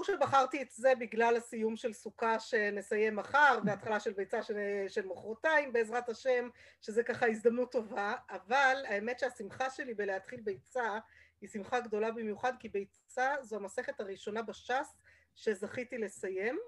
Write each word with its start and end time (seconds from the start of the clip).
ברור 0.00 0.18
שבחרתי 0.18 0.62
את 0.62 0.70
זה 0.70 0.92
בגלל 0.98 1.36
הסיום 1.36 1.76
של 1.76 1.92
סוכה 1.92 2.40
שנסיים 2.40 3.16
מחר 3.16 3.58
והתחלה 3.64 4.00
של 4.00 4.12
ביצה 4.12 4.42
של, 4.42 4.54
של 4.88 5.06
מחרתיים 5.06 5.72
בעזרת 5.72 6.08
השם, 6.08 6.48
שזה 6.80 7.02
ככה 7.02 7.26
הזדמנות 7.26 7.72
טובה, 7.72 8.14
אבל 8.30 8.76
האמת 8.88 9.18
שהשמחה 9.18 9.70
שלי 9.70 9.94
בלהתחיל 9.94 10.40
ביצה 10.40 10.98
היא 11.40 11.48
שמחה 11.48 11.80
גדולה 11.80 12.10
במיוחד, 12.10 12.52
כי 12.58 12.68
ביצה 12.68 13.34
זו 13.42 13.56
המסכת 13.56 14.00
הראשונה 14.00 14.42
בש"ס 14.42 14.96
שזכיתי 15.34 15.98
לסיים, 15.98 16.58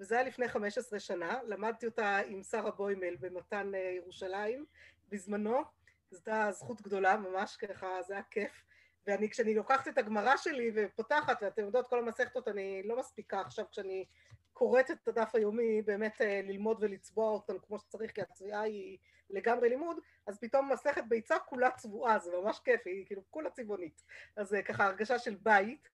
וזה 0.00 0.14
היה 0.14 0.24
לפני 0.24 0.48
15 0.48 1.00
שנה, 1.00 1.38
למדתי 1.46 1.86
אותה 1.86 2.18
עם 2.18 2.42
שרה 2.42 2.70
בוימל 2.70 3.16
במתן 3.20 3.72
ירושלים 3.96 4.64
בזמנו, 5.08 5.62
זו 6.10 6.16
הייתה 6.16 6.52
זכות 6.52 6.82
גדולה 6.82 7.16
ממש 7.16 7.56
ככה, 7.56 8.02
זה 8.02 8.14
היה 8.14 8.22
כיף. 8.22 8.64
ואני, 9.10 9.30
כשאני 9.30 9.54
לוקחת 9.54 9.88
את 9.88 9.98
הגמרא 9.98 10.36
שלי 10.36 10.70
ופותחת, 10.74 11.42
ואתם 11.42 11.62
יודעות, 11.62 11.86
כל 11.86 11.98
המסכתות, 11.98 12.48
אני 12.48 12.82
לא 12.84 12.98
מספיקה 12.98 13.40
עכשיו 13.40 13.64
כשאני 13.70 14.04
קוראת 14.52 14.90
את 14.90 15.08
הדף 15.08 15.34
היומי, 15.34 15.82
באמת 15.82 16.20
ללמוד 16.20 16.76
ולצבוע 16.80 17.30
אותן 17.30 17.54
כמו 17.66 17.78
שצריך, 17.78 18.12
כי 18.12 18.22
הצביעה 18.22 18.60
היא 18.60 18.98
לגמרי 19.30 19.68
לימוד, 19.68 19.96
אז 20.26 20.38
פתאום 20.38 20.72
מסכת 20.72 21.04
ביצה 21.08 21.38
כולה 21.38 21.70
צבועה, 21.70 22.18
זה 22.18 22.30
ממש 22.36 22.60
כיף, 22.64 22.80
היא 22.84 23.06
כאילו 23.06 23.22
כולה 23.30 23.50
צבעונית. 23.50 24.02
אז 24.36 24.48
זה 24.48 24.62
ככה 24.62 24.86
הרגשה 24.86 25.18
של 25.18 25.34
בית. 25.42 25.88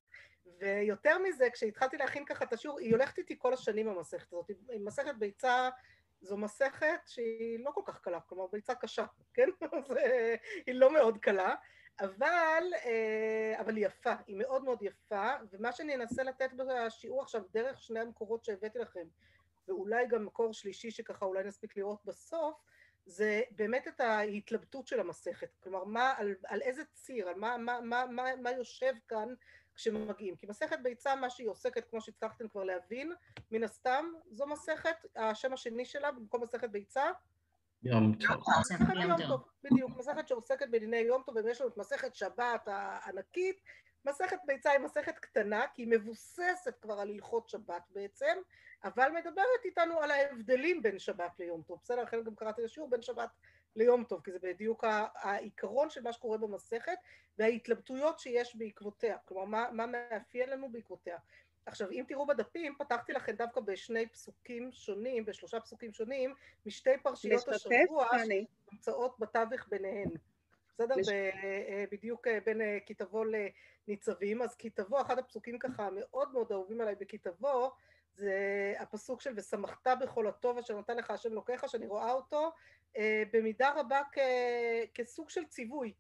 ויותר 0.60 1.18
מזה, 1.18 1.50
כשהתחלתי 1.50 1.96
להכין 1.96 2.24
ככה 2.24 2.44
את 2.44 2.52
השיעור, 2.52 2.78
היא 2.78 2.92
הולכת 2.92 3.18
איתי 3.18 3.34
כל 3.38 3.52
השנים 3.52 3.88
המסכת 3.88 4.32
הזאת. 4.32 4.50
מסכת 4.80 5.14
ביצה 5.18 5.68
זו 6.20 6.36
מסכת 6.36 7.00
שהיא 7.06 7.64
לא 7.64 7.70
כל 7.70 7.82
כך 7.84 8.00
קלה, 8.00 8.20
כלומר 8.20 8.46
ביצה 8.52 8.74
קשה, 8.74 9.04
כן? 9.34 9.48
היא 10.66 10.74
לא 10.74 10.92
מאוד 10.92 11.18
קלה. 11.18 11.54
אבל, 12.00 12.65
אבל 13.60 13.76
היא 13.76 13.87
יפה, 13.87 14.15
היא 14.26 14.37
מאוד 14.37 14.65
מאוד 14.65 14.82
יפה, 14.82 15.32
ומה 15.52 15.73
שאני 15.73 15.95
אנסה 15.95 16.23
לתת 16.23 16.51
בשיעור 16.52 17.23
עכשיו 17.23 17.43
דרך 17.52 17.82
שני 17.82 18.01
המקורות 18.01 18.45
שהבאתי 18.45 18.79
לכם, 18.79 19.07
ואולי 19.68 20.07
גם 20.07 20.26
מקור 20.26 20.52
שלישי 20.52 20.90
שככה 20.90 21.24
אולי 21.24 21.45
נספיק 21.45 21.76
לראות 21.76 22.04
בסוף, 22.04 22.54
זה 23.07 23.43
באמת 23.51 23.88
את 23.88 24.01
ההתלבטות 24.01 24.87
של 24.87 25.01
המסכת, 25.01 25.48
כלומר 25.60 25.85
מה, 25.85 26.15
על, 26.16 26.35
על 26.46 26.62
איזה 26.62 26.82
ציר, 26.95 27.29
על 27.29 27.35
מה, 27.35 27.57
מה, 27.57 27.80
מה, 27.80 28.07
מה, 28.10 28.37
מה 28.37 28.51
יושב 28.51 28.92
כאן 29.09 29.35
כשמגיעים, 29.74 30.37
כי 30.37 30.46
מסכת 30.46 30.79
ביצה 30.82 31.16
מה 31.16 31.30
שהיא 31.30 31.48
עוסקת, 31.48 31.90
כמו 31.90 32.01
שהצלחתם 32.01 32.48
כבר 32.48 32.65
להבין, 32.65 33.13
מן 33.51 33.65
הסתם 33.65 34.13
זו 34.30 34.46
מסכת, 34.46 34.96
השם 35.16 35.52
השני 35.52 35.85
שלה 35.85 36.13
במקום 36.13 36.42
מסכת 36.42 36.70
ביצה 36.70 37.10
יום 37.82 38.15
טוב. 38.15 38.45
מסכת 38.60 38.95
יום 39.02 39.29
טוב, 39.29 39.41
בדיוק, 39.65 39.91
מסכת 39.96 40.29
שעוסקת 40.29 40.69
בדיני 40.71 40.96
יום 40.96 41.23
טוב, 41.27 41.37
ויש 41.37 41.60
לנו 41.60 41.71
את 41.71 41.77
מסכת 41.77 42.15
שבת 42.15 42.63
הענקית, 42.66 43.60
מסכת 44.05 44.38
ביצה 44.46 44.71
היא 44.71 44.80
מסכת 44.80 45.19
קטנה, 45.19 45.65
כי 45.74 45.82
היא 45.82 45.88
מבוססת 45.91 46.74
כבר 46.80 47.01
על 47.01 47.10
הלכות 47.10 47.49
שבת 47.49 47.82
בעצם, 47.91 48.37
אבל 48.85 49.10
מדברת 49.15 49.65
איתנו 49.65 50.01
על 50.01 50.10
ההבדלים 50.10 50.82
בין 50.82 50.99
שבת 50.99 51.38
ליום 51.38 51.63
טוב, 51.63 51.79
בסדר? 51.82 52.02
לכן 52.02 52.23
גם 52.24 52.35
קראתי 52.35 52.63
לשיעור 52.63 52.91
בין 52.91 53.02
שבת 53.02 53.30
ליום 53.77 54.04
טוב, 54.04 54.21
כי 54.24 54.32
זה 54.32 54.38
בדיוק 54.43 54.85
העיקרון 55.15 55.91
של 55.91 56.02
מה 56.02 56.13
שקורה 56.13 56.38
במסכת, 56.38 56.99
וההתלבטויות 57.38 58.19
שיש 58.19 58.57
בעקבותיה, 58.57 59.16
כלומר 59.24 59.45
מה, 59.45 59.66
מה 59.73 59.87
מאפיין 59.87 60.51
לנו 60.51 60.73
בעקבותיה. 60.73 61.19
עכשיו, 61.66 61.90
אם 61.90 62.04
תראו 62.09 62.26
בדפים, 62.26 62.74
פתחתי 62.78 63.12
לכם 63.12 63.32
דווקא 63.32 63.60
בשני 63.60 64.06
פסוקים 64.06 64.72
שונים, 64.72 65.25
בשלושה 65.25 65.60
פסוקים 65.60 65.92
שונים, 65.92 66.34
משתי 66.66 66.91
פרשיות 67.03 67.48
השבוע 67.48 68.08
שנמצאות 68.19 69.19
בתווך 69.19 69.69
ביניהן. 69.69 70.10
בסדר? 70.69 70.94
בדיוק 71.91 72.26
בין 72.44 72.60
כי 72.86 72.94
תבוא 72.94 73.25
לניצבים. 73.88 74.42
אז 74.42 74.54
כי 74.54 74.70
תבוא, 74.70 75.00
אחד 75.00 75.19
הפסוקים 75.19 75.58
ככה 75.58 75.88
מאוד 75.92 76.32
מאוד 76.32 76.52
אהובים 76.52 76.80
עליי 76.80 76.94
בכי 76.94 77.18
תבוא, 77.18 77.70
זה 78.14 78.74
הפסוק 78.78 79.20
של 79.20 79.32
ושמחת 79.36 79.86
בכל 80.00 80.26
הטוב 80.26 80.58
אשר 80.58 80.78
נתן 80.78 80.96
לך 80.96 81.10
השם 81.10 81.32
אלוקיך, 81.32 81.68
שאני 81.68 81.86
רואה 81.86 82.12
אותו 82.12 82.52
במידה 83.32 83.72
רבה 83.76 84.00
כסוג 84.94 85.30
של 85.30 85.44
ציווי. 85.44 85.92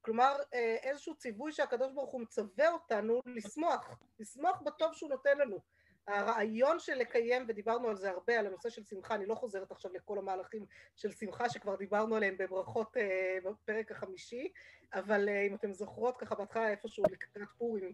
כלומר 0.00 0.36
איזשהו 0.82 1.14
ציווי 1.14 1.52
שהקדוש 1.52 1.92
ברוך 1.92 2.10
הוא 2.10 2.20
מצווה 2.20 2.70
אותנו 2.72 3.20
לשמוח, 3.26 3.98
לשמוח 4.18 4.60
בטוב 4.60 4.94
שהוא 4.94 5.10
נותן 5.10 5.38
לנו. 5.38 5.58
הרעיון 6.06 6.78
של 6.78 6.94
לקיים, 6.94 7.44
ודיברנו 7.48 7.88
על 7.88 7.96
זה 7.96 8.10
הרבה, 8.10 8.38
על 8.38 8.46
הנושא 8.46 8.70
של 8.70 8.84
שמחה, 8.84 9.14
אני 9.14 9.26
לא 9.26 9.34
חוזרת 9.34 9.70
עכשיו 9.70 9.92
לכל 9.94 10.18
המהלכים 10.18 10.66
של 10.96 11.12
שמחה 11.12 11.48
שכבר 11.48 11.76
דיברנו 11.76 12.16
עליהם 12.16 12.36
בברכות 12.38 12.96
בפרק 13.44 13.90
החמישי, 13.90 14.52
אבל 14.94 15.28
אם 15.28 15.54
אתם 15.54 15.72
זוכרות 15.72 16.16
ככה 16.16 16.34
בהתחלה 16.34 16.70
איפשהו 16.70 17.04
לקראת 17.10 17.48
פורים 17.58 17.92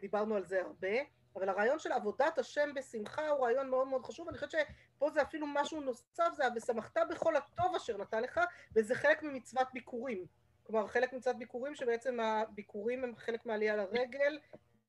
דיברנו 0.00 0.36
על 0.36 0.44
זה 0.44 0.60
הרבה, 0.60 0.98
אבל 1.36 1.48
הרעיון 1.48 1.78
של 1.78 1.92
עבודת 1.92 2.38
השם 2.38 2.74
בשמחה 2.74 3.28
הוא 3.28 3.44
רעיון 3.44 3.70
מאוד 3.70 3.88
מאוד 3.88 4.04
חשוב, 4.04 4.28
אני 4.28 4.38
חושבת 4.38 4.50
שפה 4.50 5.10
זה 5.10 5.22
אפילו 5.22 5.46
משהו 5.46 5.80
נוסף, 5.80 6.32
זה 6.32 6.44
ושמחת 6.56 6.96
בכל 7.10 7.36
הטוב 7.36 7.74
אשר 7.76 7.96
נתן 7.96 8.22
לך, 8.22 8.40
וזה 8.76 8.94
חלק 8.94 9.22
ממצוות 9.22 9.68
ביקורים. 9.72 10.26
כלומר, 10.72 10.86
חלק 10.86 11.12
מצוות 11.12 11.38
ביקורים, 11.38 11.74
שבעצם 11.74 12.20
הביקורים 12.20 13.04
הם 13.04 13.16
חלק 13.16 13.46
מעלייה 13.46 13.76
לרגל, 13.76 14.38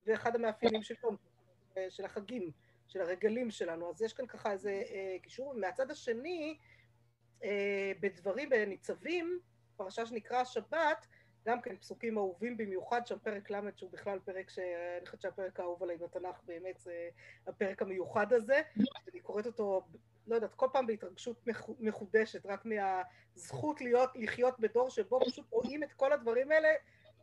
ואחד 0.06 0.34
המאפיינים 0.34 0.82
של, 0.82 0.94
של 1.90 2.04
החגים, 2.04 2.50
של 2.88 3.00
הרגלים 3.00 3.50
שלנו. 3.50 3.90
אז 3.90 4.02
יש 4.02 4.12
כאן 4.12 4.26
ככה 4.26 4.52
איזה 4.52 4.82
קישור. 5.22 5.54
מהצד 5.54 5.90
השני, 5.90 6.58
בדברים, 8.00 8.48
בניצבים, 8.48 9.38
פרשה 9.76 10.06
שנקרא 10.06 10.36
השבת, 10.40 11.06
גם 11.46 11.60
כן 11.60 11.76
פסוקים 11.76 12.18
אהובים 12.18 12.56
במיוחד, 12.56 13.06
שם 13.06 13.18
פרק 13.18 13.50
ל' 13.50 13.70
שהוא 13.76 13.90
בכלל 13.90 14.18
פרק 14.18 14.50
שאני 14.50 15.06
חושבת 15.06 15.20
שהפרק 15.20 15.60
האהוב 15.60 15.82
עליי 15.82 15.96
בתנ"ך 15.96 16.40
באמת 16.46 16.78
זה 16.80 17.08
הפרק 17.46 17.82
המיוחד 17.82 18.32
הזה, 18.32 18.62
אני 19.12 19.20
קוראת 19.20 19.46
אותו, 19.46 19.82
לא 20.26 20.34
יודעת, 20.34 20.54
כל 20.54 20.66
פעם 20.72 20.86
בהתרגשות 20.86 21.46
מחודשת, 21.80 22.46
רק 22.46 22.64
מהזכות 22.64 23.80
להיות, 23.80 24.10
לחיות 24.14 24.60
בדור 24.60 24.90
שבו 24.90 25.20
פשוט 25.20 25.46
רואים 25.50 25.82
את 25.82 25.92
כל 25.92 26.12
הדברים 26.12 26.52
האלה 26.52 26.68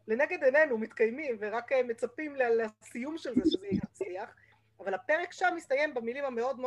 לנגד 0.08 0.44
עינינו, 0.44 0.78
מתקיימים, 0.78 1.38
ורק 1.40 1.72
מצפים 1.74 2.36
לסיום 2.36 3.18
של 3.18 3.34
זה, 3.36 3.42
שזה 3.46 3.68
יצליח. 3.68 4.36
אבל 4.80 4.94
הפרק 4.94 5.32
שם 5.32 5.54
מסתיים 5.56 5.94
במילים 5.94 6.26
המאוד, 6.26 6.58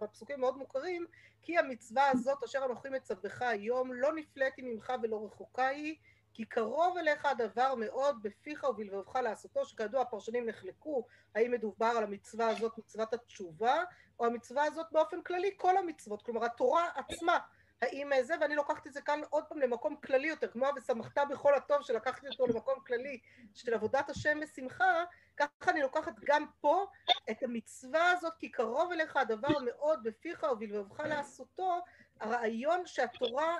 בפסוקים 0.00 0.36
המאוד 0.36 0.56
מוכרים, 0.56 1.06
כי 1.42 1.58
המצווה 1.58 2.10
הזאת 2.10 2.44
אשר 2.44 2.64
אנוכי 2.64 2.88
מצווך 2.88 3.42
היום 3.42 3.92
לא 3.92 4.12
נפלאתי 4.14 4.62
ממך 4.62 4.92
ולא 5.02 5.24
רחוקה 5.26 5.66
היא, 5.66 5.96
כי 6.32 6.44
קרוב 6.44 6.96
אליך 6.96 7.24
הדבר 7.24 7.74
מאוד 7.74 8.22
בפיך 8.22 8.64
ובלבבך 8.64 9.16
לעשותו, 9.16 9.64
שכידוע 9.64 10.00
הפרשנים 10.00 10.46
נחלקו, 10.46 11.06
האם 11.34 11.50
מדובר 11.50 11.92
על 11.96 12.04
המצווה 12.04 12.48
הזאת, 12.48 12.78
מצוות 12.78 13.14
התשובה, 13.14 13.82
או 14.20 14.26
המצווה 14.26 14.64
הזאת 14.64 14.86
באופן 14.92 15.22
כללי, 15.22 15.50
כל 15.56 15.76
המצוות, 15.76 16.22
כלומר 16.22 16.44
התורה 16.44 16.88
עצמה, 16.94 17.38
האם 17.82 18.10
זה, 18.22 18.34
ואני 18.40 18.56
לוקחת 18.56 18.86
את 18.86 18.92
זה 18.92 19.00
כאן 19.00 19.20
עוד 19.30 19.44
פעם 19.44 19.58
למקום 19.58 19.96
כללי 19.96 20.28
יותר, 20.28 20.48
כמו 20.48 20.66
ושמחת 20.76 21.18
בכל 21.30 21.54
הטוב, 21.54 21.82
שלקחתי 21.82 22.28
אותו 22.28 22.46
למקום 22.46 22.74
כללי 22.86 23.20
של 23.54 23.74
עבודת 23.74 24.10
השם 24.10 24.40
בשמחה, 24.40 25.04
ככה 25.36 25.70
אני 25.70 25.80
לוקחת 25.80 26.12
גם 26.24 26.46
פה 26.60 26.86
את 27.30 27.42
המצווה 27.42 28.10
הזאת, 28.10 28.32
כי 28.38 28.50
קרוב 28.50 28.92
אליך 28.92 29.16
הדבר 29.16 29.58
מאוד 29.64 30.02
בפיך 30.02 30.46
ובלבבך 30.52 31.00
לעשותו, 31.00 31.80
הרעיון 32.20 32.86
שהתורה 32.86 33.58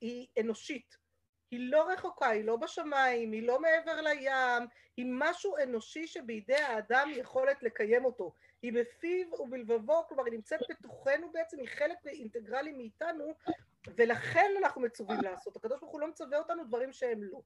היא 0.00 0.26
אנושית. 0.40 1.07
היא 1.50 1.70
לא 1.70 1.90
רחוקה, 1.92 2.28
היא 2.28 2.44
לא 2.44 2.56
בשמיים, 2.56 3.32
היא 3.32 3.46
לא 3.46 3.60
מעבר 3.60 4.00
לים, 4.00 4.66
היא 4.96 5.06
משהו 5.08 5.56
אנושי 5.62 6.06
שבידי 6.06 6.56
האדם 6.56 7.08
יכולת 7.12 7.62
לקיים 7.62 8.04
אותו. 8.04 8.32
היא 8.62 8.72
בפיו 8.72 9.40
ובלבבו, 9.40 10.06
כלומר 10.08 10.24
היא 10.24 10.32
נמצאת 10.32 10.60
בתוכנו 10.70 11.32
בעצם, 11.32 11.58
היא 11.58 11.68
חלק 11.68 12.06
אינטגרלי 12.06 12.72
מאיתנו, 12.72 13.34
ולכן 13.96 14.50
אנחנו 14.58 14.80
מצווים 14.80 15.20
לעשות. 15.22 15.56
הקדוש 15.56 15.80
ברוך 15.80 15.92
הוא 15.92 16.00
לא 16.00 16.08
מצווה 16.08 16.38
אותנו 16.38 16.64
דברים 16.64 16.92
שהם 16.92 17.22
לא. 17.22 17.40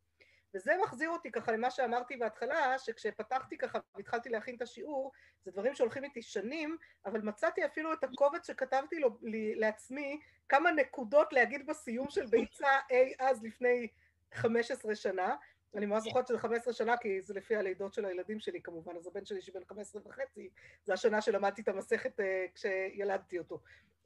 וזה 0.55 0.73
מחזיר 0.83 1.11
אותי 1.11 1.31
ככה 1.31 1.53
למה 1.53 1.71
שאמרתי 1.71 2.17
בהתחלה, 2.17 2.79
שכשפתחתי 2.79 3.59
ככה 3.59 3.79
והתחלתי 3.95 4.29
להכין 4.29 4.57
את 4.57 4.63
השיעור, 4.63 5.13
זה 5.45 5.51
דברים 5.51 5.75
שהולכים 5.75 6.05
איתי 6.05 6.23
שנים, 6.23 6.77
אבל 7.07 7.21
מצאתי 7.21 7.67
אפילו 7.67 7.93
את 7.93 8.05
הקובץ 8.05 8.47
שכתבתי 8.47 8.99
לו, 8.99 9.19
לי, 9.23 9.55
לעצמי, 9.55 10.21
כמה 10.49 10.73
נקודות 10.73 11.33
להגיד 11.33 11.67
בסיום 11.67 12.11
של 12.11 12.27
ביצה 12.27 12.71
אי 12.91 13.13
אז 13.19 13.43
לפני 13.43 13.89
15 14.33 14.95
שנה. 14.95 15.37
אני 15.75 15.87
ממש 15.87 16.03
זוכרת 16.03 16.27
שזה 16.27 16.39
15 16.39 16.75
שנה, 16.75 16.97
כי 16.97 17.23
זה 17.23 17.35
לפי 17.35 17.57
הלידות 17.57 17.95
של 17.95 18.05
הילדים 18.05 18.41
שלי 18.41 18.63
כמובן, 18.63 18.97
אז 18.97 19.07
הבן 19.07 19.25
שלי 19.25 19.43
שבן 19.43 19.65
15 19.65 20.03
וחצי, 20.05 20.51
זה 20.85 20.93
השנה 20.93 21.21
שלמדתי 21.21 21.63
את 21.63 21.69
המסכת 21.69 22.21
uh, 22.21 22.23
כשילדתי 22.55 23.39
אותו. 23.39 23.61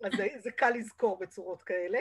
אז 0.05 0.13
זה, 0.17 0.27
זה 0.39 0.51
קל 0.51 0.71
לזכור 0.71 1.19
בצורות 1.19 1.63
כאלה. 1.63 1.99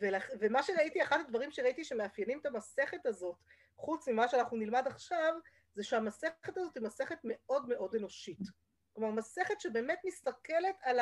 ולכ, 0.00 0.30
ומה 0.40 0.62
שראיתי, 0.62 1.02
אחד 1.02 1.20
הדברים 1.20 1.50
שראיתי 1.50 1.84
שמאפיינים 1.84 2.38
את 2.38 2.46
המסכת 2.46 3.06
הזאת, 3.06 3.36
חוץ 3.76 4.08
ממה 4.08 4.28
שאנחנו 4.28 4.56
נלמד 4.56 4.86
עכשיו, 4.86 5.34
זה 5.74 5.84
שהמסכת 5.84 6.56
הזאת 6.56 6.74
היא 6.74 6.82
מסכת 6.82 7.18
מאוד 7.24 7.68
מאוד 7.68 7.94
אנושית. 7.94 8.38
כלומר, 8.94 9.10
מסכת 9.10 9.60
שבאמת 9.60 9.98
מסתכלת 10.04 10.76
על 10.82 11.00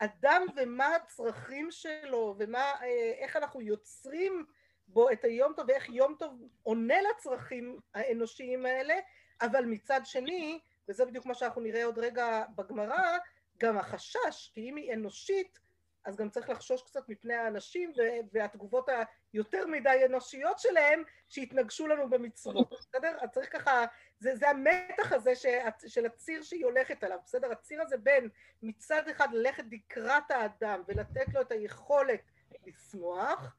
האדם 0.00 0.42
ומה 0.56 0.96
הצרכים 0.96 1.70
שלו, 1.70 2.34
ומה, 2.38 2.72
איך 3.18 3.36
אנחנו 3.36 3.60
יוצרים 3.60 4.46
בו 4.92 5.10
את 5.10 5.24
היום 5.24 5.52
טוב, 5.56 5.68
ואיך 5.68 5.88
יום 5.88 6.14
טוב 6.18 6.42
עונה 6.62 6.94
לצרכים 7.10 7.78
האנושיים 7.94 8.66
האלה, 8.66 8.94
אבל 9.42 9.64
מצד 9.64 10.00
שני, 10.04 10.60
וזה 10.88 11.04
בדיוק 11.04 11.26
מה 11.26 11.34
שאנחנו 11.34 11.60
נראה 11.60 11.84
עוד 11.84 11.98
רגע 11.98 12.44
בגמרא, 12.56 13.18
גם 13.58 13.78
החשש, 13.78 14.50
כי 14.54 14.70
אם 14.70 14.76
היא 14.76 14.92
אנושית, 14.92 15.58
אז 16.04 16.16
גם 16.16 16.30
צריך 16.30 16.50
לחשוש 16.50 16.82
קצת 16.82 17.08
מפני 17.08 17.34
האנשים 17.34 17.92
והתגובות 18.32 18.88
היותר 19.32 19.66
מדי 19.66 20.02
אנושיות 20.06 20.58
שלהם 20.58 21.02
שהתנגשו 21.28 21.86
לנו 21.86 22.10
במצוות, 22.10 22.70
בסדר? 22.80 23.16
אז 23.20 23.30
צריך 23.30 23.52
ככה, 23.52 23.84
זה, 24.18 24.36
זה 24.36 24.50
המתח 24.50 25.12
הזה 25.12 25.34
ש, 25.34 25.46
של 25.86 26.06
הציר 26.06 26.42
שהיא 26.42 26.64
הולכת 26.64 27.04
עליו, 27.04 27.18
בסדר? 27.24 27.52
הציר 27.52 27.82
הזה 27.82 27.96
בין 27.96 28.28
מצד 28.62 29.08
אחד 29.08 29.28
ללכת 29.32 29.64
לקראת 29.70 30.30
האדם 30.30 30.82
ולתת 30.88 31.34
לו 31.34 31.40
את 31.40 31.52
היכולת 31.52 32.20
לשמוח, 32.66 33.56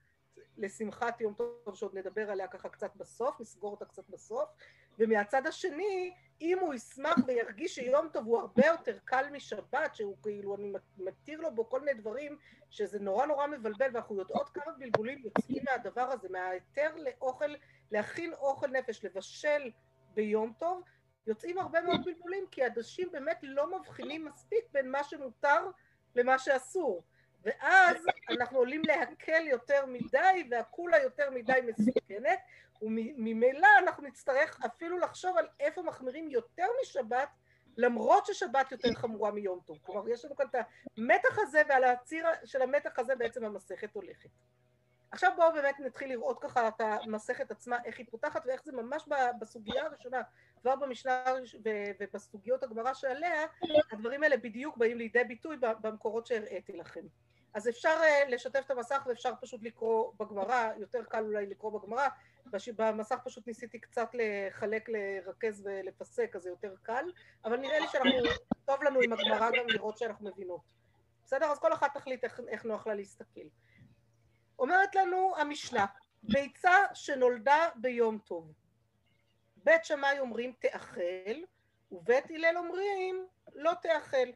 לשמחת 0.57 1.21
יום 1.21 1.33
טוב 1.33 1.75
שעוד 1.75 1.97
נדבר 1.97 2.31
עליה 2.31 2.47
ככה 2.47 2.69
קצת 2.69 2.95
בסוף, 2.95 3.39
נסגור 3.39 3.71
אותה 3.71 3.85
קצת 3.85 4.09
בסוף, 4.09 4.49
ומהצד 4.99 5.47
השני, 5.47 6.13
אם 6.41 6.59
הוא 6.59 6.73
ישמח 6.73 7.15
וירגיש 7.27 7.75
שיום 7.75 8.09
טוב 8.13 8.25
הוא 8.25 8.39
הרבה 8.39 8.65
יותר 8.65 8.97
קל 9.05 9.25
משבת, 9.31 9.95
שהוא 9.95 10.15
כאילו, 10.23 10.55
אני 10.55 10.73
מתיר 10.97 11.41
לו 11.41 11.55
בו 11.55 11.69
כל 11.69 11.79
מיני 11.79 11.93
דברים, 11.93 12.37
שזה 12.69 12.99
נורא 12.99 13.25
נורא 13.25 13.47
מבלבל, 13.47 13.89
ואנחנו 13.93 14.15
יודעות 14.15 14.49
כמה 14.49 14.73
בלבולים 14.77 15.21
יוצאים 15.23 15.63
מהדבר 15.69 16.01
הזה, 16.01 16.27
מההיתר 16.29 16.95
לאוכל, 16.95 17.55
להכין 17.91 18.33
אוכל 18.33 18.67
נפש, 18.67 19.05
לבשל 19.05 19.71
ביום 20.13 20.53
טוב, 20.59 20.83
יוצאים 21.27 21.59
הרבה 21.59 21.81
מאוד 21.81 22.05
בלבולים, 22.05 22.45
כי 22.51 22.65
אנשים 22.65 23.11
באמת 23.11 23.39
לא 23.43 23.79
מבחינים 23.79 24.25
מספיק 24.25 24.65
בין 24.71 24.91
מה 24.91 25.03
שמותר 25.03 25.69
למה 26.15 26.39
שאסור. 26.39 27.03
ואז 27.43 28.05
אנחנו 28.29 28.57
עולים 28.57 28.81
להקל 28.85 29.47
יותר 29.47 29.85
מדי 29.85 30.47
והקולה 30.51 30.97
יותר 30.97 31.29
מדי 31.29 31.59
מסוכנת 31.63 32.39
וממילא 32.81 33.67
אנחנו 33.79 34.03
נצטרך 34.03 34.59
אפילו 34.65 34.99
לחשוב 34.99 35.37
על 35.37 35.47
איפה 35.59 35.81
מחמירים 35.81 36.29
יותר 36.29 36.67
משבת 36.81 37.29
למרות 37.77 38.25
ששבת 38.25 38.71
יותר 38.71 38.93
חמורה 38.93 39.31
מיום 39.31 39.59
טוב. 39.65 39.79
כלומר 39.81 40.09
יש 40.09 40.25
לנו 40.25 40.35
כאן 40.35 40.45
את 40.45 40.55
המתח 40.97 41.37
הזה 41.39 41.61
ועל 41.69 41.83
הציר 41.83 42.25
של 42.45 42.61
המתח 42.61 42.99
הזה 42.99 43.15
בעצם 43.15 43.45
המסכת 43.45 43.95
הולכת. 43.95 44.29
עכשיו 45.11 45.31
בואו 45.35 45.53
באמת 45.53 45.79
נתחיל 45.79 46.09
לראות 46.09 46.39
ככה 46.41 46.67
את 46.67 46.81
המסכת 46.81 47.51
עצמה, 47.51 47.77
איך 47.85 47.97
היא 47.97 48.05
פותחת 48.11 48.45
ואיך 48.45 48.63
זה 48.63 48.71
ממש 48.71 49.03
בסוגיה 49.39 49.85
הראשונה, 49.85 50.21
כבר 50.61 50.75
במשנה 50.75 51.23
ובסוגיות 51.99 52.63
הגמרא 52.63 52.93
שעליה, 52.93 53.45
הדברים 53.91 54.23
האלה 54.23 54.37
בדיוק 54.37 54.77
באים 54.77 54.97
לידי 54.97 55.23
ביטוי 55.23 55.57
במקורות 55.59 56.27
שהראיתי 56.27 56.73
לכם. 56.73 57.05
אז 57.53 57.69
אפשר 57.69 57.97
אה, 58.03 58.29
לשתף 58.29 58.61
את 58.65 58.71
המסך 58.71 59.03
ואפשר 59.05 59.31
פשוט 59.41 59.63
לקרוא 59.63 60.13
בגמרא, 60.19 60.71
יותר 60.77 61.03
קל 61.03 61.25
אולי 61.25 61.45
לקרוא 61.45 61.79
בגמרא, 61.79 62.07
במסך 62.75 63.19
פשוט 63.23 63.47
ניסיתי 63.47 63.79
קצת 63.79 64.09
לחלק, 64.13 64.89
לרכז 64.89 65.61
ולפסק, 65.65 66.35
אז 66.35 66.41
זה 66.41 66.49
יותר 66.49 66.73
קל, 66.83 67.05
אבל 67.45 67.57
נראה 67.57 67.79
לי 67.79 67.87
שאנחנו, 67.87 68.11
טוב 68.65 68.83
לנו 68.83 68.99
עם 69.01 69.13
הגמרא 69.13 69.49
גם 69.49 69.65
לראות 69.67 69.97
שאנחנו 69.97 70.29
מבינות. 70.29 70.61
בסדר? 71.25 71.45
אז 71.45 71.59
כל 71.59 71.73
אחת 71.73 71.93
תחליט 71.93 72.23
איך, 72.23 72.41
איך 72.47 72.65
נוח 72.65 72.87
לה 72.87 72.93
להסתכל. 72.93 73.47
אומרת 74.59 74.95
לנו 74.95 75.33
המשנה, 75.37 75.85
ביצה 76.23 76.75
שנולדה 76.93 77.69
ביום 77.75 78.17
טוב. 78.17 78.53
בית 79.57 79.85
שמאי 79.85 80.19
אומרים 80.19 80.53
תאכל, 80.59 81.43
ובית 81.91 82.31
הלל 82.31 82.57
אומרים 82.57 83.27
לא 83.53 83.71
תאכל. 83.81 84.27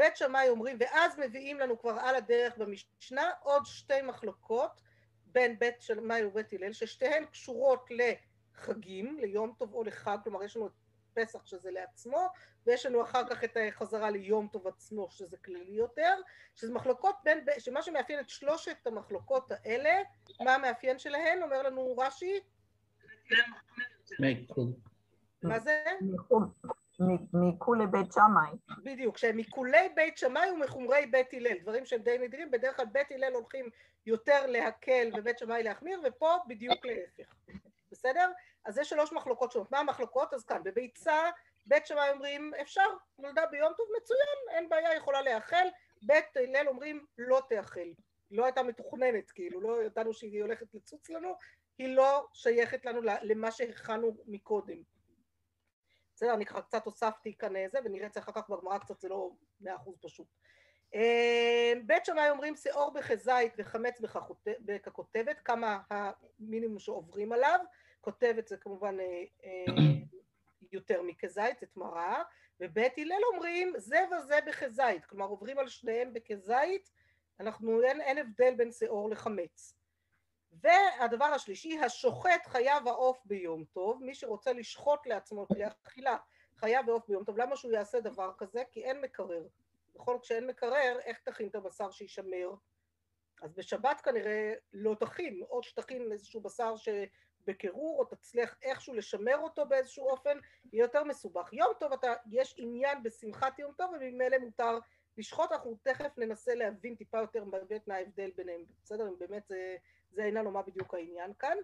בית 0.00 0.16
שמאי 0.16 0.48
אומרים, 0.48 0.76
ואז 0.80 1.18
מביאים 1.18 1.60
לנו 1.60 1.78
כבר 1.78 1.98
על 2.00 2.14
הדרך 2.14 2.58
במשנה 2.58 3.30
עוד 3.42 3.66
שתי 3.66 4.02
מחלוקות 4.02 4.80
בין 5.26 5.58
בית 5.58 5.80
שמאי 5.80 6.24
ובית 6.24 6.52
הלל, 6.52 6.72
ששתיהן 6.72 7.24
קשורות 7.24 7.88
לחגים, 7.90 9.18
ליום 9.20 9.54
טוב 9.58 9.74
או 9.74 9.84
לחג, 9.84 10.16
כלומר 10.24 10.42
יש 10.42 10.56
לנו 10.56 10.66
את 10.66 10.72
פסח 11.14 11.46
שזה 11.46 11.70
לעצמו, 11.70 12.28
ויש 12.66 12.86
לנו 12.86 13.02
אחר 13.02 13.28
כך 13.30 13.44
את 13.44 13.56
החזרה 13.68 14.10
ליום 14.10 14.48
טוב 14.52 14.66
עצמו 14.66 15.10
שזה 15.10 15.36
כללי 15.36 15.72
יותר, 15.72 16.14
שזה 16.54 16.74
מחלוקות 16.74 17.16
בין, 17.24 17.44
שמה 17.58 17.82
שמאפיין 17.82 18.20
את 18.20 18.28
שלושת 18.28 18.86
המחלוקות 18.86 19.52
האלה, 19.52 20.02
מה 20.40 20.54
המאפיין 20.54 20.98
שלהן? 20.98 21.42
אומר 21.42 21.62
לנו 21.62 21.96
רש"י? 21.98 22.40
מה 25.42 25.58
זה? 25.58 25.84
מכולי 27.32 27.86
בית 27.86 28.12
שמאי. 28.12 28.80
בדיוק, 28.84 29.18
שהם 29.18 29.36
מכולי 29.36 29.88
בית 29.94 30.18
שמאי 30.18 30.50
ומחומרי 30.50 31.06
בית 31.06 31.34
הלל, 31.34 31.58
דברים 31.62 31.84
שהם 31.86 32.02
די 32.02 32.18
נדירים, 32.18 32.50
בדרך 32.50 32.76
כלל 32.76 32.86
בית 32.92 33.12
הלל 33.12 33.32
הולכים 33.34 33.68
יותר 34.06 34.46
להקל 34.46 35.10
ובית 35.16 35.38
שמאי 35.38 35.62
להחמיר, 35.62 36.00
ופה 36.04 36.34
בדיוק 36.48 36.86
להפך, 36.86 37.34
בסדר? 37.92 38.30
אז 38.64 38.78
יש 38.78 38.88
שלוש 38.88 39.12
מחלוקות 39.12 39.52
שונות. 39.52 39.70
מה 39.70 39.78
המחלוקות? 39.78 40.34
אז 40.34 40.44
כאן, 40.44 40.62
בביצה, 40.62 41.30
בית 41.66 41.86
שמאי 41.86 42.10
אומרים 42.10 42.52
אפשר, 42.60 42.86
נולדה 43.18 43.46
ביום 43.46 43.72
טוב 43.76 43.86
מצוין, 43.96 44.56
אין 44.56 44.68
בעיה, 44.68 44.94
יכולה 44.94 45.22
להאכל, 45.22 45.66
בית 46.02 46.36
הלל 46.36 46.68
אומרים 46.68 47.06
לא 47.18 47.42
תאכל, 47.48 47.88
לא 48.30 48.44
הייתה 48.44 48.62
מתוכננת, 48.62 49.30
כאילו, 49.30 49.60
לא 49.60 49.82
ידענו 49.84 50.14
שהיא 50.14 50.42
הולכת 50.42 50.74
לצוץ 50.74 51.10
לנו, 51.10 51.36
היא 51.78 51.96
לא 51.96 52.26
שייכת 52.34 52.86
לנו 52.86 53.00
למה 53.02 53.50
שהכנו 53.50 54.16
מקודם. 54.26 54.99
בסדר, 56.20 56.34
אני 56.34 56.46
ככה 56.46 56.62
קצת 56.62 56.84
הוספתי 56.84 57.34
כאן 57.38 57.52
זה, 57.68 57.78
ונראה 57.84 58.06
את 58.06 58.12
זה 58.12 58.20
אחר 58.20 58.32
כך 58.32 58.50
בגמרא 58.50 58.78
קצת, 58.78 59.00
זה 59.00 59.08
לא 59.08 59.30
מאה 59.60 59.76
אחוז 59.76 59.98
פשוט. 60.02 60.26
אה, 60.94 61.72
בית 61.86 62.04
שמאי 62.04 62.30
אומרים 62.30 62.56
שעור 62.56 62.90
בכזית 62.90 63.52
וחמץ 63.58 64.00
בככותבת, 64.60 65.40
כמה 65.44 65.80
המינימום 65.90 66.78
שעוברים 66.78 67.32
עליו, 67.32 67.60
כותבת 68.00 68.48
זה 68.48 68.56
כמובן 68.56 69.00
אה, 69.00 69.24
אה, 69.44 69.74
יותר 70.72 71.02
מכזית, 71.02 71.60
זה 71.60 71.66
תמרה, 71.66 72.22
ובית 72.60 72.98
הלל 72.98 73.22
אומרים 73.34 73.72
זה 73.76 73.98
וזה 74.12 74.38
בכזית, 74.46 75.04
כלומר 75.04 75.26
עוברים 75.26 75.58
על 75.58 75.68
שניהם 75.68 76.12
בכזית, 76.12 76.90
אנחנו, 77.40 77.82
אין, 77.82 78.00
אין 78.00 78.18
הבדל 78.18 78.54
בין 78.56 78.72
שעור 78.72 79.10
לחמץ. 79.10 79.79
והדבר 80.52 81.24
השלישי, 81.24 81.78
השוחט 81.78 82.46
חייב 82.46 82.88
העוף 82.88 83.18
ביום 83.24 83.64
טוב, 83.64 84.02
מי 84.02 84.14
שרוצה 84.14 84.52
לשחוט 84.52 85.06
לעצמו 85.06 85.48
כלי 85.48 85.64
אכילה 85.86 86.16
חייב 86.60 86.90
העוף 86.90 87.08
ביום 87.08 87.24
טוב, 87.24 87.38
למה 87.38 87.56
שהוא 87.56 87.72
יעשה 87.72 88.00
דבר 88.00 88.32
כזה? 88.38 88.62
כי 88.72 88.84
אין 88.84 89.00
מקרר. 89.00 89.46
בכל 89.94 90.18
כשאין 90.22 90.46
מקרר, 90.46 90.98
איך 91.04 91.18
תכין 91.18 91.48
את 91.48 91.54
הבשר 91.54 91.90
שישמר? 91.90 92.50
אז 93.42 93.54
בשבת 93.54 94.00
כנראה 94.00 94.54
לא 94.72 94.96
תכין, 95.00 95.42
או 95.50 95.62
שתכין 95.62 96.12
איזשהו 96.12 96.40
בשר 96.40 96.74
שבקירור, 96.76 97.98
או 97.98 98.04
תצליח 98.04 98.56
איכשהו 98.62 98.94
לשמר 98.94 99.38
אותו 99.38 99.66
באיזשהו 99.66 100.08
אופן, 100.08 100.38
יהיה 100.72 100.82
יותר 100.82 101.04
מסובך. 101.04 101.52
יום 101.52 101.72
טוב, 101.80 101.92
אתה, 101.92 102.14
יש 102.30 102.54
עניין 102.58 103.02
בשמחת 103.02 103.58
יום 103.58 103.72
טוב, 103.72 103.90
וממילא 103.90 104.38
מותר 104.38 104.78
לשחוט, 105.18 105.52
אנחנו 105.52 105.78
תכף 105.82 106.18
ננסה 106.18 106.54
להבין 106.54 106.94
טיפה 106.94 107.18
יותר 107.18 107.44
מה 107.44 107.94
ההבדל 107.94 108.30
ביניהם, 108.36 108.64
בסדר? 108.84 109.08
אם 109.08 109.18
באמת 109.18 109.46
זה... 109.48 109.76
זה 110.10 110.24
אין 110.24 110.34
לנו 110.34 110.50
מה 110.50 110.62
בדיוק 110.62 110.94
העניין 110.94 111.32
כאן, 111.38 111.56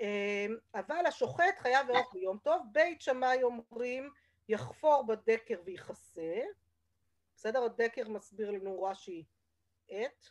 אמ, 0.00 0.56
אבל 0.74 1.06
השוחט 1.06 1.58
חייב 1.58 1.90
לערוך 1.90 2.14
ביום 2.14 2.38
טוב, 2.38 2.62
בית 2.72 3.00
שמאי 3.00 3.42
אומרים 3.42 4.10
יחפור 4.48 5.06
בדקר 5.06 5.60
ויכסה, 5.64 6.40
בסדר? 7.36 7.62
הדקר 7.62 8.08
מסביר 8.08 8.50
לנו 8.50 8.82
רש"י 8.82 9.24
עט, 9.88 10.26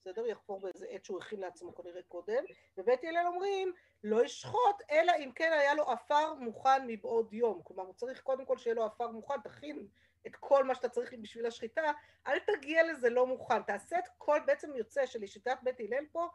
בסדר? 0.00 0.26
יחפור 0.26 0.60
באיזה 0.60 0.86
עט 0.88 1.04
שהוא 1.04 1.18
הכין 1.18 1.40
לעצמו 1.40 1.74
כנראה 1.74 2.02
קודם, 2.02 2.44
ובית 2.78 3.04
הלל 3.04 3.26
אומרים 3.26 3.72
לא 4.04 4.24
ישחוט 4.24 4.82
אלא 4.90 5.12
אם 5.18 5.30
כן 5.34 5.52
היה 5.52 5.74
לו 5.74 5.90
עפר 5.90 6.34
מוכן 6.34 6.86
מבעוד 6.86 7.32
יום, 7.32 7.62
כלומר 7.62 7.82
הוא 7.82 7.94
צריך 7.94 8.20
קודם 8.20 8.44
כל 8.44 8.58
שיהיה 8.58 8.74
לו 8.74 8.84
עפר 8.84 9.10
מוכן, 9.10 9.40
תכין 9.44 9.86
את 10.26 10.36
כל 10.36 10.64
מה 10.64 10.74
שאתה 10.74 10.88
צריך 10.88 11.14
בשביל 11.20 11.46
השחיטה, 11.46 11.92
אל 12.26 12.38
תגיע 12.38 12.82
לזה 12.82 13.10
לא 13.10 13.26
מוכן, 13.26 13.62
תעשה 13.62 13.98
את 13.98 14.08
כל, 14.18 14.38
בעצם 14.46 14.76
יוצא 14.76 15.06
שלשיטת 15.06 15.58
בית 15.62 15.80
הלל 15.80 16.04
פה 16.12 16.28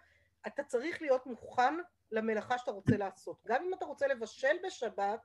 אתה 0.47 0.63
צריך 0.63 1.01
להיות 1.01 1.25
מוכן 1.25 1.73
למלאכה 2.11 2.57
שאתה 2.57 2.71
רוצה 2.71 2.97
לעשות. 2.97 3.37
גם 3.47 3.63
אם 3.63 3.73
אתה 3.73 3.85
רוצה 3.85 4.07
לבשל 4.07 4.57
בשבת, 4.65 5.19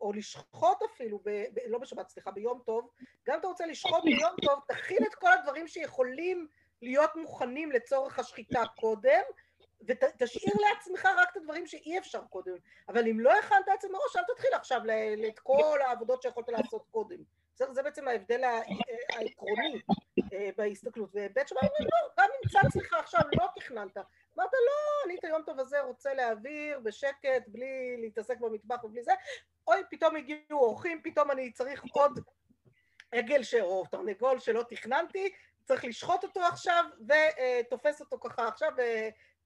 או 0.00 0.12
לשחוט 0.12 0.78
אפילו, 0.82 1.18
ב, 1.18 1.30
ב, 1.30 1.58
לא 1.66 1.78
בשבת, 1.78 2.08
סליחה, 2.08 2.30
ביום 2.30 2.62
טוב, 2.66 2.90
גם 3.26 3.34
אם 3.34 3.40
אתה 3.40 3.48
רוצה 3.48 3.66
לשחוט 3.66 4.04
ביום 4.04 4.30
טוב, 4.42 4.60
תכין 4.68 5.04
את 5.06 5.14
כל 5.14 5.32
הדברים 5.32 5.68
שיכולים 5.68 6.48
להיות 6.82 7.16
מוכנים 7.16 7.72
לצורך 7.72 8.18
השחיטה 8.18 8.62
קודם, 8.80 9.22
ותשאיר 9.88 10.54
לעצמך 10.60 11.08
רק 11.16 11.28
את 11.32 11.36
הדברים 11.36 11.66
שאי 11.66 11.98
אפשר 11.98 12.20
קודם. 12.30 12.54
אבל 12.88 13.08
אם 13.08 13.20
לא 13.20 13.38
הכנת 13.38 13.68
את 13.74 13.80
זה 13.80 13.88
מראש, 13.88 14.16
אל 14.16 14.22
תתחיל 14.34 14.50
עכשיו 14.54 14.80
את 15.28 15.38
כל 15.38 15.78
העבודות 15.86 16.22
שיכולת 16.22 16.48
לעשות 16.48 16.86
קודם. 16.90 17.18
זה, 17.54 17.64
זה 17.72 17.82
בעצם 17.82 18.08
ההבדל 18.08 18.44
העקרוני 18.44 19.80
אה, 20.32 20.50
בהסתכלות. 20.56 21.10
ובית 21.14 21.48
שמאי 21.48 21.60
אומר, 21.62 21.90
לא, 21.92 22.08
גם 22.18 22.28
אם 22.34 22.48
צץ 22.48 22.76
לך 22.76 22.92
עכשיו 22.92 23.20
לא 23.40 23.46
תכננת, 23.56 23.96
אמרת 24.38 24.52
לא, 24.52 25.06
אני 25.06 25.18
את 25.18 25.24
היום 25.24 25.42
טוב 25.42 25.60
הזה 25.60 25.80
רוצה 25.80 26.14
להעביר 26.14 26.80
בשקט, 26.80 27.42
בלי 27.46 27.96
להתעסק 28.00 28.38
במטבח 28.38 28.84
ובלי 28.84 29.02
זה, 29.02 29.12
אוי, 29.66 29.82
פתאום 29.90 30.16
הגיעו 30.16 30.60
אורחים, 30.60 31.00
פתאום 31.04 31.30
אני 31.30 31.52
צריך 31.52 31.84
עוד 31.92 32.20
עגל 33.12 33.42
ש... 33.42 33.54
או 33.54 33.86
תרנגול 33.90 34.38
שלא 34.38 34.62
תכננתי, 34.68 35.32
צריך 35.64 35.84
לשחוט 35.84 36.24
אותו 36.24 36.40
עכשיו, 36.40 36.84
ותופס 37.08 38.00
אותו 38.00 38.18
ככה 38.20 38.48
עכשיו, 38.48 38.72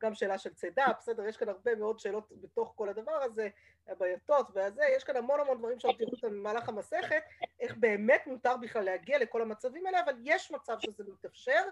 גם 0.03 0.15
שאלה 0.15 0.39
של 0.39 0.55
צידה, 0.55 0.87
בסדר, 0.99 1.27
יש 1.27 1.37
כאן 1.37 1.49
הרבה 1.49 1.75
מאוד 1.75 1.99
שאלות 1.99 2.33
בתוך 2.43 2.73
כל 2.77 2.89
הדבר 2.89 3.23
הזה, 3.23 3.49
הבעייתות 3.89 4.47
והזה, 4.55 4.83
יש 4.97 5.05
כאן 5.05 5.17
המון 5.17 5.41
המון 5.41 5.59
דברים 5.59 5.81
שאנחנו 5.81 5.99
תראו 5.99 6.11
אותם 6.13 6.29
במהלך 6.29 6.69
המסכת, 6.69 7.23
איך 7.61 7.77
באמת 7.77 8.27
מותר 8.27 8.57
בכלל 8.57 8.85
להגיע 8.85 9.19
לכל 9.19 9.43
המצבים 9.43 9.87
האלה, 9.87 10.01
אבל 10.05 10.15
יש 10.23 10.51
מצב 10.51 10.77
שזה 10.81 11.05
מתאפשר, 11.09 11.63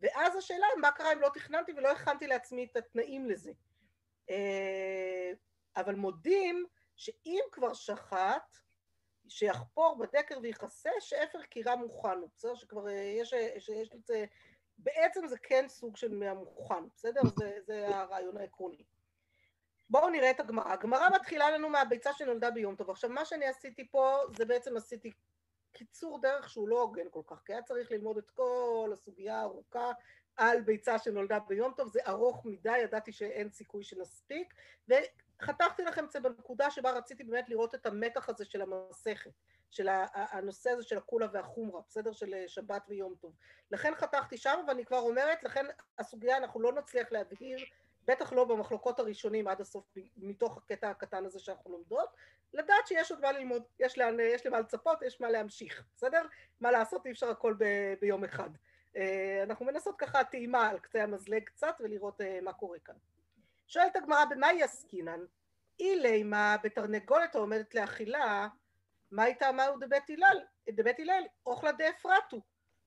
ואז 0.00 0.36
השאלה 0.36 0.66
מה 0.80 0.90
קרה 0.90 1.12
אם 1.12 1.20
לא 1.20 1.28
תכננתי 1.34 1.72
ולא 1.72 1.90
הכנתי 1.90 2.26
לעצמי 2.26 2.64
את 2.64 2.76
התנאים 2.76 3.26
לזה. 3.26 3.52
אה, 4.30 5.32
אבל 5.76 5.94
מודים 5.94 6.66
שאם 6.96 7.40
כבר 7.52 7.74
שחט, 7.74 8.56
שיחפור 9.28 9.98
בדקר 9.98 10.38
ויכסה, 10.42 10.90
שאפר 11.00 11.42
קירה 11.42 11.76
מוכן 11.76 12.26
בסדר? 12.34 12.54
שכבר 12.54 12.88
אה, 12.88 12.92
יש, 12.92 13.34
שיש 13.58 13.94
לזה, 13.94 14.24
בעצם 14.78 15.26
זה 15.26 15.38
כן 15.38 15.68
סוג 15.68 15.96
של 15.96 16.14
מהמוכן, 16.14 16.88
בסדר? 16.94 17.20
זה, 17.38 17.58
זה 17.66 17.96
הרעיון 17.96 18.36
העקרוני. 18.36 18.84
בואו 19.90 20.10
נראה 20.10 20.30
את 20.30 20.40
הגמרא. 20.40 20.72
הגמרא 20.72 21.08
מתחילה 21.14 21.50
לנו 21.50 21.68
מהביצה 21.68 22.12
שנולדה 22.12 22.50
ביום 22.50 22.76
טוב. 22.76 22.90
עכשיו, 22.90 23.10
מה 23.10 23.24
שאני 23.24 23.46
עשיתי 23.46 23.90
פה, 23.90 24.16
זה 24.36 24.44
בעצם 24.44 24.76
עשיתי 24.76 25.12
קיצור 25.72 26.20
דרך 26.20 26.48
שהוא 26.50 26.68
לא 26.68 26.80
הוגן 26.82 27.06
כל 27.10 27.22
כך, 27.26 27.42
כי 27.44 27.52
היה 27.52 27.62
צריך 27.62 27.90
ללמוד 27.90 28.18
את 28.18 28.30
כל 28.30 28.90
הסוגיה 28.92 29.40
הארוכה 29.40 29.92
על 30.36 30.60
ביצה 30.60 30.98
שנולדה 30.98 31.38
ביום 31.38 31.72
טוב, 31.76 31.88
זה 31.88 32.00
ארוך 32.08 32.46
מדי, 32.46 32.78
ידעתי 32.78 33.12
שאין 33.12 33.50
סיכוי 33.50 33.84
שנספיק, 33.84 34.54
וחתכתי 34.88 35.82
לכם 35.82 36.04
את 36.04 36.10
זה 36.10 36.20
בנקודה 36.20 36.70
שבה 36.70 36.90
רציתי 36.90 37.24
באמת 37.24 37.48
לראות 37.48 37.74
את 37.74 37.86
המתח 37.86 38.28
הזה 38.28 38.44
של 38.44 38.62
המסכת, 38.62 39.30
של 39.70 39.88
הנושא 40.14 40.70
הזה 40.70 40.82
של 40.82 40.98
הקולה 40.98 41.26
והחומרה, 41.32 41.80
בסדר? 41.88 42.12
של 42.12 42.34
שבת 42.46 42.82
ויום 42.88 43.14
טוב. 43.20 43.32
לכן 43.70 43.92
חתכתי 43.94 44.36
שם, 44.36 44.64
ואני 44.68 44.84
כבר 44.84 44.98
אומרת, 44.98 45.44
לכן 45.44 45.66
הסוגיה 45.98 46.36
אנחנו 46.36 46.60
לא 46.60 46.72
נצליח 46.72 47.12
להבהיר, 47.12 47.58
בטח 48.06 48.32
לא 48.32 48.44
במחלוקות 48.44 48.98
הראשונים 48.98 49.48
עד 49.48 49.60
הסוף, 49.60 49.84
מתוך 50.16 50.56
הקטע 50.56 50.90
הקטן 50.90 51.24
הזה 51.24 51.40
שאנחנו 51.40 51.72
לומדות, 51.72 52.08
לדעת 52.54 52.86
שיש 52.86 53.10
עוד 53.10 53.20
מה 53.20 53.32
ללמוד, 53.32 53.62
יש, 53.78 53.98
לאן, 53.98 54.20
יש 54.20 54.46
למה 54.46 54.60
לצפות, 54.60 55.02
יש 55.02 55.20
מה 55.20 55.30
להמשיך, 55.30 55.82
בסדר? 55.96 56.22
מה 56.60 56.70
לעשות, 56.70 57.06
אי 57.06 57.10
אפשר 57.10 57.30
הכל 57.30 57.54
ב, 57.58 57.64
ביום 58.00 58.24
אחד. 58.24 58.50
אה, 58.96 59.42
אנחנו 59.42 59.66
מנסות 59.66 59.94
ככה 59.98 60.24
טעימה 60.24 60.68
על 60.68 60.78
קצה 60.78 61.02
המזלג 61.02 61.44
קצת 61.44 61.76
ולראות 61.80 62.20
אה, 62.20 62.38
מה 62.42 62.52
קורה 62.52 62.78
כאן. 62.78 62.94
שואלת 63.66 63.96
הגמרא, 63.96 64.24
במאי 64.24 64.62
עסקינן? 64.62 65.20
אילי 65.80 66.22
מה 66.22 66.56
בתרנגולת 66.62 67.34
העומדת 67.34 67.74
לאכילה, 67.74 68.48
מה 69.10 69.26
איתה 69.26 69.52
מהו 69.52 69.78
דבית 69.80 70.10
הלל? 70.10 70.40
דבית 70.70 70.98
הלל, 70.98 71.22
אוכלה 71.46 71.72
דאפרטו. 71.72 72.40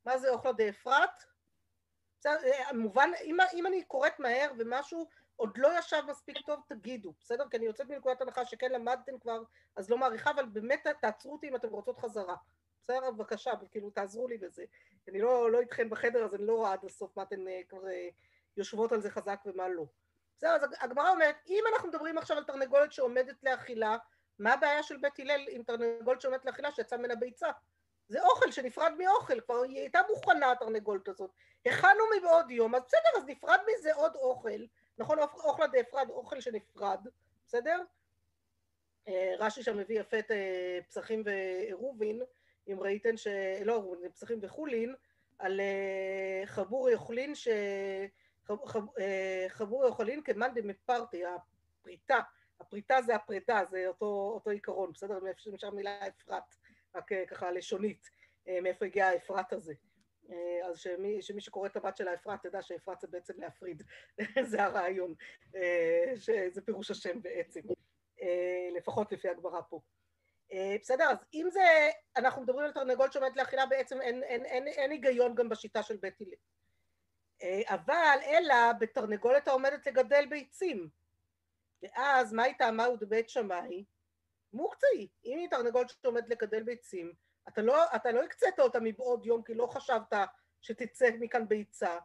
מה 0.05 0.17
זה 0.17 0.29
אוכלה 0.29 0.51
דאפרט? 0.51 1.23
אה, 2.25 2.73
מובן, 2.73 3.09
אם, 3.23 3.37
אם 3.53 3.67
אני 3.67 3.83
קוראת 3.83 4.19
מהר 4.19 4.51
ומשהו 4.57 5.09
עוד 5.35 5.57
לא 5.57 5.79
ישב 5.79 6.01
מספיק 6.07 6.37
טוב, 6.45 6.59
תגידו, 6.67 7.13
בסדר? 7.19 7.49
כי 7.49 7.57
אני 7.57 7.65
יוצאת 7.65 7.89
מנקודת 7.89 8.21
הנחה 8.21 8.45
שכן 8.45 8.71
למדתם 8.71 9.19
כבר, 9.19 9.43
אז 9.75 9.89
לא 9.89 9.97
מעריכה, 9.97 10.31
אבל 10.31 10.45
באמת 10.45 10.87
תעצרו 11.01 11.33
אותי 11.33 11.49
אם 11.49 11.55
אתם 11.55 11.69
רוצות 11.69 11.97
חזרה. 11.97 12.35
בסדר? 12.83 13.11
בבקשה, 13.11 13.51
כאילו 13.71 13.89
תעזרו 13.89 14.27
לי 14.27 14.37
בזה. 14.37 14.63
אני 15.07 15.21
לא, 15.21 15.51
לא 15.51 15.59
איתכן 15.59 15.89
בחדר, 15.89 16.25
אז 16.25 16.35
אני 16.35 16.45
לא 16.45 16.53
רואה 16.55 16.73
עד 16.73 16.85
הסוף 16.85 17.17
מה 17.17 17.23
אתן 17.23 17.47
אה, 17.47 17.61
כבר 17.69 17.87
אה, 17.87 18.09
יושבות 18.57 18.91
על 18.91 19.01
זה 19.01 19.09
חזק 19.09 19.39
ומה 19.45 19.69
לא. 19.69 19.85
בסדר, 20.37 20.55
אז 20.55 20.61
הגמרא 20.79 21.09
אומרת, 21.09 21.35
אם 21.47 21.63
אנחנו 21.73 21.89
מדברים 21.89 22.17
עכשיו 22.17 22.37
על 22.37 22.43
תרנגולת 22.43 22.91
שעומדת 22.91 23.43
לאכילה, 23.43 23.97
מה 24.39 24.53
הבעיה 24.53 24.83
של 24.83 24.97
בית 24.97 25.19
הלל 25.19 25.45
עם 25.49 25.63
תרנגולת 25.63 26.21
שעומדת 26.21 26.45
לאכילה 26.45 26.71
שיצאה 26.71 26.99
ממנה 26.99 27.15
ביצה? 27.15 27.47
זה 28.07 28.23
אוכל 28.23 28.51
שנפרד 28.51 28.91
מאוכל, 28.97 29.39
כבר 29.41 29.61
היא 29.61 29.79
הייתה 29.79 29.99
מוכנה 30.09 30.51
התרנגולת 30.51 31.07
הזאת. 31.07 31.31
הכנו 31.65 32.03
מבעוד 32.17 32.51
יום, 32.51 32.75
אז 32.75 32.83
בסדר, 32.87 33.17
אז 33.17 33.23
נפרד 33.27 33.59
מזה 33.67 33.93
עוד 33.93 34.15
אוכל, 34.15 34.65
נכון, 34.97 35.19
אוכלה 35.19 35.67
דאפרד, 35.67 36.09
אוכל 36.09 36.41
שנפרד, 36.41 37.07
בסדר? 37.47 37.83
אה, 39.07 39.33
רש"י 39.39 39.63
שם 39.63 39.77
מביא 39.77 39.99
יפה 39.99 40.19
את 40.19 40.31
פסחים 40.87 41.23
ועירובין, 41.25 42.21
אם 42.67 42.79
ראיתם 42.79 43.17
ש... 43.17 43.27
לא, 43.65 43.95
פסחים 44.13 44.39
וחולין, 44.41 44.95
על 45.39 45.59
אה, 45.59 46.41
חבור 46.45 46.89
יוכלין 46.89 47.35
ש... 47.35 47.47
אה, 48.99 49.45
חבור 49.49 49.85
יוכלין 49.85 50.23
כמאן 50.23 50.53
דמפרטי, 50.55 51.23
הפריטה, 51.25 52.19
הפריטה 52.59 53.01
זה 53.01 53.15
הפריטה, 53.15 53.61
זה 53.69 53.87
אותו, 53.87 54.31
אותו 54.35 54.49
עיקרון, 54.49 54.91
בסדר? 54.91 55.19
מאיפה 55.19 55.41
שנשאר 55.41 55.69
מילה 55.69 56.07
אפרת, 56.07 56.55
רק 56.95 57.11
אה, 57.11 57.25
ככה 57.25 57.51
לשונית, 57.51 58.09
מאיפה 58.61 58.85
הגיע 58.85 59.07
האפרת 59.07 59.53
הזה. 59.53 59.73
אז 60.69 60.79
שמי, 60.79 61.21
שמי 61.21 61.41
שקורא 61.41 61.67
את 61.67 61.75
הבת 61.75 61.97
של 61.97 62.07
האפרת 62.07 62.41
תדע 62.41 62.61
שאפרת 62.61 63.01
זה 63.01 63.07
בעצם 63.07 63.33
להפריד, 63.37 63.83
זה 64.51 64.63
הרעיון, 64.63 65.13
שזה 66.15 66.61
פירוש 66.65 66.91
השם 66.91 67.21
בעצם, 67.21 67.61
לפחות 68.75 69.11
לפי 69.11 69.29
הגמרא 69.29 69.61
פה. 69.69 69.79
אה, 70.53 70.75
בסדר? 70.81 71.09
אז 71.09 71.17
אם 71.33 71.47
זה, 71.51 71.89
אנחנו 72.17 72.41
מדברים 72.41 72.65
על 72.65 72.71
תרנגולת 72.71 73.13
שעומדת 73.13 73.37
לאכילה, 73.37 73.65
בעצם 73.65 74.01
אין, 74.01 74.23
אין, 74.23 74.45
אין, 74.45 74.67
אין 74.67 74.91
היגיון 74.91 75.35
גם 75.35 75.49
בשיטה 75.49 75.83
של 75.83 75.97
בית 75.97 76.21
הלל. 76.21 76.29
אה, 77.43 77.61
אבל 77.67 78.17
אלא 78.25 78.73
בתרנגולת 78.79 79.47
העומדת 79.47 79.87
לגדל 79.87 80.25
ביצים. 80.29 80.89
ואז 81.81 82.33
מה 82.33 82.43
היא 82.43 82.53
טעמה 82.57 82.85
ובית 82.89 83.29
שמאי? 83.29 83.83
מוקצה 84.53 84.87
היא. 84.93 85.07
אם 85.25 85.37
היא 85.37 85.49
תרנגולת 85.49 85.89
שעומדת 85.89 86.29
לגדל 86.29 86.63
ביצים, 86.63 87.13
אתה 87.47 87.61
לא, 87.61 87.95
אתה 87.95 88.11
לא 88.11 88.23
הקצית 88.23 88.59
אותה 88.59 88.79
מבעוד 88.79 89.25
יום 89.25 89.43
כי 89.43 89.53
לא 89.53 89.67
חשבת 89.67 90.13
שתצא 90.61 91.09
מכאן 91.19 91.47
ביצה, 91.47 91.97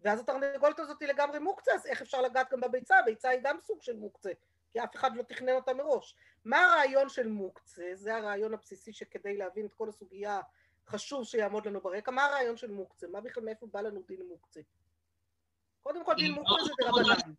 ואז 0.00 0.20
התרנגולת 0.20 0.78
הזאת 0.78 1.00
היא 1.00 1.08
לגמרי 1.08 1.38
מוקצה, 1.38 1.74
אז 1.74 1.86
איך 1.86 2.02
אפשר 2.02 2.22
לגעת 2.22 2.52
גם 2.52 2.60
בביצה? 2.60 2.98
הביצה 2.98 3.28
היא 3.28 3.40
גם 3.42 3.56
סוג 3.60 3.82
של 3.82 3.96
מוקצה. 3.96 4.30
כי 4.70 4.84
אף 4.84 4.96
אחד 4.96 5.16
לא 5.16 5.22
תכנן 5.22 5.52
אותה 5.52 5.74
מראש. 5.74 6.14
מה 6.44 6.58
הרעיון 6.58 7.08
של 7.08 7.28
מוקצה? 7.28 7.90
זה 7.94 8.16
הרעיון 8.16 8.54
הבסיסי 8.54 8.92
שכדי 8.92 9.36
להבין 9.36 9.66
את 9.66 9.74
כל 9.74 9.88
הסוגיה 9.88 10.40
חשוב 10.86 11.24
שיעמוד 11.24 11.66
לנו 11.66 11.80
ברקע. 11.80 12.10
מה 12.10 12.24
הרעיון 12.24 12.56
של 12.56 12.70
מוקצה? 12.70 13.06
מה 13.06 13.20
בכלל, 13.20 13.44
מאיפה 13.44 13.66
בא 13.66 13.80
לנו 13.80 14.02
דין 14.08 14.26
מוקצה? 14.28 14.60
קודם 15.82 16.04
כל 16.04 16.14
דין 16.14 16.32
מוקצה 16.32 16.64
זה 16.64 16.72
דרבנן. 16.80 17.32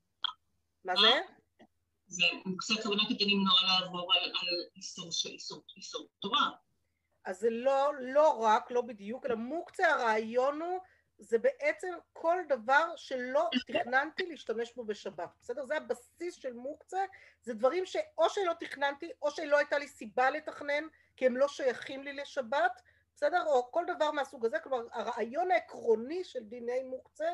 מה 0.84 0.94
זה? 0.96 1.20
זה 2.08 2.24
מוקצה 2.46 2.74
כוונה 2.84 3.04
כדי 3.10 3.26
למנוע 3.26 3.80
לעבור 3.80 4.14
על 4.14 4.32
איסור 4.76 6.08
תורה. 6.20 6.50
אז 7.28 7.40
זה 7.40 7.50
לא, 7.50 7.92
לא 8.00 8.30
רק, 8.44 8.72
לא 8.72 8.82
בדיוק, 8.82 9.26
אלא 9.26 9.36
מוקצה 9.36 9.88
הרעיון 9.88 10.62
הוא 10.62 10.80
זה 11.20 11.38
בעצם 11.38 11.94
כל 12.14 12.38
דבר 12.50 12.94
שלא 12.96 13.50
תכננתי 13.68 14.26
להשתמש 14.26 14.76
בו 14.76 14.84
בשבת, 14.84 15.30
בסדר? 15.42 15.66
זה 15.66 15.78
הבסיס 15.78 16.36
של 16.36 16.54
מוקצה, 16.54 17.06
זה 17.42 17.54
דברים 17.54 17.86
שאו 17.86 18.30
שלא 18.30 18.54
תכננתי 18.60 19.12
או 19.22 19.32
שלא 19.32 19.58
הייתה 19.58 19.78
לי 19.78 19.88
סיבה 19.88 20.30
לתכנן 20.30 20.84
כי 21.18 21.26
הם 21.26 21.38
לא 21.38 21.48
שייכים 21.48 22.04
לי 22.04 22.14
לשבת, 22.14 22.82
בסדר? 23.16 23.44
או 23.46 23.72
כל 23.72 23.86
דבר 23.96 24.12
מהסוג 24.12 24.46
הזה, 24.46 24.60
כלומר 24.60 24.88
הרעיון 24.92 25.52
העקרוני 25.52 26.24
של 26.24 26.44
דיני 26.44 26.84
מוקצה 26.84 27.30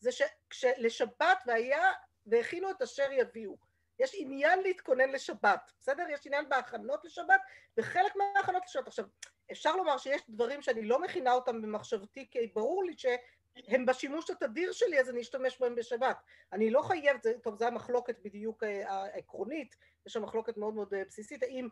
זה 0.00 0.10
שכשלשבת 0.12 1.42
והיה 1.46 1.92
והכינו 2.26 2.70
את 2.70 2.82
אשר 2.82 3.12
יביאו 3.12 3.56
יש 3.98 4.14
עניין 4.14 4.62
להתכונן 4.62 5.10
לשבת, 5.10 5.72
בסדר? 5.80 6.04
יש 6.10 6.26
עניין 6.26 6.48
בהכנות 6.48 7.04
לשבת, 7.04 7.40
וחלק 7.76 8.12
מההכנות 8.16 8.62
לשבת. 8.66 8.86
עכשיו, 8.86 9.04
אפשר 9.52 9.76
לומר 9.76 9.98
שיש 9.98 10.22
דברים 10.28 10.62
שאני 10.62 10.84
לא 10.84 11.02
מכינה 11.02 11.32
אותם 11.32 11.62
במחשבתי, 11.62 12.28
כי 12.30 12.46
ברור 12.54 12.84
לי 12.84 12.94
שהם 12.96 13.86
בשימוש 13.86 14.30
התדיר 14.30 14.72
שלי, 14.72 15.00
אז 15.00 15.10
אני 15.10 15.20
אשתמש 15.20 15.60
בהם 15.60 15.74
בשבת. 15.74 16.16
אני 16.52 16.70
לא 16.70 16.82
חייבת, 16.82 17.26
טוב, 17.42 17.54
זו 17.54 17.66
המחלוקת 17.66 18.18
בדיוק 18.24 18.64
אה, 18.64 18.92
העקרונית, 18.92 19.76
יש 20.06 20.12
שם 20.12 20.22
מחלוקת 20.22 20.56
מאוד 20.56 20.74
מאוד 20.74 20.94
אה, 20.94 21.02
בסיסית, 21.04 21.42
האם 21.42 21.68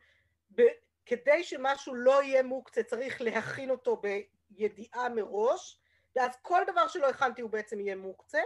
ב, 0.55 0.63
כדי 1.07 1.45
שמשהו 1.45 1.95
לא 1.95 2.23
יהיה 2.23 2.43
מוקצה 2.43 2.83
צריך 2.83 3.21
להכין 3.21 3.71
אותו 3.71 4.03
בידיעה 4.51 5.09
מראש, 5.09 5.81
ואז 6.17 6.37
כל 6.43 6.63
דבר 6.67 6.89
שלא 6.89 7.09
הכנתי 7.09 7.43
הוא 7.43 7.51
בעצם 7.51 7.81
יהיה 7.81 7.97
מוקצה, 7.97 8.41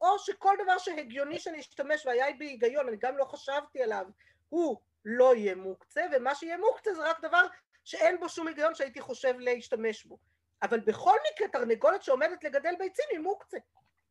או 0.00 0.18
שכל 0.18 0.54
דבר 0.64 0.78
שהגיוני 0.78 1.38
שאני 1.38 1.60
אשתמש 1.60 2.06
והיה 2.06 2.26
בי 2.38 2.46
היגיון, 2.46 2.88
אני 2.88 2.96
גם 2.96 3.18
לא 3.18 3.24
חשבתי 3.24 3.82
עליו, 3.82 4.06
הוא 4.48 4.80
לא 5.04 5.34
יהיה 5.34 5.54
מוקצה, 5.54 6.02
ומה 6.12 6.34
שיהיה 6.34 6.58
מוקצה 6.58 6.94
זה 6.94 7.10
רק 7.10 7.20
דבר 7.20 7.46
שאין 7.84 8.20
בו 8.20 8.28
שום 8.28 8.48
היגיון 8.48 8.74
שהייתי 8.74 9.00
חושב 9.00 9.34
להשתמש 9.38 10.04
בו. 10.04 10.18
אבל 10.62 10.80
בכל 10.80 11.16
מקרה 11.32 11.48
תרנגולת 11.48 12.02
שעומדת 12.02 12.44
לגדל 12.44 12.74
ביצים 12.78 13.04
היא 13.10 13.18
מוקצה. 13.18 13.58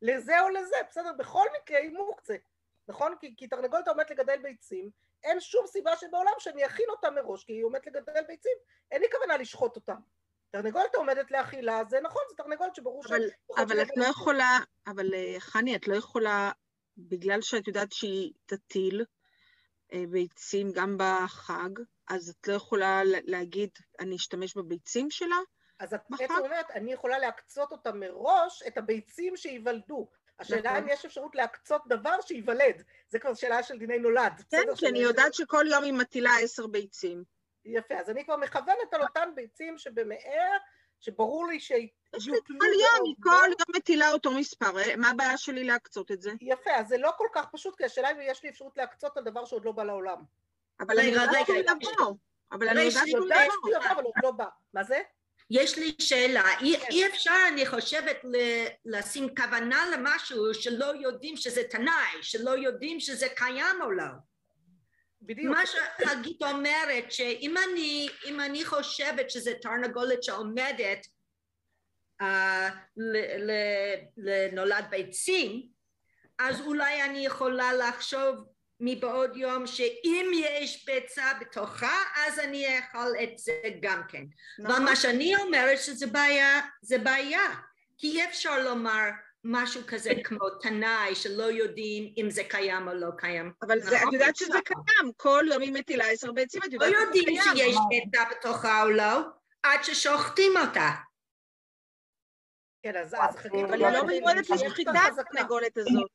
לזה 0.02 0.42
או 0.42 0.50
לזה, 0.50 0.76
בסדר? 0.90 1.12
בכל 1.18 1.46
מקרה 1.62 1.78
היא 1.78 1.92
מוקצה. 1.92 2.36
נכון? 2.88 3.16
כי, 3.20 3.34
כי 3.38 3.48
תרנגולת 3.48 3.88
עומדת 3.88 4.12
לגדל 4.12 4.38
ביצים, 4.42 4.90
אין 5.24 5.40
שום 5.40 5.68
סיבה 5.68 5.96
שבעולם 5.96 6.34
שאני 6.40 6.66
אכין 6.66 6.86
אותה 6.90 7.12
מראש, 7.12 7.44
כי 7.44 7.54
היא 7.54 7.64
עומדת 7.64 7.88
לגדל 7.88 8.24
ביצים, 8.28 8.58
אין 8.92 9.02
לי 9.02 9.08
כוונה 9.12 9.38
לשחוט 9.38 9.76
אותה. 9.76 9.94
תרנגולת 10.54 10.96
עומדת 10.96 11.32
לאכילה, 11.32 11.82
זה 11.90 12.00
נכון, 12.02 12.22
זה 12.30 12.36
תרנגולת 12.36 12.76
שברור 12.76 13.04
ש... 13.04 13.12
אבל, 13.12 13.30
אבל 13.58 13.82
את 13.82 13.98
לא 13.98 14.06
יכולה, 14.06 14.60
אבל 14.88 15.14
אה, 15.14 15.36
חני, 15.40 15.76
את 15.76 15.88
לא 15.88 15.96
יכולה, 15.96 16.52
בגלל 16.98 17.42
שאת 17.42 17.68
יודעת 17.68 17.92
שהיא 17.92 18.34
תטיל 18.46 19.06
אה, 19.94 20.04
ביצים 20.10 20.72
גם 20.72 20.98
בחג, 21.00 21.70
אז 22.10 22.30
את 22.30 22.48
לא 22.48 22.54
יכולה 22.54 23.02
להגיד, 23.06 23.70
אני 24.00 24.16
אשתמש 24.16 24.58
בביצים 24.58 25.12
שלה? 25.12 25.36
אז 25.80 25.94
את 25.94 26.02
בעצם 26.10 26.34
אומרת, 26.44 26.72
אני 26.72 26.94
יכולה 26.94 27.20
להקצות 27.20 27.72
אותה 27.72 27.92
מראש, 27.92 28.64
את 28.68 28.78
הביצים 28.78 29.38
שייוולדו. 29.38 30.10
השאלה 30.40 30.72
נכון. 30.72 30.84
אם 30.84 30.90
יש 30.90 31.06
אפשרות 31.06 31.36
להקצות 31.36 31.82
דבר 31.88 32.22
שייוולד. 32.22 32.84
זה 33.10 33.20
כבר 33.20 33.34
שאלה 33.34 33.64
של 33.64 33.78
דיני 33.78 34.00
נולד. 34.00 34.34
כן? 34.52 34.76
כי 34.78 34.88
אני 34.88 35.00
יודעת 35.00 35.34
שכל 35.34 35.66
יום 35.72 35.84
היא 35.84 35.94
מטילה 35.94 36.32
עשר 36.42 36.68
ביצים. 36.68 37.24
יפה, 37.66 37.94
אז 38.00 38.10
אני 38.10 38.24
כבר 38.26 38.38
מכוונת 38.38 38.94
על 38.94 39.02
אותן 39.02 39.30
ביצים 39.36 39.78
שבמאר, 39.78 40.58
שברור 41.00 41.48
לי 41.48 41.60
לי 42.32 42.38
תלויות 42.46 42.62
כל 42.62 42.66
יום, 42.66 43.06
היא 43.06 43.16
בעובדה. 43.20 43.40
כל 43.42 43.48
יום 43.48 43.76
מטילה 43.78 44.12
אותו 44.12 44.32
מספר, 44.32 44.80
אה, 44.80 44.96
מה 44.96 45.10
הבעיה 45.10 45.38
שלי 45.38 45.64
להקצות 45.64 46.12
את 46.12 46.22
זה? 46.22 46.32
יפה, 46.42 46.72
אז 46.76 46.88
זה 46.88 46.98
לא 46.98 47.12
כל 47.18 47.28
כך 47.34 47.46
פשוט, 47.52 47.78
כי 47.78 47.86
השאלה 47.86 48.12
אם 48.12 48.18
יש 48.22 48.44
לי 48.44 48.50
אפשרות 48.50 48.78
להקצות 48.78 49.18
על 49.18 49.24
דבר 49.24 49.46
שעוד 49.46 49.66
לא 49.66 49.72
בא 49.72 49.84
לעולם. 49.84 50.18
אבל 50.80 51.00
אני 51.00 51.12
רגע, 51.12 51.22
יודעת 51.22 51.46
שהוא. 51.46 51.58
יבוא. 51.58 52.14
אבל 52.52 52.68
אני 52.70 52.80
רגע, 52.80 52.88
יודעת 52.90 53.04
אני 53.04 53.12
שהוא 53.12 53.70
יבוא. 53.70 53.92
אבל 53.92 54.04
עוד 54.04 54.14
לא 54.24 54.32
בא. 54.32 54.46
מה 54.74 54.84
זה? 54.84 55.02
יש 55.50 55.78
לי 55.78 55.96
שאלה, 56.00 56.44
אי, 56.62 56.78
כן. 56.80 56.86
אי 56.92 57.08
אפשר 57.08 57.36
אני 57.48 57.66
חושבת 57.66 58.18
ל- 58.24 58.66
לשים 58.86 59.36
כוונה 59.36 59.86
למשהו 59.94 60.54
שלא 60.54 60.86
יודעים 60.86 61.38
שזה 61.38 61.64
תנאי, 61.64 62.18
שלא 62.22 62.50
יודעים 62.52 63.00
שזה 63.00 63.28
קיים 63.36 63.82
או 63.82 63.92
לא. 63.92 64.04
בדיוק. 65.26 65.56
מה 65.56 65.64
שהגית 65.66 66.44
אומרת 66.44 67.12
שאם 67.12 67.56
אני, 67.58 68.10
אני 68.46 68.66
חושבת 68.66 69.30
שזה 69.30 69.54
תרנגולת 69.62 70.24
שעומדת 70.24 71.08
uh, 72.22 72.26
ל- 72.98 73.52
ל- 73.52 74.00
לנולד 74.18 74.86
ביצים, 74.90 75.68
אז 76.40 76.62
אולי 76.62 77.04
אני 77.04 77.26
יכולה 77.26 77.74
לחשוב 77.74 78.36
מבעוד 78.80 79.38
יום 79.38 79.68
שאם 79.68 80.32
יש 80.34 80.86
ביצה 80.86 81.32
בתוכה 81.42 81.98
אז 82.16 82.40
אני 82.40 82.78
אאכל 82.78 83.12
את 83.24 83.38
זה 83.38 83.62
גם 83.82 84.02
כן. 84.08 84.24
אבל 84.64 84.72
נכון? 84.72 84.86
מה 84.86 84.96
שאני 84.96 85.36
אומרת 85.36 85.80
שזה 85.80 86.08
בעיה, 86.08 86.62
זה 86.82 86.98
בעיה. 86.98 87.56
כי 87.98 88.08
אי 88.08 88.26
אפשר 88.26 88.60
לומר 88.60 89.10
משהו 89.44 89.82
כזה 89.88 90.10
כמו 90.24 90.50
תנאי 90.50 91.16
שלא 91.16 91.44
יודעים 91.44 92.14
אם 92.18 92.30
זה 92.30 92.44
קיים 92.50 92.88
או 92.88 92.94
לא 92.94 93.08
קיים. 93.18 93.54
אבל 93.62 93.80
זה- 93.80 93.96
נכון, 93.96 94.08
את 94.08 94.14
יודעת. 94.14 94.36
שזה 94.36 94.58
קיים, 94.66 95.12
כל 95.18 95.44
יום 95.52 95.62
היא 95.62 95.74
מטילה 95.74 96.06
עשר 96.06 96.32
ביצים, 96.32 96.62
את 96.66 96.74
לא 96.74 96.86
יודעת 96.86 97.14
שזה 97.16 97.30
יודעים. 97.30 97.42
שיש 97.56 97.76
ביצה 97.90 98.24
בתוכה 98.32 98.84
או 98.84 98.90
לא, 98.90 99.20
עד 99.64 99.84
ששוחטים 99.84 100.52
אותה. 100.58 100.90
כן, 102.84 102.96
אז 102.98 103.14
אז 103.20 103.36
חכי, 103.36 103.64
אבל 103.64 103.84
היא 103.86 103.94
לא 103.94 104.04
מיועדת 104.06 104.40
יש 104.44 104.50
לה 104.50 104.56
לשחיטה, 104.56 104.92
חזקה. 105.12 105.22
התרנגולת 105.30 105.78
הזאת. 105.78 106.10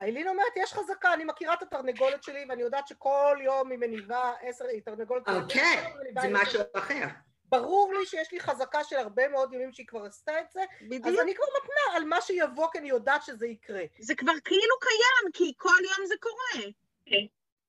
איילין 0.00 0.28
אומרת, 0.28 0.52
יש 0.56 0.72
חזקה, 0.72 1.14
אני 1.14 1.24
מכירה 1.24 1.54
את 1.54 1.62
התרנגולת 1.62 2.22
שלי, 2.22 2.44
ואני 2.48 2.62
יודעת 2.62 2.88
שכל 2.88 3.36
יום 3.44 3.70
היא 3.70 3.78
מניבה 3.78 4.32
עשר, 4.42 4.64
היא 4.64 4.82
תרנגולת... 4.84 5.28
אוקיי, 5.28 5.92
זה 6.22 6.28
משהו. 6.30 6.60
אחר. 6.74 7.06
ברור 7.52 7.94
לי 7.98 8.06
שיש 8.06 8.32
לי 8.32 8.40
חזקה 8.40 8.84
של 8.84 8.96
הרבה 8.96 9.28
מאוד 9.28 9.52
ימים 9.52 9.72
שהיא 9.72 9.86
כבר 9.86 10.04
עשתה 10.04 10.40
את 10.40 10.50
זה, 10.52 10.60
אז 10.60 10.86
בדיוק. 10.88 11.20
אני 11.20 11.34
כבר 11.34 11.46
מתנה 11.62 11.96
על 11.96 12.04
מה 12.04 12.20
שיבוא, 12.20 12.68
כי 12.72 12.78
אני 12.78 12.88
יודעת 12.88 13.22
שזה 13.22 13.46
יקרה. 13.46 13.82
זה 13.98 14.14
כבר 14.14 14.32
כאילו 14.44 14.74
קיים, 14.80 15.32
כי 15.32 15.52
כל 15.56 15.78
יום 15.84 16.06
זה 16.06 16.14
קורה. 16.20 16.66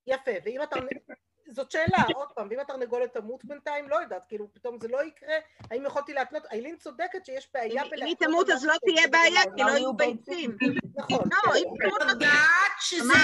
יפה, 0.06 0.30
ואם 0.44 0.60
התרנגולת... 0.60 1.02
זאת 1.48 1.70
שאלה, 1.70 1.98
עוד 2.14 2.28
פעם, 2.34 2.48
ואם 2.50 2.60
התרנגולת 2.60 3.12
תמות 3.12 3.44
בינתיים, 3.44 3.88
לא 3.88 3.96
יודעת, 3.96 4.22
כאילו 4.28 4.48
פתאום 4.52 4.78
זה 4.80 4.88
לא 4.88 5.04
יקרה, 5.04 5.34
האם 5.70 5.86
יכולתי 5.86 6.12
להתנות, 6.12 6.42
איילין 6.52 6.76
צודקת 6.76 7.26
שיש 7.26 7.48
בעיה 7.54 7.82
אם 7.82 7.90
בלהתנות... 7.90 8.20
היא 8.20 8.26
תמות 8.28 8.50
אז 8.50 8.64
לא 8.64 8.74
תהיה 8.84 9.08
בעיה, 9.08 9.44
לא 9.44 9.56
כי 9.56 9.62
לא 9.62 9.66
לא 9.66 9.76
יהיו 9.76 9.94
ביצים. 9.94 10.56
נכון, 10.96 11.28
לא, 11.32 11.52
כן. 11.52 11.56
אם 11.56 11.64
תמות 11.80 12.02
את 12.02 12.08
יודעת 12.08 12.72
שזה 12.80 13.14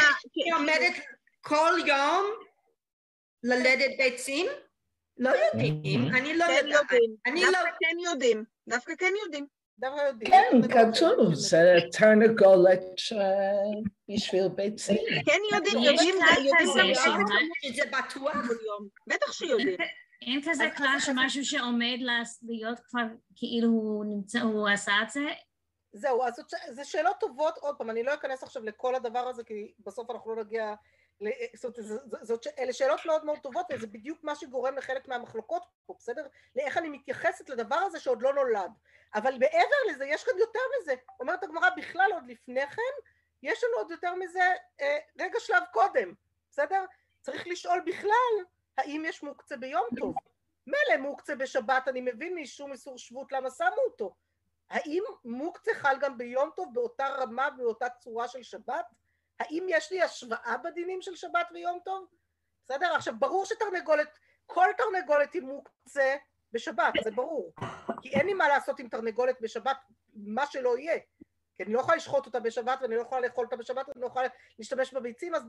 עומדת 0.55 0.93
כל 1.41 1.73
יום 1.87 2.25
ללדת 3.43 3.91
ביצים? 3.99 4.47
לא 5.21 5.31
יודעים, 5.31 6.09
אני 6.15 6.37
לא 6.37 6.45
כן 6.47 6.67
יודעת. 6.67 6.91
אני 7.27 7.41
לא... 7.45 7.49
דווקא 7.53 7.71
כן 7.79 7.97
יודעים. 8.05 8.45
דווקא 8.69 8.93
כן 8.99 9.13
יודעים. 9.25 9.47
כן, 10.25 10.61
כתוב, 10.69 11.35
זה 11.35 11.75
תרנגולת 11.93 12.81
בשביל 14.09 14.49
ביצים. 14.49 14.97
כן 15.27 15.41
יודעים, 15.53 15.79
יודעים, 15.79 16.15
שזה 17.63 17.83
בטוח. 17.87 18.33
בטח 19.07 19.33
שיודעים. 19.33 19.79
אין 20.23 20.41
כזה 20.51 20.65
כלל 20.77 20.97
שמשהו 21.01 21.45
שעומד 21.45 21.99
להיות 22.43 22.81
כבר 22.81 23.03
כאילו 23.37 23.69
הוא 23.69 24.05
נמצא, 24.05 24.41
הוא 24.41 24.69
עשה 24.69 24.93
את 25.03 25.11
זה? 25.11 25.21
זהו, 25.93 26.25
אז 26.25 26.43
זה 26.71 26.85
שאלות 26.85 27.17
טובות, 27.21 27.59
עוד 27.59 27.77
פעם, 27.79 27.91
אני 27.91 28.03
לא 28.03 28.15
אכנס 28.15 28.43
עכשיו 28.43 28.65
לכל 28.65 28.95
הדבר 28.95 29.29
הזה, 29.29 29.45
כי 29.45 29.73
בסוף 29.87 30.11
אנחנו 30.11 30.35
לא 30.35 30.45
נגיע, 30.45 30.75
אומרת, 31.21 31.77
זה- 31.79 31.99
זאת, 32.23 32.43
ש- 32.43 32.49
אלה 32.59 32.73
שאלות 32.73 33.05
מאוד 33.07 33.25
מאוד 33.25 33.39
טובות, 33.39 33.67
וזה 33.73 33.87
בדיוק 33.87 34.25
מה 34.25 34.35
שגורם 34.35 34.77
לחלק 34.77 35.09
מהמחלוקות 35.09 35.63
פה, 35.87 35.95
בסדר? 35.99 36.27
לאיך 36.57 36.79
אני 36.79 36.89
מתייחסת 36.89 37.49
לדבר 37.51 37.77
הזה 37.77 38.01
שעוד 38.01 38.23
לא 38.23 38.35
נולד. 38.35 38.71
אבל 39.15 39.33
מעבר 39.39 39.77
לזה, 39.91 40.07
יש 40.07 40.25
כאן 40.25 40.39
יותר 40.39 40.61
מזה. 40.81 40.95
אומרת 41.21 41.43
הגמרא, 41.45 41.71
בכלל 41.77 42.11
עוד 42.13 42.27
לפני 42.27 42.67
כן, 42.67 42.83
יש 43.43 43.65
לנו 43.65 43.77
עוד 43.77 43.91
יותר 43.91 44.15
מזה 44.15 44.53
אה, 44.81 44.99
רגע 45.21 45.41
שלב 45.41 45.63
קודם, 45.73 46.15
בסדר? 46.51 46.85
צריך 47.21 47.47
לשאול 47.47 47.81
בכלל, 47.87 48.45
האם 48.79 49.05
יש 49.07 49.23
מוקצה 49.23 49.57
ביום 49.57 49.87
טוב. 50.01 50.15
מילא 50.67 51.03
מוקצה 51.03 51.35
בשבת, 51.35 51.89
אני 51.89 52.01
מבין 52.01 52.35
משום 52.35 52.73
איסור 52.73 52.99
שבות 52.99 53.33
למה 53.33 53.51
שמו 53.51 53.69
אותו. 53.91 54.15
האם 54.71 55.03
מוקצה 55.25 55.75
חל 55.75 55.97
גם 56.01 56.19
ביום 56.19 56.51
טוב 56.57 56.75
באותה 56.75 57.09
רמה, 57.09 57.51
באותה 57.51 57.87
צורה 57.91 58.29
של 58.29 58.43
שבת? 58.43 58.87
האם 59.41 59.67
יש 59.69 59.93
לי 59.93 60.03
השוואה 60.03 60.57
בדינים 60.65 61.03
של 61.03 61.17
שבת 61.17 61.47
ויום 61.55 61.79
טוב? 61.85 62.07
בסדר? 62.65 62.95
עכשיו, 62.95 63.15
ברור 63.19 63.47
שתרנגולת, 63.47 64.19
כל 64.47 64.67
תרנגולת 64.79 65.35
היא 65.35 65.43
מוקצה 65.43 66.17
בשבת, 66.53 66.93
זה 67.05 67.11
ברור. 67.11 67.53
כי 68.03 68.09
אין 68.09 68.27
לי 68.27 68.35
מה 68.35 68.49
לעשות 68.49 68.81
עם 68.81 68.89
תרנגולת 68.89 69.41
בשבת, 69.41 69.77
מה 70.15 70.47
שלא 70.47 70.79
יהיה. 70.79 70.99
כי 71.57 71.63
אני 71.63 71.73
לא 71.73 71.81
יכולה 71.81 71.97
לשחוט 71.97 72.27
אותה 72.27 72.41
בשבת, 72.41 72.79
ואני 72.83 72.97
לא 72.97 73.01
יכולה 73.01 73.21
לאכול 73.21 73.45
אותה 73.45 73.57
בשבת, 73.57 73.89
ואני 73.89 74.01
לא 74.01 74.07
יכולה 74.07 74.29
להשתמש 74.59 74.95
בביצים, 74.95 75.35
אז 75.35 75.43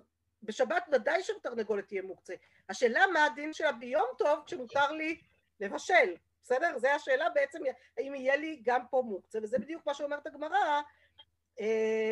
בשבת 0.43 0.85
ודאי 0.91 1.23
שתרנגולת 1.23 1.87
תהיה 1.87 2.01
מוקצה. 2.01 2.33
השאלה 2.69 3.07
מה 3.13 3.25
הדין 3.25 3.53
שלה 3.53 3.71
ביום 3.71 4.07
טוב 4.17 4.39
כשמותר 4.45 4.91
לי 4.91 5.21
לבשל, 5.59 6.15
בסדר? 6.43 6.77
זו 6.77 6.87
השאלה 6.87 7.29
בעצם, 7.29 7.59
האם 7.97 8.15
יהיה 8.15 8.35
לי 8.35 8.61
גם 8.63 8.87
פה 8.89 9.03
מוקצה, 9.05 9.39
וזה 9.43 9.57
בדיוק 9.57 9.85
מה 9.85 9.93
שאומרת 9.93 10.27
הגמרא, 10.27 10.81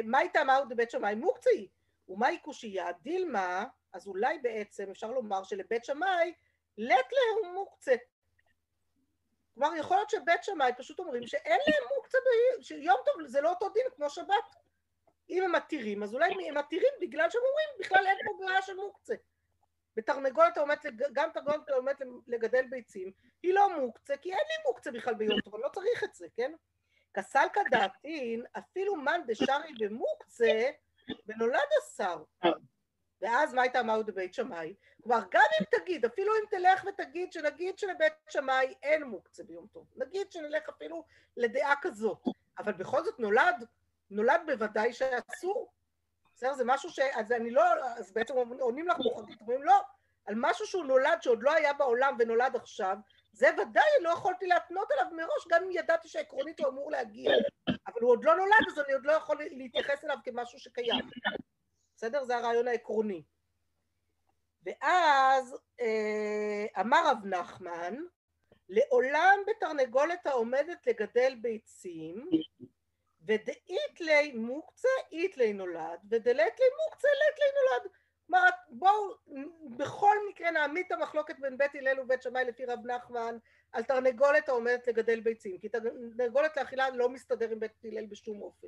מה 0.03 0.21
איתה 0.21 0.43
מהו 0.43 0.65
דבית 0.65 0.91
שמאי 0.91 1.15
מוקצה 1.15 1.49
היא, 1.49 1.67
ומהי 2.09 2.39
קושייה 2.39 2.91
דילמה, 2.91 3.65
אז 3.93 4.07
אולי 4.07 4.39
בעצם 4.39 4.89
אפשר 4.91 5.11
לומר 5.11 5.43
שלבית 5.43 5.85
שמאי 5.85 6.33
לט 6.77 7.05
להם 7.11 7.53
מוקצה. 7.53 7.95
כלומר, 9.53 9.75
יכול 9.75 9.97
להיות 9.97 10.09
שבית 10.09 10.43
שמאי 10.43 10.71
פשוט 10.77 10.99
אומרים 10.99 11.27
שאין 11.27 11.59
להם 11.67 11.83
מוקצה, 11.95 12.17
שיום 12.61 12.97
טוב 13.05 13.27
זה 13.27 13.41
לא 13.41 13.49
אותו 13.49 13.69
דין 13.69 13.85
כמו 13.95 14.09
שבת. 14.09 14.55
אם 15.29 15.43
הם 15.43 15.51
מתירים, 15.51 16.03
אז 16.03 16.13
אולי 16.13 16.31
הם 16.47 16.57
מתירים 16.57 16.93
בגלל 17.01 17.29
שהם 17.29 17.41
אומרים, 17.49 17.67
בכלל 17.79 18.07
אין 18.07 18.17
פה 18.25 18.45
בעיה 18.45 18.61
של 18.61 18.75
מוקצה. 18.75 19.15
בתרנגולת 19.95 20.57
העומדת, 20.57 20.85
גם 21.13 21.29
תרנגולת 21.33 21.69
העומדת 21.69 22.01
לגדל 22.27 22.65
ביצים, 22.69 23.11
היא 23.43 23.53
לא 23.53 23.79
מוקצה, 23.79 24.17
כי 24.17 24.31
אין 24.31 24.39
לי 24.47 24.63
מוקצה 24.67 24.91
בכלל 24.91 25.13
ביום 25.13 25.41
טוב, 25.41 25.55
אני 25.55 25.63
לא 25.63 25.69
צריך 25.69 26.03
את 26.03 26.15
זה, 26.15 26.27
כן? 26.35 26.53
כסלקא 27.13 27.61
דעתין, 27.71 28.43
אפילו 28.57 28.95
מאן 28.95 29.21
דשארי 29.27 29.73
במוקצה, 29.79 30.69
ונולד 31.27 31.69
השר. 31.81 32.23
ואז 33.21 33.53
מה 33.53 33.61
הייתה 33.61 33.83
מהו 33.83 34.03
דבית 34.03 34.33
שמאי? 34.33 34.73
כלומר, 35.03 35.19
גם 35.31 35.41
אם 35.61 35.79
תגיד, 35.79 36.05
אפילו 36.05 36.33
אם 36.35 36.43
תלך 36.49 36.85
ותגיד 36.87 37.33
שנגיד 37.33 37.79
שלבית 37.79 38.13
שמאי 38.29 38.73
אין 38.83 39.03
מוקצה 39.03 39.43
ביום 39.43 39.67
טוב, 39.73 39.87
נגיד 39.95 40.31
שנלך 40.31 40.69
אפילו 40.69 41.03
לדעה 41.37 41.73
כזאת, 41.81 42.23
אבל 42.57 42.73
בכל 42.73 43.03
זאת 43.03 43.19
נולד, 43.19 43.65
נולד 44.09 44.41
בוודאי 44.45 44.93
שאסור. 44.93 45.71
בסדר? 46.35 46.53
זה 46.53 46.63
משהו 46.65 46.89
ש... 46.89 46.99
אז 46.99 47.31
אני 47.31 47.51
לא... 47.51 47.63
אז 47.97 48.11
בעצם 48.13 48.33
עונים 48.59 48.87
לך 48.87 48.97
מוכרחית, 48.97 49.41
אומרים 49.41 49.63
לא, 49.63 49.81
על 50.25 50.35
משהו 50.37 50.65
שהוא 50.65 50.85
נולד, 50.85 51.21
שעוד 51.21 51.43
לא 51.43 51.53
היה 51.53 51.73
בעולם 51.73 52.15
ונולד 52.19 52.55
עכשיו, 52.55 52.97
זה 53.31 53.49
ודאי 53.61 53.89
לא 54.01 54.09
יכולתי 54.09 54.47
להתנות 54.47 54.91
עליו 54.91 55.05
מראש, 55.15 55.47
גם 55.49 55.63
אם 55.63 55.71
ידעתי 55.71 56.07
שעקרונית 56.07 56.59
הוא 56.59 56.67
אמור 56.67 56.91
להגיע. 56.91 57.31
אבל 57.87 58.01
הוא 58.01 58.11
עוד 58.11 58.23
לא 58.23 58.35
נולד, 58.35 58.67
אז 58.71 58.79
אני 58.79 58.93
עוד 58.93 59.05
לא 59.05 59.11
יכול 59.11 59.37
להתייחס 59.51 60.03
אליו 60.03 60.17
כמשהו 60.23 60.59
שקיים. 60.59 61.05
בסדר? 61.95 62.23
זה 62.23 62.37
הרעיון 62.37 62.67
העקרוני. 62.67 63.23
ואז 64.63 65.57
אה, 65.79 66.81
אמר 66.81 67.11
רב 67.11 67.25
נחמן, 67.25 67.95
לעולם 68.69 69.39
בתרנגולת 69.47 70.27
העומדת 70.27 70.87
לגדל 70.87 71.35
ביצים, 71.41 72.29
ודאית 73.21 74.01
לי 74.01 74.31
מוקצה 74.31 74.89
אית 75.11 75.37
לי 75.37 75.53
נולד, 75.53 75.99
ודלת 76.09 76.59
לי 76.59 76.65
מוקצה 76.85 77.07
לית 77.07 77.39
לי 77.39 77.45
נולד. 77.55 77.91
כלומר, 78.29 78.49
בואו 78.69 79.13
בכל 79.77 80.15
מקרה 80.29 80.51
נעמיד 80.51 80.85
את 80.85 80.91
המחלוקת 80.91 81.39
בין 81.39 81.57
בית 81.57 81.75
הלל 81.75 81.99
ובית 81.99 82.21
שמאי 82.21 82.45
לפי 82.45 82.65
רב 82.65 82.85
נחמן 82.85 83.37
על 83.71 83.83
תרנגולת 83.83 84.49
העומדת 84.49 84.87
לגדל 84.87 85.19
ביצים, 85.19 85.57
כי 85.57 85.69
תרנגולת 85.69 86.57
לאכילה 86.57 86.89
לא 86.89 87.09
מסתדר 87.09 87.51
עם 87.51 87.59
בית 87.59 87.71
הלל 87.83 88.05
בשום 88.05 88.41
אופן. 88.41 88.67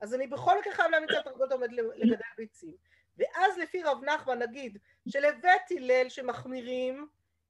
אז 0.00 0.14
אני 0.14 0.26
בכל 0.26 0.58
מקרה 0.60 0.74
חייב 0.74 0.90
להעמיד 0.90 1.10
את 1.10 1.16
התרנגולת 1.18 1.50
העומדת 1.50 1.70
לגדל 1.96 2.24
ביצים. 2.36 2.74
ואז 3.18 3.58
לפי 3.58 3.82
רב 3.82 4.04
נחמן 4.04 4.38
נגיד 4.38 4.78
שלבית 5.08 5.70
הלל 5.70 6.08
שמחמירים 6.08 7.08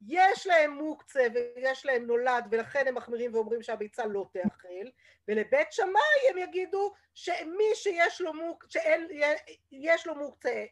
יש 0.08 0.46
להם 0.46 0.70
מוקצה 0.70 1.26
ויש 1.34 1.86
להם 1.86 2.06
נולד 2.06 2.44
ולכן 2.50 2.88
הם 2.88 2.94
מחמירים 2.94 3.34
ואומרים 3.34 3.62
שהביצה 3.62 4.06
לא 4.06 4.26
תאכל 4.32 4.88
ולבית 5.28 5.72
שמאי 5.72 6.30
הם 6.30 6.38
יגידו 6.38 6.92
שמי 7.14 7.70
שיש 7.74 8.20
לו 8.20 8.34
מוק... 8.34 8.66
שאין... 8.68 9.08
יש 9.72 10.06
לו 10.06 10.14
מוקצה 10.14 10.64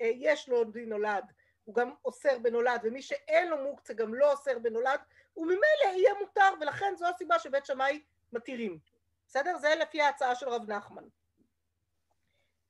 יש 0.00 0.48
לו 0.48 0.64
דין 0.64 0.88
נולד 0.88 1.24
הוא 1.64 1.74
גם 1.74 1.92
אוסר 2.04 2.38
בנולד 2.38 2.80
ומי 2.84 3.02
שאין 3.02 3.48
לו 3.48 3.58
מוקצה 3.58 3.94
גם 3.94 4.14
לא 4.14 4.32
אוסר 4.32 4.58
בנולד 4.58 5.00
וממילא 5.36 5.96
יהיה 5.96 6.14
מותר 6.20 6.54
ולכן 6.60 6.94
זו 6.96 7.06
הסיבה 7.06 7.38
שבית 7.38 7.66
שמאי 7.66 8.02
מתירים 8.32 8.78
בסדר? 9.26 9.58
זה 9.58 9.74
לפי 9.80 10.00
ההצעה 10.00 10.34
של 10.34 10.48
רב 10.48 10.70
נחמן 10.70 11.04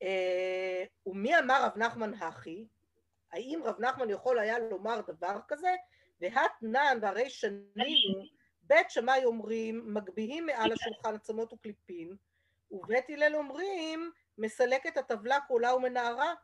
אה, 0.03 0.85
ומי 1.07 1.39
אמר 1.39 1.65
רב 1.65 1.79
נחמן 1.79 2.15
הכי? 2.15 2.67
האם 3.33 3.61
רב 3.65 3.81
נחמן 3.81 4.11
יכול 4.11 4.39
היה 4.39 4.59
לומר 4.59 5.01
דבר 5.01 5.41
כזה? 5.49 5.75
והתנן 6.21 6.99
והרי 7.03 7.31
שנינו 7.31 8.25
בית 8.63 8.91
שמאי 8.91 9.25
אומרים 9.25 9.95
מגביהים 9.95 10.47
מעל 10.47 10.73
השולחן 10.73 11.15
עצמות 11.15 11.53
וקליפין 11.53 12.17
ובית 12.71 13.11
הלל 13.11 13.37
אומרים 13.37 14.11
מסלק 14.39 14.87
את 14.87 14.97
הטבלה 14.97 15.39
כולה 15.49 15.75
ומנערה 15.75 16.35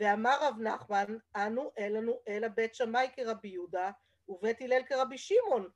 ואמר 0.00 0.38
רב 0.40 0.54
נחמן 0.60 1.16
אנו 1.36 1.72
אין 1.76 1.92
לנו 1.92 2.20
אלא 2.28 2.48
בית 2.48 2.74
שמאי 2.74 3.08
כרבי 3.16 3.48
יהודה 3.48 3.90
ובית 4.28 4.60
הלל 4.60 4.82
כרבי 4.88 5.18
שמעון 5.18 5.70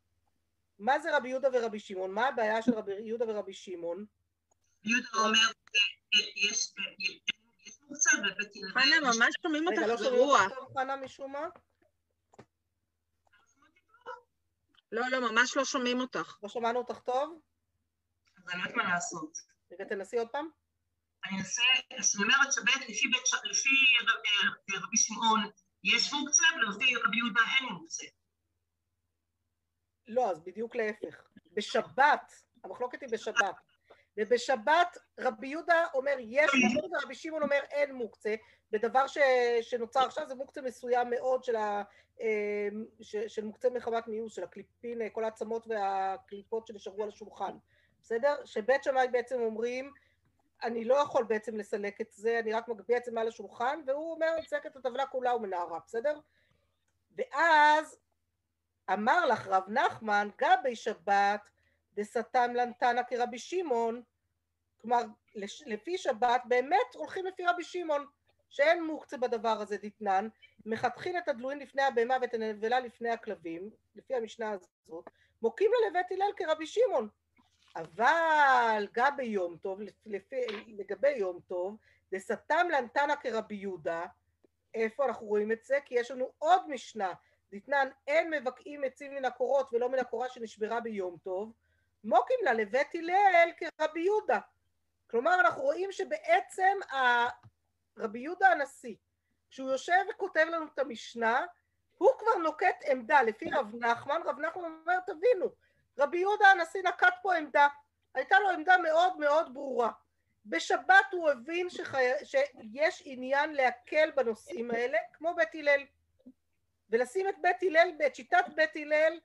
מה 0.78 0.98
זה 0.98 1.16
רבי 1.16 1.28
יהודה 1.28 1.48
ורבי 1.52 1.80
שמעון? 1.80 2.10
מה 2.10 2.28
הבעיה 2.28 2.62
של 2.62 2.74
רבי 2.74 2.92
יהודה 2.92 3.24
ורבי 3.28 3.52
שמעון? 3.54 4.04
יהודה 4.84 5.08
אומר, 5.18 5.38
יש 6.37 6.72
מוצא 7.82 8.10
בבית 8.16 8.56
הלל. 8.56 8.72
חנה, 8.72 9.00
ממש 9.00 9.34
שומעים 9.42 9.68
רגע, 9.68 9.92
אותך 9.92 10.02
לא. 10.02 10.42
אותך 10.42 10.54
טוב, 10.54 10.78
חנה, 10.78 10.96
משום 10.96 11.32
מה? 11.32 11.46
לא, 14.92 15.02
לא, 15.10 15.30
ממש 15.32 15.56
לא 15.56 15.64
שומעים 15.64 16.00
אותך. 16.00 16.38
לא 16.42 16.48
שמענו 16.48 16.78
אותך 16.78 16.98
טוב? 16.98 17.40
אז 18.37 18.48
אני 18.48 18.58
לא 18.58 18.62
יודעת 18.62 18.76
מה 18.76 18.94
לעשות. 18.94 19.38
רגע, 19.72 19.84
תנסי 19.84 20.18
עוד 20.18 20.28
פעם. 20.28 20.48
אני 21.24 21.38
אנסה, 21.38 21.62
אז 21.98 22.16
אני 22.16 22.24
אומרת 22.24 22.52
שבית, 22.52 22.88
לפי 22.88 23.08
בית 23.08 23.22
לפי 23.44 23.68
רב- 24.02 24.84
רבי 24.84 24.96
שמעון 24.96 25.40
יש 25.84 26.12
מוקצה, 26.12 26.42
ולפי 26.56 26.96
רבי 26.96 27.16
יהודה 27.16 27.40
אין 27.58 27.68
מוקצה. 27.72 28.06
לא, 30.06 30.30
אז 30.30 30.40
בדיוק 30.44 30.76
להפך. 30.76 31.22
בשבת, 31.52 32.32
המחלוקת 32.64 33.00
היא 33.00 33.08
בשבת. 33.12 33.56
ובשבת 34.16 34.98
רבי 35.20 35.48
יהודה 35.48 35.87
אומר 35.94 36.16
יש 36.20 36.50
מוקצה 36.54 36.96
ורבי 36.96 37.14
שמעון 37.14 37.42
אומר 37.42 37.60
אין 37.70 37.94
מוקצה. 37.94 38.34
בדבר 38.70 39.06
ש... 39.06 39.18
שנוצר 39.62 40.00
עכשיו 40.00 40.28
זה 40.28 40.34
מוקצה 40.34 40.62
מסוים 40.62 41.10
מאוד 41.10 41.44
של, 41.44 41.56
ה... 41.56 41.82
אה, 42.20 42.68
ש... 43.00 43.16
של 43.16 43.44
מוקצה 43.44 43.70
מחמת 43.70 44.08
מיאוס, 44.08 44.34
של 44.34 44.44
הקליפין, 44.44 45.02
אה, 45.02 45.10
כל 45.10 45.24
העצמות 45.24 45.66
והקליפות 45.66 46.66
שנשארו 46.66 47.02
על 47.02 47.08
השולחן. 47.08 47.56
בסדר? 48.00 48.34
שבית 48.44 48.84
שמאי 48.84 49.08
בעצם 49.08 49.40
אומרים 49.40 49.92
אני 50.64 50.85
לא 50.85 50.94
יכול 50.94 51.24
בעצם 51.24 51.57
לסלק 51.57 52.00
את 52.00 52.12
זה, 52.12 52.38
אני 52.38 52.53
רק 52.53 52.68
מגביה 52.68 52.98
את 52.98 53.05
זה 53.05 53.12
מעל 53.12 53.29
השולחן, 53.29 53.81
והוא 53.87 54.12
אומר, 54.12 54.35
צריך 54.46 54.66
את 54.66 54.77
הטבלה 54.77 55.07
כולה 55.07 55.35
ומנערה, 55.35 55.79
בסדר? 55.87 56.20
ואז 57.16 57.98
אמר 58.92 59.27
לך 59.27 59.46
רב 59.46 59.64
נחמן, 59.68 60.29
גבי 60.38 60.77
שבת 60.77 61.40
דסתם 61.94 62.50
לנתנא 62.55 63.03
כרבי 63.09 63.38
שמעון, 63.38 64.03
כלומר, 64.81 65.03
לפי 65.66 65.98
שבת 65.98 66.42
באמת 66.44 66.94
הולכים 66.94 67.27
לפי 67.27 67.46
רבי 67.46 67.64
שמעון, 67.64 68.07
שאין 68.50 68.85
מוקצה 68.85 69.16
בדבר 69.16 69.61
הזה 69.61 69.77
דתנן, 69.83 70.29
מחתכין 70.66 71.18
את 71.18 71.29
הדלויים 71.29 71.61
לפני 71.61 71.83
הבהמה 71.83 72.16
ואת 72.20 72.35
הנבלה 72.35 72.81
לפני 72.81 73.11
הכלבים, 73.11 73.70
לפי 73.94 74.14
המשנה 74.14 74.50
הזאת, 74.50 75.05
מוקים 75.42 75.70
לה 75.70 75.88
לבית 75.88 76.12
הלל 76.12 76.33
כרבי 76.37 76.66
שמעון. 76.66 77.09
אבל 77.76 78.87
גם 78.92 79.16
ביום 79.16 79.56
טוב, 79.56 79.80
לפי, 80.06 80.46
לגבי 80.66 81.10
יום 81.10 81.40
טוב, 81.46 81.76
דסתם 82.12 82.66
לנתנא 82.72 83.14
כרבי 83.20 83.54
יהודה, 83.54 84.06
איפה 84.74 85.06
אנחנו 85.06 85.26
רואים 85.26 85.52
את 85.52 85.64
זה? 85.64 85.78
כי 85.84 85.94
יש 85.94 86.10
לנו 86.10 86.32
עוד 86.38 86.68
משנה, 86.68 87.12
דתנן 87.52 87.88
אין 88.06 88.30
מבקעים 88.30 88.84
עצים 88.84 89.14
מן 89.14 89.24
הקורות 89.24 89.68
ולא 89.72 89.88
מן 89.88 89.98
הקורה 89.98 90.28
שנשברה 90.28 90.80
ביום 90.80 91.16
טוב, 91.22 91.52
מוקים 92.04 92.37
לה 92.44 92.52
לבית 92.52 92.94
הלל 92.94 93.50
כרבי 93.56 94.00
יהודה. 94.00 94.38
כלומר 95.10 95.40
אנחנו 95.40 95.62
רואים 95.62 95.92
שבעצם 95.92 96.78
רבי 97.98 98.18
יהודה 98.18 98.48
הנשיא, 98.48 98.94
כשהוא 99.50 99.70
יושב 99.70 100.04
וכותב 100.10 100.46
לנו 100.52 100.66
את 100.74 100.78
המשנה, 100.78 101.46
הוא 101.98 102.10
כבר 102.18 102.34
נוקט 102.42 102.84
עמדה 102.90 103.22
לפי 103.22 103.50
רב 103.50 103.74
נחמן, 103.74 104.20
רב 104.24 104.40
נחמן 104.40 104.64
אומר 104.64 105.00
תבינו, 105.00 105.46
רבי 105.98 106.18
יהודה 106.18 106.46
הנשיא 106.50 106.83
נקט 106.83 107.14
פה 107.22 107.35
עמדה, 107.37 107.68
הייתה 108.14 108.38
לו 108.40 108.50
עמדה 108.50 108.78
מאוד 108.78 109.18
מאוד 109.18 109.54
ברורה. 109.54 109.90
בשבת 110.46 111.12
הוא 111.12 111.30
הבין 111.30 111.70
שחי... 111.70 112.11
שיש 112.24 113.02
עניין 113.04 113.54
להקל 113.54 114.11
בנושאים 114.11 114.70
האלה, 114.70 114.98
כמו 115.12 115.35
בית 115.35 115.54
הלל. 115.54 115.80
ולשים 116.90 117.28
את 117.28 117.35
בית 117.42 117.62
הלל, 117.62 117.92
את 118.07 118.14
שיטת 118.14 118.44
בית 118.54 118.76
הלל, 118.76 119.20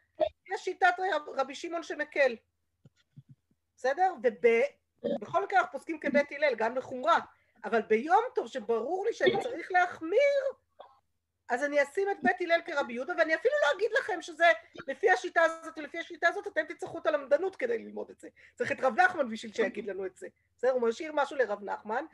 יש 0.53 0.61
שיטת 0.61 0.93
רב- 1.13 1.29
רבי 1.39 1.55
שמעון 1.55 1.83
שמקל. 1.83 2.35
בסדר? 3.75 4.13
ובכל 5.03 5.43
מקרה 5.43 5.59
אנחנו 5.59 5.71
פוסקים 5.71 5.99
כבית 5.99 6.31
הלל, 6.31 6.55
גם 6.55 6.77
לחומרה. 6.77 7.19
אבל 7.65 7.81
ביום 7.81 8.23
טוב 8.35 8.47
שברור 8.47 9.05
לי 9.05 9.13
שאני 9.13 9.43
צריך 9.43 9.71
להחמיר, 9.71 10.43
אז 11.49 11.63
אני 11.63 11.83
אשים 11.83 12.07
את 12.11 12.17
בית 12.23 12.41
הלל 12.41 12.61
כרבי 12.65 12.93
יהודה, 12.93 13.13
ואני 13.17 13.35
אפילו 13.35 13.53
לא 13.61 13.77
אגיד 13.77 13.91
לכם 13.99 14.21
שזה 14.21 14.45
לפי 14.87 15.11
השיטה 15.11 15.41
הזאת 15.41 15.77
ולפי 15.77 15.99
השיטה 15.99 16.27
הזאת, 16.27 16.47
אתם 16.47 16.61
תצטרכו 16.67 16.97
את 16.97 17.05
הלמדנות 17.05 17.55
כדי 17.55 17.77
ללמוד 17.77 18.09
את 18.09 18.19
זה. 18.19 18.27
צריך 18.55 18.71
את 18.71 18.79
רב 18.79 19.01
נחמן 19.01 19.29
בשביל 19.29 19.53
שיגיד 19.53 19.85
לנו 19.85 20.05
את 20.05 20.17
זה. 20.17 20.27
בסדר? 20.57 20.71
הוא 20.71 20.81
משאיר 20.81 21.11
משהו 21.15 21.37
לרב 21.37 21.63
נחמן, 21.63 22.05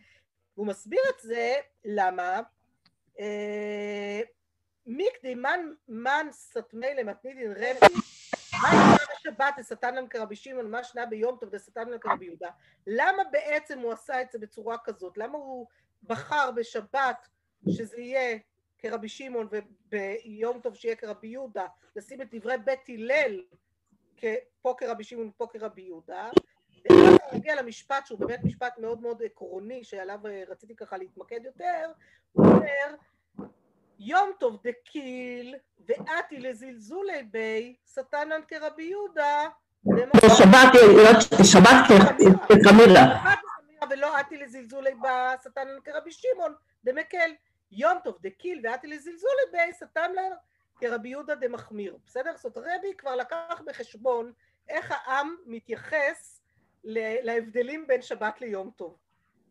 והוא 0.58 0.67
מסביר 0.67 1.02
את 1.15 1.21
זה, 1.21 1.56
למה? 1.86 2.41
אה, 3.19 4.21
מיקדי 4.86 5.36
מן 5.36 5.74
מן 5.88 6.28
סתמי 6.32 6.93
למתנידין 6.95 7.52
רבי, 7.52 7.95
מה 8.62 8.69
שנה 8.71 9.06
בשבת 9.15 9.54
דסתנן 9.58 10.08
כרבי 10.08 10.36
שמעון, 10.36 10.71
מה 10.71 10.84
שנה 10.84 11.06
ביום 11.06 11.38
טוב 11.39 11.50
דסתנן 11.50 11.98
כרבי 11.98 12.26
יהודה? 12.26 12.50
למה 12.88 13.24
בעצם 13.32 13.80
הוא 13.80 13.91
עשה 13.91 14.21
את 14.21 14.32
זה 14.32 14.39
בצורה 14.39 14.78
כזאת? 14.84 15.17
למה 15.17 15.38
הוא 15.38 15.67
בחר 16.04 16.52
בשבת 16.52 17.28
שזה 17.69 18.02
יהיה 18.02 18.38
כרבי 18.80 19.10
שמעון 19.10 19.48
וביום 19.52 20.60
טוב 20.60 20.76
שיהיה 20.76 20.96
כרבי 20.96 21.28
יהודה, 21.28 21.66
לשים 21.96 22.22
את 22.22 22.28
דברי 22.32 22.58
בית 22.58 22.90
הלל 22.90 23.42
פה 24.62 24.76
כרבי 24.78 25.04
שמעון 25.04 25.28
ופה 25.28 25.48
כרבי 25.54 25.82
יהודה, 25.82 26.30
ואז 26.90 27.18
מגיע 27.34 27.62
למשפט 27.62 28.06
שהוא 28.06 28.20
באמת 28.20 28.40
משפט 28.44 28.78
מאוד 28.78 29.02
מאוד 29.02 29.24
עקרוני 29.24 29.84
שעליו 29.84 30.20
אה, 30.28 30.44
רציתי 30.48 30.76
ככה 30.76 30.98
להתמקד 30.98 31.40
יותר, 31.46 31.92
הוא 32.32 32.46
אומר 32.46 32.96
יום 34.00 34.32
טוב 34.40 34.58
דקיל 34.64 35.56
ואתי 35.88 36.40
לזלזולי 36.40 37.24
בי 37.24 37.76
סתנן 37.88 38.42
כרבי 38.48 38.84
יהודה 38.84 39.50
שבת, 40.38 40.74
שבת 41.44 41.86
כקמילה. 42.48 43.06
שבת 43.24 43.40
כחמירה 43.40 43.88
ולא 43.90 44.20
אתי 44.20 44.38
לזלזולי 44.38 44.92
בשטן 44.94 45.68
כרבי 45.84 46.12
שמעון 46.12 46.54
דמקל. 46.84 47.32
יום 47.71 47.97
טוב 48.04 48.17
דקיל 48.21 48.62
ואתי 48.63 48.88
לזלזולי 48.88 49.41
בי 49.51 49.73
סטן 49.73 50.12
כרבי 50.80 51.10
יהודה 51.10 51.36
דמחמיר. 51.36 51.97
בסדר? 52.06 52.38
זאת 52.38 52.58
אומרת 52.58 52.71
רבי 52.80 52.93
כבר 52.97 53.15
לקח 53.15 53.62
בחשבון 53.65 54.32
איך 54.69 54.91
העם 54.91 55.36
מתייחס 55.45 56.41
להבדלים 57.23 57.88
בין 57.88 58.01
שבת 58.01 58.41
ליום 58.41 58.71
טוב. 58.75 58.97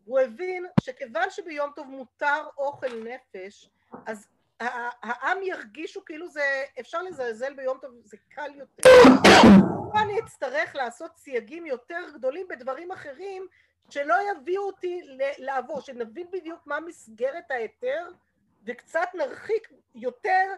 הוא 0.05 0.19
הבין 0.19 0.65
שכיוון 0.81 1.29
שביום 1.29 1.71
טוב 1.75 1.87
מותר 1.87 2.43
אוכל 2.57 3.03
נפש, 3.03 3.69
אז 4.05 4.27
העם 4.59 5.43
ירגישו 5.43 6.05
כאילו 6.05 6.29
זה, 6.29 6.63
אפשר 6.79 7.01
לזלזל 7.03 7.53
ביום 7.53 7.77
טוב, 7.81 7.91
זה 8.03 8.17
קל 8.29 8.51
יותר. 8.55 8.89
אני 10.03 10.19
אצטרך 10.19 10.75
לעשות 10.75 11.17
סייגים 11.17 11.65
יותר 11.65 12.01
גדולים 12.13 12.47
בדברים 12.47 12.91
אחרים 12.91 13.47
שלא 13.89 14.15
יביאו 14.31 14.63
אותי 14.63 15.01
לעבור, 15.37 15.81
שנבין 15.81 16.27
בדיוק 16.31 16.67
מה 16.67 16.79
מסגרת 16.79 17.51
ההיתר 17.51 18.07
וקצת 18.65 19.07
נרחיק 19.13 19.71
יותר 19.95 20.53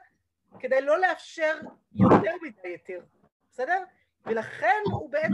כדי 0.60 0.82
לא 0.82 1.00
לאפשר 1.00 1.60
יותר 1.96 2.34
מדי 2.42 2.62
היתר, 2.64 3.02
בסדר? 3.52 3.84
ולכן 4.26 4.82
הוא 4.92 5.10
בעצם 5.10 5.34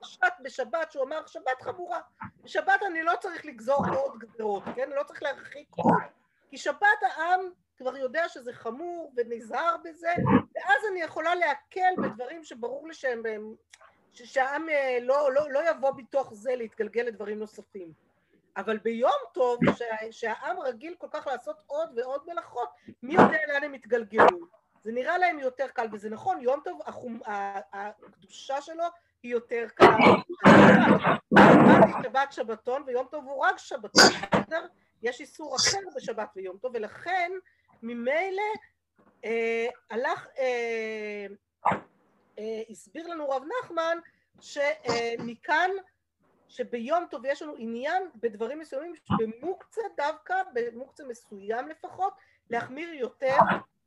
בשבת, 0.00 0.32
בשבת 0.42 0.92
שהוא 0.92 1.04
אמר 1.04 1.26
שבת 1.26 1.62
חמורה. 1.62 2.00
בשבת 2.42 2.82
אני 2.86 3.02
לא 3.02 3.12
צריך 3.20 3.46
לגזור 3.46 3.86
עוד 3.96 4.18
גזרות, 4.18 4.62
כן? 4.74 4.90
לא 4.90 5.02
צריך 5.02 5.22
להרחיק 5.22 5.68
עוד. 5.70 5.92
כי 6.50 6.58
שבת 6.58 7.02
העם 7.02 7.40
כבר 7.76 7.96
יודע 7.96 8.28
שזה 8.28 8.52
חמור 8.52 9.12
ונזהר 9.16 9.76
בזה, 9.84 10.14
ואז 10.54 10.82
אני 10.90 11.02
יכולה 11.02 11.34
להקל 11.34 11.94
בדברים 12.02 12.44
שברור 12.44 12.88
לי 12.88 12.94
שהם, 12.94 13.22
שהעם 14.26 14.68
אה, 14.68 14.98
לא, 15.02 15.32
לא, 15.32 15.50
לא 15.50 15.70
יבוא 15.70 15.90
מתוך 15.96 16.34
זה 16.34 16.56
להתגלגל 16.56 17.02
לדברים 17.02 17.38
נוספים. 17.38 17.92
אבל 18.56 18.78
ביום 18.78 19.12
טוב, 19.32 19.60
שה, 19.76 19.84
שהעם 20.10 20.60
רגיל 20.60 20.94
כל 20.98 21.06
כך 21.10 21.26
לעשות 21.26 21.62
עוד 21.66 21.90
ועוד 21.96 22.20
מלאכות, 22.26 22.68
מי 23.02 23.14
יודע 23.14 23.38
לאן 23.48 23.64
הם 23.64 23.74
יתגלגלו? 23.74 24.38
זה 24.84 24.92
נראה 24.92 25.18
להם 25.18 25.38
יותר 25.38 25.68
קל, 25.68 25.86
וזה 25.92 26.10
נכון, 26.10 26.40
יום 26.40 26.60
טוב, 26.64 26.80
החומ... 26.86 27.18
הקדושה 27.72 28.60
שלו 28.60 28.84
היא 29.22 29.32
יותר 29.32 29.66
קלה. 29.74 29.96
שבת 32.02 32.02
שבת 32.02 32.32
שבתון 32.32 32.82
ויום 32.86 33.06
טוב 33.10 33.24
הוא 33.24 33.44
רק 33.44 33.58
שבתון, 33.58 34.02
בסדר? 34.32 34.66
יש 35.02 35.20
איסור 35.20 35.56
אחר 35.56 35.78
בשבת 35.96 36.28
ויום 36.36 36.56
טוב, 36.58 36.72
ולכן 36.74 37.32
ממילא 37.82 38.42
אה, 39.24 39.66
הלך, 39.90 40.26
אה, 40.38 41.26
הסביר 42.70 43.06
לנו 43.06 43.30
רב 43.30 43.42
נחמן 43.62 43.98
שמכאן 44.40 45.70
שביום 46.48 47.06
טוב 47.10 47.24
יש 47.24 47.42
לנו 47.42 47.54
עניין 47.58 48.02
בדברים 48.14 48.58
מסוימים, 48.58 48.94
במוקצה 49.18 49.82
דווקא, 49.96 50.34
במוקצה 50.52 51.04
מסוים 51.04 51.68
לפחות, 51.68 52.12
להחמיר 52.50 52.94
יותר 52.94 53.36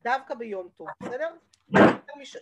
דווקא 0.04 0.34
ביום 0.34 0.70
טוב, 0.78 0.88
בסדר? 1.04 1.30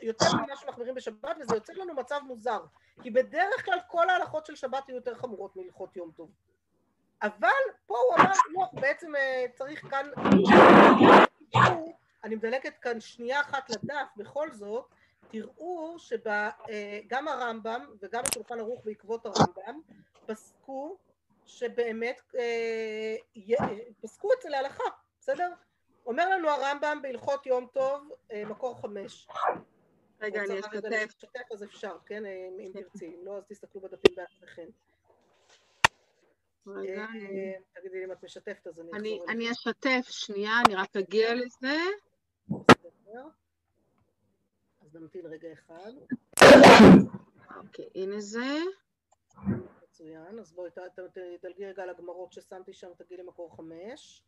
יותר 0.02 0.26
ממה 0.34 0.56
שמחמירים 0.56 0.96
בשבת, 0.96 1.38
וזה 1.40 1.56
יוצר 1.56 1.74
לנו 1.74 1.94
מצב 1.94 2.20
מוזר, 2.24 2.60
כי 3.04 3.12
בדרך 3.12 3.66
כלל 3.66 3.80
כל 3.88 4.10
ההלכות 4.10 4.46
של 4.46 4.56
שבת 4.56 4.90
יהיו 4.90 4.98
יותר 4.98 5.16
חמורות 5.16 5.56
מהלכות 5.56 5.98
יום 5.98 6.12
טוב. 6.16 6.30
אבל 7.22 7.48
פה 7.86 7.96
הוא 7.98 8.16
אמר, 8.16 8.32
לא, 8.50 8.82
בעצם 8.82 9.16
אה, 9.16 9.46
צריך 9.54 9.86
כאן, 9.90 10.06
אני 12.24 12.36
מדלקת 12.36 12.78
כאן 12.78 13.00
שנייה 13.00 13.42
אחת 13.42 13.70
לדף, 13.70 14.08
בכל 14.18 14.52
זאת, 14.52 14.86
תראו 15.32 15.96
שגם 16.00 17.28
הרמב"ם 17.28 17.86
וגם 18.02 18.24
השולחן 18.32 18.60
ערוך 18.60 18.82
בעקבות 18.86 19.26
הרמב"ם 19.26 19.80
פסקו 20.26 20.98
שבאמת, 21.46 22.22
אה, 22.36 23.16
פסקו 24.02 24.30
אצל 24.34 24.54
ההלכה, 24.54 24.84
בסדר? 25.20 25.50
אומר 26.06 26.30
לנו 26.30 26.50
הרמב"ם 26.50 27.00
בהלכות 27.02 27.46
יום 27.46 27.68
טוב, 27.74 28.12
אה, 28.32 28.46
מקור 28.46 28.82
חמש. 28.82 29.28
רגע, 30.22 30.42
אני 30.44 30.60
אשתתף. 30.60 31.06
לשתף 31.06 31.52
אז 31.54 31.64
אפשר, 31.64 31.98
כן, 32.06 32.26
אה, 32.26 32.48
אם 32.60 32.72
תרצי, 32.74 33.08
אם 33.08 33.26
לא 33.26 33.38
אז 33.38 33.44
תסתכלו 33.48 33.82
בדפים 33.82 34.16
בעצמכם. 34.16 34.68
תגידי 37.74 38.00
לי 38.00 38.06
אם 38.06 38.12
את 38.12 38.24
משתפת 38.24 38.68
אז 38.68 38.80
אני 38.80 38.90
אחזור. 38.92 39.26
אני 39.30 39.52
אשתף, 39.52 40.10
שנייה, 40.10 40.52
אני 40.66 40.76
רק 40.76 40.96
אגיע 40.96 41.36
לזה. 41.36 41.78
אז 44.90 44.96
נמתין 44.96 45.26
רגע 45.26 45.48
אחד. 45.54 45.92
אוקיי, 47.58 47.90
הנה 47.96 48.20
זה. 48.20 48.58
מצוין, 49.84 50.40
אז 50.40 50.54
בואי 50.54 50.70
תדלגי 51.40 51.66
רגע 51.66 51.84
על 51.84 51.90
הגמרות 51.90 52.34
ששמתי 52.34 52.74
שם, 52.74 52.88
תגידי 52.98 53.24
מקור 53.24 53.56
חמש. 53.56 54.24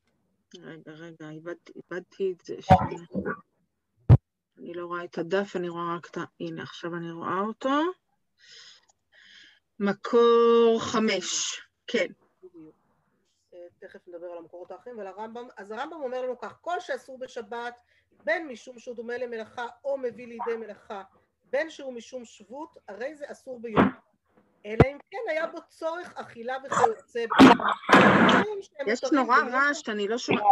רגע, 0.60 0.91
רגע, 0.91 1.30
איבדתי 1.76 2.34
את 2.34 2.45
זה. 2.45 2.56
אני 4.58 4.74
לא 4.74 4.86
רואה 4.86 5.04
את 5.04 5.17
הדף, 5.17 5.56
אני 5.56 5.69
רואה 5.69 5.95
רק 5.95 6.08
את 6.12 6.17
ה... 6.17 6.24
הנה, 6.39 6.63
עכשיו 6.63 6.95
אני 6.95 7.12
רואה 7.12 7.39
אותו. 7.39 7.82
מקור 9.80 10.80
חמש, 10.82 11.62
כן. 11.88 12.08
אה, 13.54 13.67
תכף 13.80 14.08
נדבר 14.08 14.28
על 14.28 14.38
המקורות 14.38 14.71
האחרים 14.71 15.00
ולרמב"ם. 15.00 15.47
אז 15.58 15.71
הרמב"ם 15.71 16.02
אומר 16.02 16.21
לנו 16.21 16.39
כך, 16.39 16.58
כל 16.62 16.80
שאסור 16.80 17.19
בשבת, 17.19 17.76
בין 18.24 18.48
משום 18.48 18.80
שהוא 18.80 18.96
דומה 18.96 19.18
למלאכה 19.18 19.68
או 19.84 19.98
מביא 19.98 20.28
לידי 20.28 20.56
מלאכה, 20.60 21.04
בין 21.50 21.70
שהוא 21.70 21.94
משום 21.94 22.26
שבות, 22.26 22.78
הרי 22.88 23.16
זה 23.16 23.26
אסור 23.32 23.60
ביום. 23.60 23.92
אלא 24.66 24.86
אם 24.92 24.98
כן 25.12 25.18
היה 25.30 25.48
בו 25.48 25.58
צורך 25.68 26.14
אכילה 26.16 26.58
וכיוצא 26.66 27.26
בו. 27.28 27.64
יש 28.88 29.04
נורא 29.04 29.38
רעש, 29.52 29.90
אני 29.90 30.08
לא 30.08 30.18
שומעת. 30.18 30.44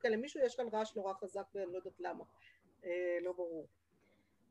כן, 0.00 0.12
למישהו 0.12 0.40
יש 0.40 0.56
כאן 0.56 0.66
רעש 0.72 0.96
נורא 0.96 1.14
חזק 1.14 1.42
ואני 1.54 1.72
לא 1.72 1.76
יודעת 1.76 2.00
למה. 2.00 2.24
אה, 2.84 3.18
לא 3.22 3.32
ברור. 3.32 3.66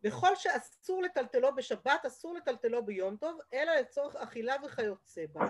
בכל 0.04 0.36
שאסור 0.36 1.02
לטלטלו 1.02 1.56
בשבת, 1.56 2.06
אסור 2.08 2.34
לטלטלו 2.34 2.86
ביום 2.86 3.15
טוב, 3.15 3.39
אלא 3.54 3.71
לצורך 3.76 4.15
אכילה 4.15 4.56
וכיוצא 4.65 5.26
בה. 5.34 5.45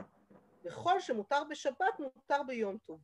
וכל 0.64 1.00
שמותר 1.00 1.44
בשבת, 1.50 2.00
מותר 2.00 2.44
ביום 2.44 2.78
טוב. 2.86 3.00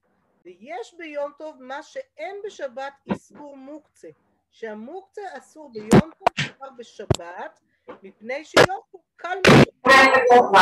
ויש 0.48 0.94
ביום 0.94 1.32
טוב 1.38 1.64
מה 1.64 1.84
שאין 1.84 2.36
בשבת 2.46 2.94
איסור 3.12 3.58
מוקצה. 3.58 4.08
שהמוקצה 4.52 5.22
אסור 5.38 5.72
ביום 5.74 5.90
טוב, 5.90 6.28
מותר 6.40 6.70
בשבת, 6.78 7.60
מפני 8.04 8.46
שיום 8.46 8.82
טוב 8.92 9.02
קל 9.16 9.38
מאוד. 9.46 10.56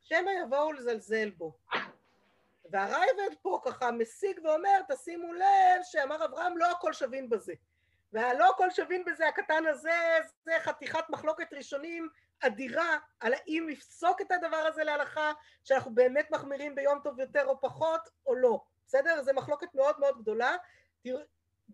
שמא 0.00 0.30
יבואו 0.44 0.72
לזלזל 0.72 1.30
בו. 1.30 1.52
והרייבד 2.70 3.36
פה 3.42 3.60
ככה 3.64 3.90
משיג 3.90 4.40
ואומר, 4.44 4.80
תשימו 4.88 5.32
לב 5.32 5.82
שאמר 5.82 6.24
אברהם, 6.24 6.58
לא 6.58 6.70
הכל 6.70 6.92
שווין 6.92 7.28
בזה. 7.28 7.54
והלא 8.12 8.50
הכל 8.50 8.70
שווין 8.70 9.04
בזה 9.04 9.28
הקטן 9.28 9.66
הזה, 9.66 10.18
זה 10.44 10.52
חתיכת 10.60 11.04
מחלוקת 11.08 11.52
ראשונים 11.52 12.08
אדירה 12.40 12.98
על 13.20 13.34
האם 13.34 13.68
לפסוק 13.68 14.20
את 14.20 14.30
הדבר 14.30 14.56
הזה 14.56 14.84
להלכה, 14.84 15.32
שאנחנו 15.64 15.94
באמת 15.94 16.30
מחמירים 16.30 16.74
ביום 16.74 17.00
טוב 17.04 17.20
יותר 17.20 17.46
או 17.46 17.60
פחות, 17.60 18.00
או 18.26 18.34
לא. 18.34 18.60
בסדר? 18.86 19.22
זו 19.22 19.32
מחלוקת 19.34 19.74
מאוד 19.74 20.00
מאוד 20.00 20.18
גדולה. 20.18 20.56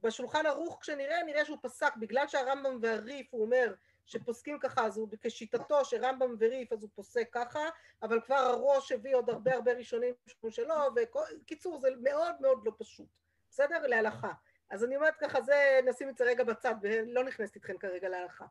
בשולחן 0.03 0.47
ערוך 0.47 0.79
כשנראה, 0.81 1.23
נראה 1.23 1.45
שהוא 1.45 1.59
פסק, 1.63 1.97
בגלל 1.97 2.29
שהרמב"ם 2.29 2.79
והריף, 2.83 3.27
הוא 3.31 3.45
אומר, 3.45 3.75
שפוסקים 4.07 4.59
ככה, 4.59 4.87
אז 4.87 4.97
הוא 4.97 5.09
כשיטתו 5.21 5.85
של 5.85 6.05
רמב"ם 6.05 6.35
וריף, 6.39 6.73
אז 6.73 6.83
הוא 6.83 6.91
פוסק 6.95 7.29
ככה, 7.33 7.69
אבל 8.03 8.21
כבר 8.21 8.35
הראש 8.35 8.93
הביא 8.93 9.17
עוד 9.17 9.31
הרבה 9.31 9.55
הרבה 9.55 9.73
ראשונים 9.73 10.15
שלו, 10.49 10.75
וקיצור, 10.97 11.81
זה 11.81 11.89
מאוד 12.03 12.35
מאוד 12.41 12.61
לא 12.65 12.73
פשוט, 12.79 13.09
בסדר? 13.51 13.87
להלכה. 13.87 14.33
אז 14.71 14.85
אני 14.85 14.97
אומרת 14.97 15.17
ככה, 15.17 15.41
זה 15.41 15.81
נשים 15.85 16.09
את 16.09 16.17
זה 16.17 16.25
רגע 16.25 16.45
בצד, 16.45 16.75
ולא 16.83 17.25
נכנסת 17.25 17.55
איתכם 17.55 17.79
כרגע 17.79 18.09
להלכה. 18.09 18.45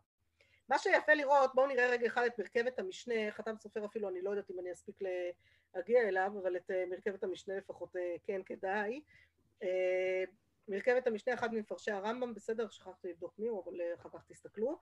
מה 0.73 0.79
שיפה 0.79 1.13
לראות, 1.13 1.55
בואו 1.55 1.67
נראה 1.67 1.89
רגע 1.89 2.07
אחד 2.07 2.23
את 2.25 2.39
מרכבת 2.39 2.79
המשנה, 2.79 3.31
חתם 3.31 3.55
סופר 3.57 3.85
אפילו, 3.85 4.09
אני 4.09 4.21
לא 4.21 4.29
יודעת 4.29 4.51
אם 4.51 4.59
אני 4.59 4.71
אספיק 4.71 4.99
להגיע 5.75 6.01
אליו, 6.07 6.31
אבל 6.41 6.57
את 6.57 6.71
אה, 6.71 6.83
מרכבת 6.89 7.23
המשנה 7.23 7.57
לפחות 7.57 7.95
אה, 7.95 8.15
כן 8.23 8.41
כדאי. 8.45 9.01
אה, 9.63 10.23
מרכבת 10.67 11.07
המשנה, 11.07 11.33
אחד 11.33 11.53
ממפרשי 11.53 11.91
הרמב"ם, 11.91 12.33
בסדר, 12.33 12.69
שכחתי 12.69 13.07
לבדוק 13.07 13.33
מי 13.37 13.47
הוא, 13.47 13.63
אבל 13.63 13.81
אחר 13.95 14.09
כך 14.09 14.23
תסתכלו. 14.27 14.79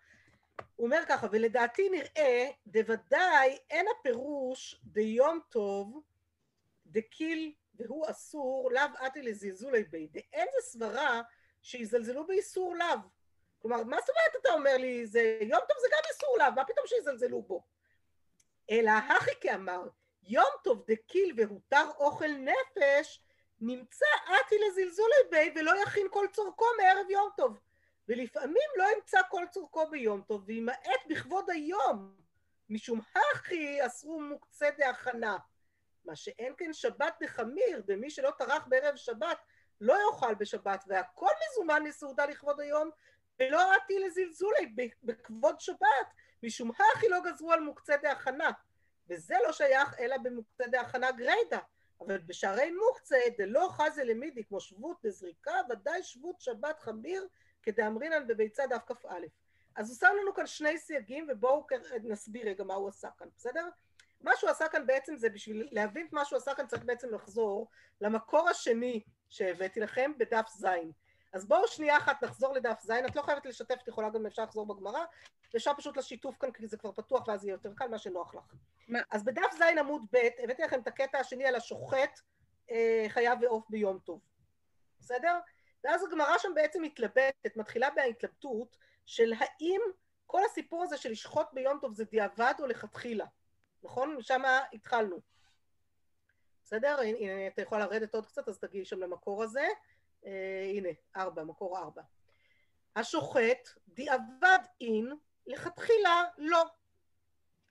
הוא 0.76 0.86
אומר 0.86 1.02
ככה, 1.08 1.28
ולדעתי 1.32 1.90
נראה, 1.90 2.50
דוודאי 2.68 3.58
אין 3.70 3.86
הפירוש 4.00 4.82
דיום 4.84 5.40
טוב, 5.50 6.02
דקיל 6.86 7.54
והוא 7.76 8.06
אסור, 8.10 8.72
לאו 8.72 8.98
עתי 9.00 9.22
לזלזולי 9.22 9.84
בי. 9.84 10.08
דאין 10.08 10.48
זה 10.52 10.68
סברה 10.72 11.22
שיזלזלו 11.62 12.28
באיסור 12.28 12.76
לאו. 12.76 13.21
כלומר, 13.62 13.84
מה 13.84 13.98
זאת 14.00 14.10
אומרת 14.10 14.42
אתה 14.42 14.54
אומר 14.54 14.78
לי, 14.78 15.06
זה 15.06 15.38
יום 15.42 15.60
טוב 15.68 15.78
זה 15.82 15.88
גם 15.92 16.00
איסור 16.10 16.38
לאו, 16.38 16.52
מה 16.56 16.66
פתאום 16.66 16.88
שיזלזלו 16.88 17.42
בו? 17.42 17.64
אלא 18.72 18.92
הכי 18.92 19.32
כאמר, 19.42 19.82
יום 20.24 20.50
טוב 20.64 20.84
דקיל 20.88 21.34
והותר 21.38 21.90
אוכל 21.98 22.28
נפש, 22.28 23.22
נמצא 23.62 24.06
עתי 24.26 24.56
לזלזולי 24.68 25.16
בי 25.32 25.54
ולא 25.56 25.72
יכין 25.84 26.08
כל 26.12 26.28
צורכו 26.34 26.66
מערב 26.78 27.10
יום 27.10 27.30
טוב. 27.38 27.60
ולפעמים 28.08 28.70
לא 28.78 28.86
ימצא 28.96 29.20
כל 29.30 29.46
צורכו 29.52 29.90
ביום 29.90 30.22
טוב, 30.22 30.44
וימעט 30.46 31.06
בכבוד 31.10 31.50
היום, 31.50 32.16
משום 32.70 33.02
הכי 33.16 33.86
אסרו 33.86 34.22
מוקצה 34.22 34.70
דהכנה. 34.78 35.38
מה 36.06 36.16
שאין 36.16 36.54
כן 36.58 36.74
שבת 36.74 37.14
דחמיר, 37.24 37.84
ומי 37.88 38.10
שלא 38.10 38.32
טרח 38.38 38.68
בערב 38.68 38.96
שבת 38.96 39.38
לא 39.82 39.98
יאכל 40.08 40.34
בשבת, 40.34 40.84
והכל 40.88 41.30
מזומן 41.50 41.84
לסעודה 41.84 42.26
לכבוד 42.26 42.60
היום, 42.60 42.90
ולא 43.42 43.74
עתי 43.76 44.00
לזלזולי 44.00 44.76
בכבוד 45.04 45.60
שבת, 45.60 46.08
משום 46.44 46.72
הכי 46.72 47.10
לא 47.10 47.20
גזרו 47.26 47.52
על 47.52 47.60
מוקצה 47.60 47.98
דהכנה. 47.98 48.52
וזה 49.10 49.36
לא 49.44 49.52
שייך 49.52 50.00
אלא 50.00 50.18
במוקצה 50.18 50.68
דהכנה 50.68 51.12
גריידא. 51.12 51.60
אבל 52.02 52.18
בשערי 52.18 52.72
מוקצה 52.72 53.18
דלא 53.38 53.70
חזה 53.72 54.04
למידי, 54.04 54.44
כמו 54.44 54.60
שבות 54.60 54.98
דזריקה, 55.06 55.52
ודאי 55.70 56.04
שבות 56.04 56.42
שבת 56.42 56.80
חמיר 56.80 57.28
כדאמרינן 57.64 58.28
בביצה 58.28 58.68
דף 58.68 58.82
כ"א. 58.86 59.20
אז 59.76 59.90
הוא 59.90 59.98
שם 59.98 60.16
לנו 60.22 60.34
כאן 60.34 60.48
שני 60.48 60.78
סייגים, 60.78 61.28
ובואו 61.30 61.68
נסביר 62.04 62.48
רגע 62.48 62.64
מה 62.64 62.74
הוא 62.74 62.90
עשה 62.90 63.10
כאן, 63.18 63.28
בסדר? 63.38 63.70
מה 64.22 64.32
שהוא 64.36 64.50
עשה 64.50 64.68
כאן 64.68 64.88
בעצם 64.88 65.18
זה 65.18 65.30
בשביל 65.30 65.68
להבין 65.72 66.08
את 66.08 66.14
מה 66.14 66.26
שהוא 66.26 66.38
עשה 66.38 66.56
כאן 66.56 66.68
צריך 66.68 66.84
בעצם 66.84 67.14
לחזור 67.14 67.68
למקור 68.02 68.50
השני 68.50 69.02
שהבאתי 69.30 69.80
לכם 69.80 70.12
בדף 70.18 70.48
ז'. 70.50 70.66
אז 71.34 71.46
בואו 71.46 71.68
שנייה 71.68 71.98
אחת 71.98 72.24
נחזור 72.24 72.54
לדף 72.54 72.82
ז', 72.82 72.92
את 72.92 73.16
לא 73.16 73.22
חייבת 73.22 73.46
לשתף, 73.46 73.76
את 73.84 73.88
יכולה 73.88 74.10
גם 74.10 74.26
אפשר 74.26 74.44
לחזור 74.44 74.66
בגמרא, 74.66 75.06
אפשר 75.56 75.72
פשוט 75.78 75.98
לשיתוף 75.98 76.38
כאן 76.40 76.52
כי 76.52 76.68
זה 76.68 76.78
כבר 76.78 76.92
פתוח 76.92 77.28
ואז 77.28 77.46
יהיה 77.46 77.54
יותר 77.54 77.74
קל, 77.76 77.88
מה 77.88 77.98
שנוח 77.98 78.36
לך. 78.36 78.54
מה? 78.88 79.00
אז 79.12 79.24
בדף 79.24 79.52
ז' 79.58 79.62
עמוד 79.62 80.02
ב' 80.14 80.18
הבאתי 80.44 80.62
לכם 80.62 80.80
את 80.80 80.88
הקטע 80.88 81.20
השני 81.20 81.46
על 81.46 81.56
השוחט 81.56 82.20
אה, 82.72 83.06
חייב 83.10 83.40
ועוף 83.42 83.70
ביום 83.70 84.00
טוב, 84.00 84.22
בסדר? 85.00 85.40
ואז 85.84 86.04
הגמרא 86.04 86.38
שם 86.38 86.52
בעצם 86.56 86.82
מתלבטת, 86.82 87.56
מתחילה 87.56 87.90
בהתלבטות 87.90 88.78
של 89.06 89.34
האם 89.40 89.82
כל 90.26 90.46
הסיפור 90.46 90.84
הזה 90.84 90.98
של 90.98 91.12
לשחוט 91.12 91.48
ביום 91.54 91.80
טוב 91.82 91.94
זה 91.94 92.04
דיעבד 92.04 92.54
או 92.60 92.68
לכתחילה, 92.68 93.26
נכון? 93.84 94.16
משם 94.16 94.42
התחלנו. 94.74 95.20
בסדר? 96.64 97.00
הנה, 97.00 97.48
אתה 97.48 97.62
יכולה 97.62 97.86
לרדת 97.86 98.16
עוד 98.16 98.26
קצת, 98.26 98.48
אז 98.48 98.60
תגיעי 98.60 98.86
שם 98.86 99.00
למקור 99.00 99.44
הזה. 99.44 99.68
אה, 100.26 100.72
הנה, 100.76 100.90
ארבע, 101.18 101.44
מקור 101.44 101.78
ארבע. 101.78 102.02
השוחט 102.96 103.70
דיעבד 103.88 104.60
אין, 104.82 105.12
לכתחילה 105.48 106.24
לא. 106.38 106.64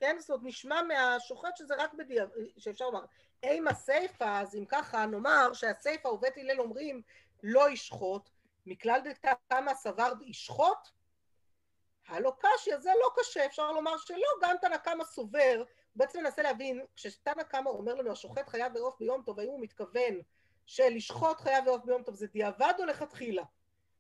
כן? 0.01 0.17
זאת 0.19 0.31
אומרת, 0.31 0.45
נשמע 0.45 0.83
מהשוחט 0.83 1.57
שזה 1.57 1.75
רק 1.79 1.95
בדיעבד, 1.95 2.33
שאפשר 2.59 2.85
לומר. 2.85 3.05
אימה 3.43 3.75
סיפה, 3.75 4.39
אז 4.41 4.55
אם 4.55 4.65
ככה, 4.65 5.07
נאמר 5.07 5.53
שהסיפה 5.53 6.09
ובית 6.09 6.39
הלל 6.39 6.61
אומרים 6.61 7.03
לא 7.43 7.71
ישחוט, 7.71 8.31
מכלל 8.67 9.01
דתמה 9.05 9.75
סבר 9.75 10.13
ישחוט, 10.27 10.89
הלא 12.09 12.33
קשיא 12.39 12.79
זה 12.79 12.91
לא 13.01 13.11
קשה, 13.17 13.47
אפשר 13.47 13.73
לומר 13.73 13.97
שלא, 13.99 14.29
גם 14.43 14.57
תנא 14.61 14.77
קמא 14.77 15.05
סובר, 15.05 15.57
הוא 15.57 15.67
בעצם 15.97 16.21
מנסה 16.23 16.43
להבין, 16.43 16.85
כשתנא 16.97 17.43
קמא 17.43 17.69
אומר 17.69 17.95
לנו 17.95 18.13
השוחט 18.13 18.49
חייב 18.49 18.73
בעוף 18.75 18.99
ביום 18.99 19.23
טוב, 19.23 19.41
האם 19.41 19.49
הוא 19.49 19.61
מתכוון 19.61 20.21
שלשחוט 20.67 21.41
חייב 21.41 21.65
בעוף 21.65 21.85
ביום 21.85 22.03
טוב 22.03 22.15
זה 22.15 22.27
דיעבד 22.27 22.75
או 22.79 22.85
לכתחילה? 22.85 23.43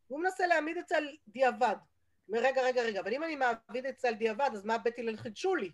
הוא 0.06 0.20
מנסה 0.20 0.46
להעמיד 0.46 0.76
את 0.76 0.88
זה 0.88 0.96
על 0.96 1.16
דיעבד. 1.28 1.76
אומר 2.28 2.40
רגע 2.42 2.62
רגע 2.62 2.82
רגע, 2.82 3.00
אבל 3.00 3.12
אם 3.12 3.22
אני 3.24 3.36
מעביד 3.36 3.86
את 3.86 3.98
זה 3.98 4.08
על 4.08 4.14
דיעבד 4.14 4.50
אז 4.52 4.64
מה 4.64 4.78
בית 4.78 4.98
הלל 4.98 5.16
חידשו 5.16 5.54
לי? 5.54 5.72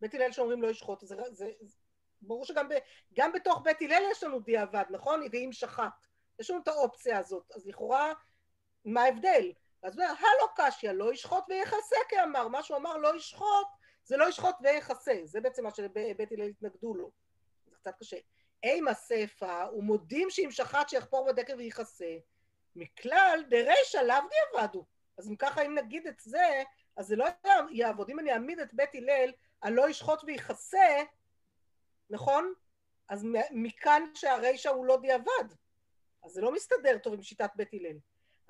בית 0.00 0.14
הלל 0.14 0.32
שאומרים 0.32 0.62
לא 0.62 0.68
ישחוט, 0.68 1.00
זה, 1.00 1.16
זה, 1.30 1.50
זה 1.60 1.76
ברור 2.22 2.44
שגם 2.44 2.68
ב, 2.68 2.72
גם 3.12 3.32
בתוך 3.32 3.60
בית 3.64 3.82
הלל 3.82 4.02
יש 4.10 4.22
לנו 4.22 4.40
דיעבד, 4.40 4.84
נכון? 4.90 5.22
ואם 5.32 5.48
שחט, 5.52 6.06
יש 6.40 6.50
לנו 6.50 6.60
את 6.62 6.68
האופציה 6.68 7.18
הזאת, 7.18 7.52
אז 7.54 7.66
לכאורה 7.66 8.12
מה 8.84 9.02
ההבדל? 9.02 9.52
אז 9.82 9.98
הוא 9.98 10.04
אומר, 10.04 10.14
הלא 10.18 10.48
קשיא, 10.56 10.92
לא 10.92 11.12
ישחוט 11.12 11.44
ויכסה 11.48 11.96
כאמר, 12.08 12.48
מה 12.48 12.62
שהוא 12.62 12.76
אמר 12.76 12.96
לא 12.96 13.16
ישחוט, 13.16 13.66
זה 14.04 14.16
לא 14.16 14.28
ישחוט 14.28 14.54
ויכסה, 14.62 15.20
זה 15.24 15.40
בעצם 15.40 15.64
מה 15.64 15.70
שבית 15.70 16.32
הלל 16.32 16.48
התנגדו 16.48 16.94
לו, 16.94 17.10
זה 17.66 17.76
קצת 17.76 17.94
קשה. 18.00 18.16
אימה 18.62 18.94
סיפה, 18.94 19.64
ומודים 19.76 20.30
שאם 20.30 20.50
שחט 20.50 20.88
שיחפור 20.88 21.26
בדקר 21.26 21.54
ויכסה, 21.58 22.16
מכלל 22.76 23.44
דרישא 23.48 23.98
לאו 23.98 24.16
דיעבדו. 24.30 24.84
אז 25.18 25.28
אם 25.28 25.36
ככה, 25.36 25.62
אם 25.62 25.74
נגיד 25.74 26.06
את 26.06 26.20
זה, 26.20 26.62
אז 26.96 27.06
זה 27.06 27.16
לא 27.16 27.26
יעבוד. 27.70 28.10
אם 28.10 28.18
אני 28.18 28.32
אעמיד 28.32 28.58
את 28.58 28.74
בית 28.74 28.94
הלל 28.94 29.32
על 29.60 29.72
לא 29.72 29.88
ישחוט 29.88 30.24
ויכסה, 30.24 31.02
נכון? 32.10 32.52
אז 33.08 33.26
מכאן 33.50 34.02
שהרישא 34.14 34.70
הוא 34.70 34.86
לא 34.86 34.96
דיעבד. 34.96 35.54
אז 36.24 36.32
זה 36.32 36.40
לא 36.40 36.52
מסתדר 36.52 36.98
טוב 36.98 37.14
עם 37.14 37.22
שיטת 37.22 37.50
בית 37.56 37.68
הלל. 37.72 37.96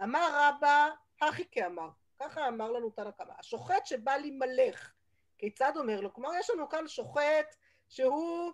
אמר 0.03 0.29
רבא, 0.33 0.91
הכי 1.21 1.45
כאמר, 1.51 1.89
ככה 2.21 2.49
אמר 2.49 2.71
לנו 2.73 2.91
תנא 2.91 3.11
קמא, 3.11 3.33
השוחט 3.39 3.87
שבא 3.87 4.17
להימלך, 4.17 4.93
כיצד 5.39 5.73
אומר 5.77 6.01
לו? 6.01 6.15
כלומר, 6.15 6.31
יש 6.39 6.51
לנו 6.51 6.69
כאן 6.69 6.89
שוחט 6.89 7.57
שהוא 7.89 8.53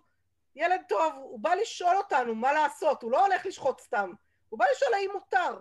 ילד 0.55 0.81
טוב, 0.87 1.13
הוא 1.15 1.39
בא 1.39 1.53
לשאול 1.53 1.97
אותנו 1.97 2.35
מה 2.35 2.53
לעשות, 2.53 3.03
הוא 3.03 3.11
לא 3.11 3.25
הולך 3.25 3.45
לשחוט 3.45 3.79
סתם, 3.79 4.11
הוא 4.49 4.59
בא 4.59 4.65
לשאול 4.71 4.93
האם 4.93 5.09
מותר. 5.13 5.59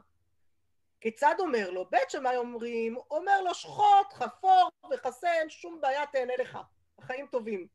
כיצד 1.01 1.35
אומר 1.38 1.70
לו? 1.70 1.85
בית 1.90 2.11
שמאי 2.11 2.37
אומרים, 2.37 2.96
אומר 3.11 3.42
לו 3.42 3.55
שחוט, 3.55 4.12
חפור 4.12 4.70
וכסה, 4.90 5.33
אין 5.33 5.51
שום 5.51 5.81
בעיה, 5.81 6.07
תהנה 6.07 6.33
לך, 6.38 6.59
החיים 6.98 7.27
טובים. 7.27 7.66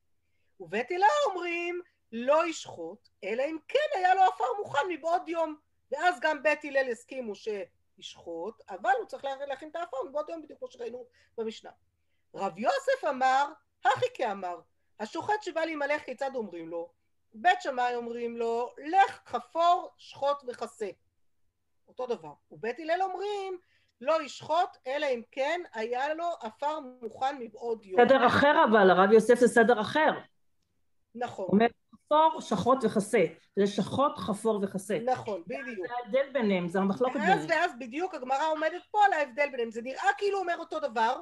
ובית 0.60 0.90
הילה 0.90 1.08
אומרים, 1.26 1.82
לא 2.12 2.48
ישחוט, 2.48 3.10
אלא 3.24 3.44
אם 3.44 3.58
כן 3.68 3.80
היה 3.96 4.16
לו 4.16 4.22
עפר 4.22 4.44
מוכן 4.60 4.88
מבעוד 4.90 5.30
יום. 5.30 5.56
ואז 5.92 6.20
גם 6.20 6.44
בית 6.44 6.66
הלל 6.66 6.92
הסכימו 6.92 7.34
שישחוט, 7.36 8.62
אבל 8.70 8.92
הוא 9.00 9.08
צריך 9.08 9.26
להכין 9.48 9.70
את 9.70 9.76
העפר 9.76 9.98
מבעוד 10.10 10.30
יום, 10.30 10.42
בדיוק 10.42 10.60
כמו 10.60 10.72
שראינו 10.72 11.06
במשנה. 11.38 11.72
רב 12.36 12.60
יוסף 12.60 13.04
אמר, 13.10 13.46
הכי 13.86 14.06
כאמר, 14.14 14.60
השוחט 15.00 15.44
שבא 15.44 15.62
להימלך 15.66 16.04
כיצד 16.06 16.32
אומרים 16.36 16.70
לו? 16.70 16.90
בית 17.34 17.62
שמאי 17.62 17.96
אומרים 17.96 18.38
לו, 18.38 18.74
לך 18.78 19.22
חפור, 19.26 19.90
שחוט 19.98 20.38
וכסה. 20.48 20.90
אותו 21.88 22.08
דבר. 22.08 22.34
ובית 22.52 22.80
הלל 22.80 23.02
אומרים, 23.02 23.58
לא 24.02 24.22
ישחוט, 24.22 24.78
אלא 24.88 25.06
אם 25.06 25.22
כן 25.32 25.62
היה 25.74 26.14
לו 26.14 26.26
עפר 26.42 26.80
מוכן 27.02 27.38
מבעוד 27.40 27.86
יום. 27.86 28.02
סדר 28.06 28.28
אחר 28.28 28.64
אבל, 28.70 28.90
הרב 28.90 29.12
יוסף 29.12 29.40
זה 29.40 29.48
סדר 29.48 29.82
אחר. 29.82 30.12
נכון. 31.16 31.46
אומר 31.52 31.68
חפור, 31.96 32.42
שחוט 32.42 32.78
וכסה. 32.84 33.26
זה 33.56 33.68
שחוט, 33.68 34.18
חפור 34.18 34.60
וכסה. 34.64 35.00
נכון, 35.06 35.44
בדיוק. 35.48 35.88
זה 35.88 35.94
ההבדל 35.94 36.30
ביניהם, 36.34 36.70
זה 36.70 36.80
המחלוקת 36.80 37.16
ואז 37.16 37.42
ביניהם. 37.42 37.62
ואז 37.62 37.72
בדיוק 37.80 38.16
הגמרא 38.16 38.52
עומדת 38.52 38.82
פה 38.92 39.06
על 39.06 39.14
ההבדל 39.14 39.50
ביניהם. 39.52 39.72
זה 39.72 39.82
נראה 39.82 40.08
כאילו 40.18 40.40
אומר 40.40 40.58
אותו 40.58 40.80
דבר, 40.80 41.22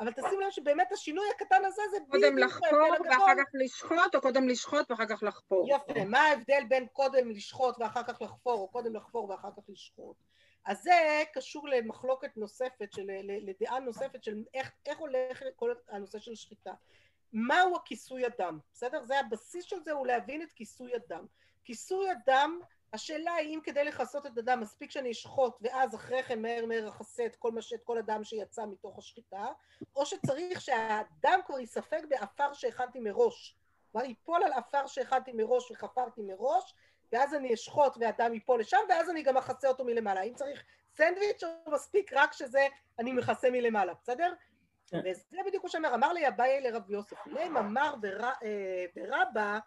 אבל 0.00 0.12
תשים 0.12 0.40
לב 0.40 0.50
שבאמת 0.50 0.92
השינוי 0.92 1.26
הקטן 1.30 1.64
הזה 1.64 1.82
זה 1.90 1.96
בדיוק 2.00 2.24
קודם 2.24 2.38
לחפור. 2.38 2.78
ואחר 3.04 3.34
כך 3.36 3.50
לשחוט, 3.54 4.14
או 4.14 4.20
קודם 4.20 4.48
לשחוט 4.48 4.90
ואחר 4.90 5.06
כך 5.06 5.22
לחפור? 5.22 5.68
יפה, 5.70 6.04
מה 6.04 6.20
ההבדל 6.20 6.64
בין 6.68 6.86
קודם 6.86 7.30
לשחוט 7.30 7.76
ואחר 7.78 8.02
כך 8.02 8.22
לחפור, 8.22 8.60
או 8.60 8.68
קודם 8.68 8.96
לחפור 8.96 9.30
ואחר 9.30 9.50
כך 9.56 9.62
לשחוט? 9.68 10.16
אז 10.64 10.82
זה 10.82 11.22
קשור 11.32 11.68
למחלוקת 11.68 12.36
נוספת, 12.36 12.92
של, 12.92 13.06
לדעה 13.22 13.80
נוספת 13.80 14.24
של 14.24 14.44
איך, 14.54 14.72
איך 14.86 14.98
הולך 14.98 15.42
כל 15.56 15.74
הנושא 15.88 16.18
של 16.18 16.34
שחיטה. 16.34 16.72
מהו 17.32 17.76
הכיסוי 17.76 18.24
הדם? 18.24 18.58
בסדר? 18.72 19.04
זה 19.04 19.20
הבסיס 19.20 19.64
של 19.64 19.80
זה 19.84 19.92
הוא 19.92 20.06
להבין 20.06 20.42
את 20.42 20.52
כיסוי 20.52 20.94
הדם. 20.94 21.26
כיסוי 21.64 22.10
הדם, 22.10 22.60
השאלה 22.92 23.34
היא 23.34 23.54
אם 23.54 23.60
כדי 23.62 23.84
לכסות 23.84 24.26
את 24.26 24.38
הדם 24.38 24.60
מספיק 24.60 24.90
שאני 24.90 25.10
אשחוט 25.10 25.56
ואז 25.60 25.94
אחרי 25.94 26.22
כן 26.22 26.42
מהר 26.42 26.66
מהר 26.66 26.88
אכסה 26.88 27.26
את 27.26 27.36
כל, 27.36 27.50
מה 27.50 27.62
ש- 27.62 27.72
את 27.72 27.80
כל 27.84 27.98
הדם 27.98 28.24
שיצא 28.24 28.66
מתוך 28.66 28.98
השחיטה, 28.98 29.46
או 29.96 30.06
שצריך 30.06 30.60
שהדם 30.60 31.40
כבר 31.46 31.58
ייספג 31.58 32.00
בעפר 32.08 32.52
שהכנתי 32.52 33.00
מראש. 33.00 33.56
כבר 33.90 34.04
ייפול 34.04 34.42
על 34.42 34.52
עפר 34.52 34.86
שהכנתי 34.86 35.32
מראש 35.32 35.70
וחפרתי 35.70 36.22
מראש, 36.22 36.74
ואז 37.12 37.34
אני 37.34 37.54
אשחוט 37.54 37.96
והדם 38.00 38.34
ייפול 38.34 38.60
לשם, 38.60 38.78
ואז 38.88 39.10
אני 39.10 39.22
גם 39.22 39.36
אכסה 39.36 39.68
אותו 39.68 39.84
מלמעלה. 39.84 40.22
אם 40.22 40.34
צריך 40.34 40.64
סנדוויץ' 40.96 41.42
או 41.44 41.70
מספיק 41.72 42.12
רק 42.12 42.32
שזה 42.32 42.66
אני 42.98 43.12
מכסה 43.12 43.50
מלמעלה, 43.50 43.92
בסדר? 44.02 44.32
כן. 44.86 45.00
וזה 45.04 45.36
בדיוק 45.46 45.64
מה 45.64 45.70
שאומר, 45.70 45.94
אמר 45.94 46.12
לי 46.12 46.28
אביי 46.28 46.60
לרב 46.60 46.90
יוסף, 46.90 47.26
להם 47.26 47.56
אמר 47.56 47.94
בר- 48.00 48.30
ברבא, 48.96 49.58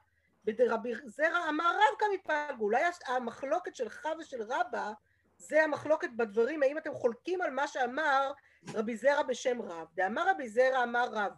בדרבי 0.45 0.93
זרע 1.05 1.49
אמר 1.49 1.75
רב 1.75 1.99
כאן 1.99 2.07
התפלגו, 2.13 2.63
אולי 2.63 2.83
הש- 2.83 2.99
המחלוקת 3.07 3.75
שלך 3.75 4.07
ושל 4.19 4.41
רבא 4.41 4.91
זה 5.37 5.63
המחלוקת 5.63 6.09
בדברים, 6.15 6.63
האם 6.63 6.77
אתם 6.77 6.93
חולקים 6.93 7.41
על 7.41 7.51
מה 7.51 7.67
שאמר 7.67 8.31
רבי 8.73 8.95
זרע 8.95 9.23
בשם 9.23 9.61
רב. 9.61 9.87
דאמר 9.93 10.29
רבי 10.29 10.49
זרע 10.49 10.83
אמר 10.83 11.07
רב, 11.11 11.31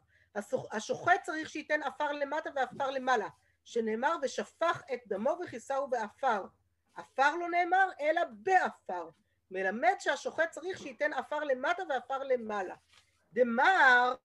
השוחט 0.71 1.23
צריך 1.23 1.49
שייתן 1.49 1.83
עפר 1.83 2.11
למטה 2.11 2.49
ועפר 2.55 2.89
למעלה, 2.91 3.27
שנאמר 3.63 4.15
ושפך 4.21 4.81
את 4.93 4.99
דמו 5.07 5.37
וכיסהו 5.43 5.87
בעפר. 5.87 6.45
עפר 6.95 7.35
לא 7.35 7.49
נאמר, 7.49 7.89
אלא 8.01 8.21
בעפר. 8.31 9.09
מלמד 9.51 9.95
שהשוחט 9.99 10.49
צריך 10.51 10.79
שייתן 10.79 11.13
עפר 11.13 11.39
למטה 11.39 11.83
ועפר 11.89 12.23
למעלה. 12.23 12.75
דמר 13.33 14.15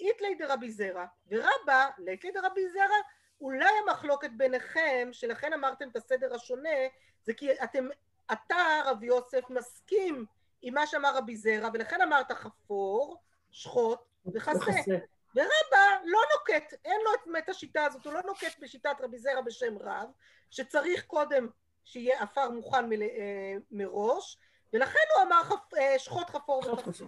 איתלי 0.00 0.34
דרבי 0.34 0.70
זרע, 0.70 1.06
ורבא 1.30 1.88
ליתלי 1.98 2.30
דרבי 2.30 2.68
זרע, 2.68 2.96
אולי 3.40 3.70
המחלוקת 3.82 4.30
ביניכם, 4.36 5.08
שלכן 5.12 5.52
אמרתם 5.52 5.88
את 5.88 5.96
הסדר 5.96 6.34
השונה, 6.34 6.68
זה 7.24 7.34
כי 7.34 7.52
אתם, 7.64 7.88
אתה 8.32 8.56
רבי 8.84 9.06
יוסף 9.06 9.50
מסכים 9.50 10.24
עם 10.62 10.74
מה 10.74 10.86
שאמר 10.86 11.16
רבי 11.16 11.36
זרע, 11.36 11.68
ולכן 11.74 12.00
אמרת 12.02 12.32
חפור, 12.32 13.16
שחוט 13.50 13.98
וכסה. 14.34 14.50
וכסה. 14.58 14.94
ורבא 15.36 15.78
לא 16.04 16.18
נוקט, 16.34 16.74
אין 16.84 17.00
לו 17.04 17.38
את 17.38 17.48
השיטה 17.48 17.84
הזאת, 17.84 18.04
הוא 18.06 18.12
לא 18.12 18.20
נוקט 18.22 18.58
בשיטת 18.60 18.96
רבי 19.00 19.18
זרע 19.18 19.40
בשם 19.40 19.78
רב, 19.78 20.08
שצריך 20.50 21.04
קודם 21.06 21.48
שיהיה 21.84 22.22
עפר 22.22 22.50
מוכן 22.50 22.88
מל, 22.88 23.02
אה, 23.02 23.08
מראש, 23.70 24.38
ולכן 24.72 24.98
הוא 25.16 25.22
אמר 25.22 25.42
חפ, 25.44 25.74
אה, 25.74 25.98
שחוט 25.98 26.30
חפור 26.30 26.62
וחסה. 26.72 27.04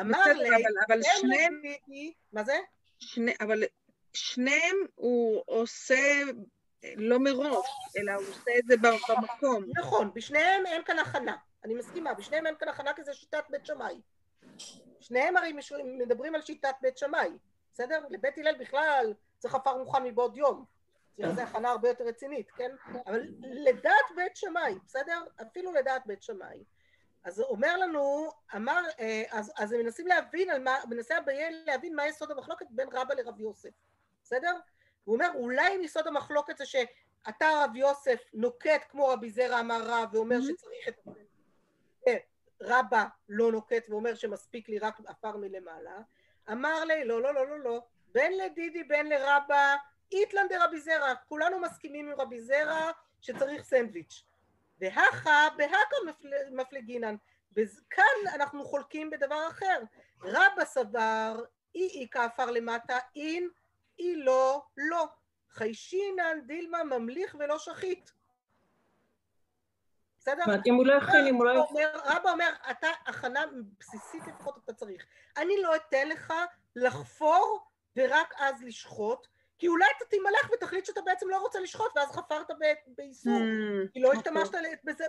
אמר 0.00 0.24
לי, 0.26 0.48
אבל- 0.48 0.74
אבל 0.88 1.00
לביבי- 1.24 2.12
מה 2.32 2.44
זה? 2.44 2.58
שני, 2.98 3.32
אבל 3.40 3.62
שניהם 4.16 4.76
הוא 4.94 5.42
עושה 5.46 6.22
לא 6.96 7.18
מראש, 7.18 7.66
אלא 7.96 8.12
הוא 8.12 8.28
עושה 8.28 8.50
את 8.58 8.66
זה 8.66 8.74
במקום. 8.76 9.64
נכון, 9.78 10.10
בשניהם 10.14 10.66
אין 10.66 10.84
כאן 10.84 10.98
הכנה, 10.98 11.36
אני 11.64 11.74
מסכימה, 11.74 12.14
בשניהם 12.14 12.46
אין 12.46 12.54
כאן 12.58 12.68
הכנה 12.68 12.92
כי 12.92 13.04
זה 13.04 13.14
שיטת 13.14 13.44
בית 13.50 13.66
שמאי. 13.66 14.00
שניהם 15.00 15.36
הרי 15.36 15.52
מדברים 15.84 16.34
על 16.34 16.42
שיטת 16.42 16.74
בית 16.82 16.98
שמאי, 16.98 17.30
בסדר? 17.72 18.04
לבית 18.10 18.38
הלל 18.38 18.54
בכלל 18.58 19.14
צריך 19.38 19.54
עפר 19.54 19.76
מוכן 19.76 20.02
מבעוד 20.02 20.36
יום. 20.36 20.64
זה 21.34 21.42
הכנה 21.42 21.70
הרבה 21.70 21.88
יותר 21.88 22.04
רצינית, 22.04 22.50
כן? 22.50 22.70
אבל 23.06 23.22
לדעת 23.40 24.10
בית 24.16 24.36
שמאי, 24.36 24.74
בסדר? 24.86 25.24
אפילו 25.42 25.72
לדעת 25.72 26.06
בית 26.06 26.22
שמאי. 26.22 26.64
אז 27.24 27.38
הוא 27.38 27.48
אומר 27.48 27.76
לנו, 27.76 28.30
אמר, 28.56 28.82
אה, 29.00 29.22
אז, 29.30 29.52
אז 29.56 29.72
הם 29.72 29.80
מנסים 29.80 30.06
להבין 30.06 30.50
על 30.50 30.62
מה, 30.62 30.78
מנסה 30.88 31.18
אביי 31.18 31.64
להבין 31.66 31.96
מה 31.96 32.06
יסוד 32.06 32.30
המחלוקת 32.30 32.66
בין 32.70 32.88
רבא 32.92 33.14
לרב 33.14 33.40
יוסף, 33.40 33.70
בסדר? 34.26 34.54
הוא 35.04 35.14
אומר, 35.14 35.28
אולי 35.34 35.70
יסוד 35.82 36.06
המחלוקת 36.06 36.56
זה 36.58 36.66
שאתה 36.66 37.46
רב 37.64 37.76
יוסף 37.76 38.22
נוקט 38.34 38.84
כמו 38.88 39.08
רבי 39.08 39.30
זרע 39.30 39.60
אמר 39.60 39.80
רב 39.84 40.08
ואומר 40.14 40.36
Mhm. 40.38 40.42
שצריך 40.42 40.88
את 40.88 40.94
אה, 42.08 42.16
רבא 42.62 43.04
לא 43.28 43.52
נוקט 43.52 43.86
ואומר 43.90 44.14
שמספיק 44.14 44.68
לי 44.68 44.78
רק 44.78 44.94
עפר 45.06 45.36
מלמעלה, 45.36 45.98
אמר 46.52 46.84
לי, 46.84 47.04
לא, 47.04 47.22
לא, 47.22 47.34
לא, 47.34 47.46
לא, 47.46 47.58
לא, 47.60 47.80
בין 48.12 48.38
לדידי 48.38 48.84
בין 48.84 49.08
לרבא, 49.08 49.76
איתלן 50.12 50.46
דרבי 50.48 50.80
זרע, 50.80 51.14
כולנו 51.28 51.58
מסכימים 51.60 52.08
עם 52.12 52.20
רבי 52.20 52.40
זרע 52.40 52.90
שצריך 53.20 53.62
סנדוויץ'. 53.64 54.22
והכה 54.80 55.48
בהכה 55.56 55.76
מפל- 56.06 56.50
מפלגינן, 56.52 57.16
וכאן 57.52 58.04
אנחנו 58.34 58.64
חולקים 58.64 59.10
בדבר 59.10 59.48
אחר. 59.48 59.82
רבא 60.22 60.64
סבר, 60.64 61.44
אי 61.74 61.88
איכא 61.88 62.06
עפר 62.10 62.50
למטה, 62.50 62.98
אין, 63.16 63.48
אי 63.98 64.16
לא, 64.16 64.62
לא. 64.76 65.06
חיישינן 65.50 66.40
דילמא 66.46 66.84
ממליך 66.84 67.36
ולא 67.38 67.58
שחית. 67.58 68.12
בסדר? 70.18 70.36
זאת 70.38 70.46
אומרת, 70.48 70.66
אם 70.66 70.74
הוא 70.74 70.86
לא 70.86 70.94
הכין, 70.94 71.26
אם 71.26 71.34
הוא 71.34 71.44
לא... 71.44 71.64
אומר, 71.64 71.90
רבא 72.04 72.30
אומר, 72.30 72.52
אתה, 72.70 72.88
הכנה 73.06 73.44
בסיסית 73.78 74.22
לפחות 74.26 74.58
אתה 74.64 74.72
צריך. 74.72 75.06
אני 75.36 75.62
לא 75.62 75.76
אתן 75.76 76.08
לך 76.08 76.32
לחפור 76.76 77.66
ורק 77.96 78.34
אז 78.38 78.62
לשחוט, 78.62 79.26
כי 79.58 79.68
אולי 79.68 79.86
אתה 79.96 80.04
תימלך 80.04 80.50
ותחליט 80.54 80.84
שאתה 80.84 81.00
בעצם 81.00 81.28
לא 81.28 81.38
רוצה 81.40 81.60
לשחוט, 81.60 81.96
ואז 81.96 82.10
חפרת 82.10 82.50
באיסור, 82.86 83.32
Mm, 83.32 83.92
כי 83.92 84.00
לא 84.00 84.08
אוקיי. 84.08 84.20
השתמשת 84.20 84.54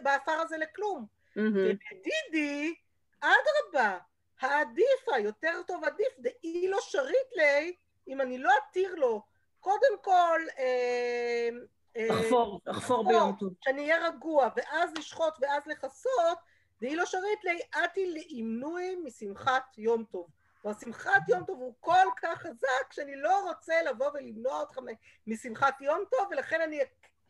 בעפר 0.03 0.31
הזה 0.31 0.57
לכלום. 0.57 1.05
מהמם. 1.35 1.49
ובדידי, 1.57 2.75
אדרבה, 3.19 3.97
העדיפה, 4.39 5.17
יותר 5.19 5.61
טוב 5.67 5.83
עדיף, 5.83 6.19
דאי 6.19 6.67
לא 6.67 6.77
שריט 6.81 7.33
לי, 7.35 7.75
אם 8.07 8.21
אני 8.21 8.37
לא 8.37 8.51
אתיר 8.69 8.95
לו, 8.95 9.21
קודם 9.59 10.01
כל, 10.01 10.41
אה, 10.57 11.49
אה, 11.97 12.07
לחפור, 12.09 12.61
לחפור 12.65 13.07
ביום 13.07 13.35
טוב. 13.39 13.53
שאני 13.61 13.81
אהיה 13.81 14.07
רגוע, 14.07 14.49
ואז 14.55 14.89
לשחוט 14.97 15.33
ואז 15.41 15.63
לכסות, 15.67 16.37
דאי 16.81 16.95
לא 16.95 17.05
שריט 17.05 17.43
לי, 17.43 17.59
אתי 17.83 18.13
לאימנוי 18.13 18.95
משמחת 19.03 19.77
יום 19.77 20.03
טוב. 20.03 20.27
כלומר, 20.61 20.77
שמחת 20.79 21.29
יום 21.29 21.43
טוב 21.43 21.59
הוא 21.59 21.73
כל 21.79 22.07
כך 22.21 22.41
חזק, 22.41 22.91
שאני 22.91 23.15
לא 23.15 23.49
רוצה 23.49 23.81
לבוא 23.83 24.09
ולמנוע 24.13 24.59
אותך 24.59 24.79
משמחת 25.27 25.81
יום 25.81 26.03
טוב, 26.11 26.27
ולכן 26.31 26.61
אני 26.61 26.79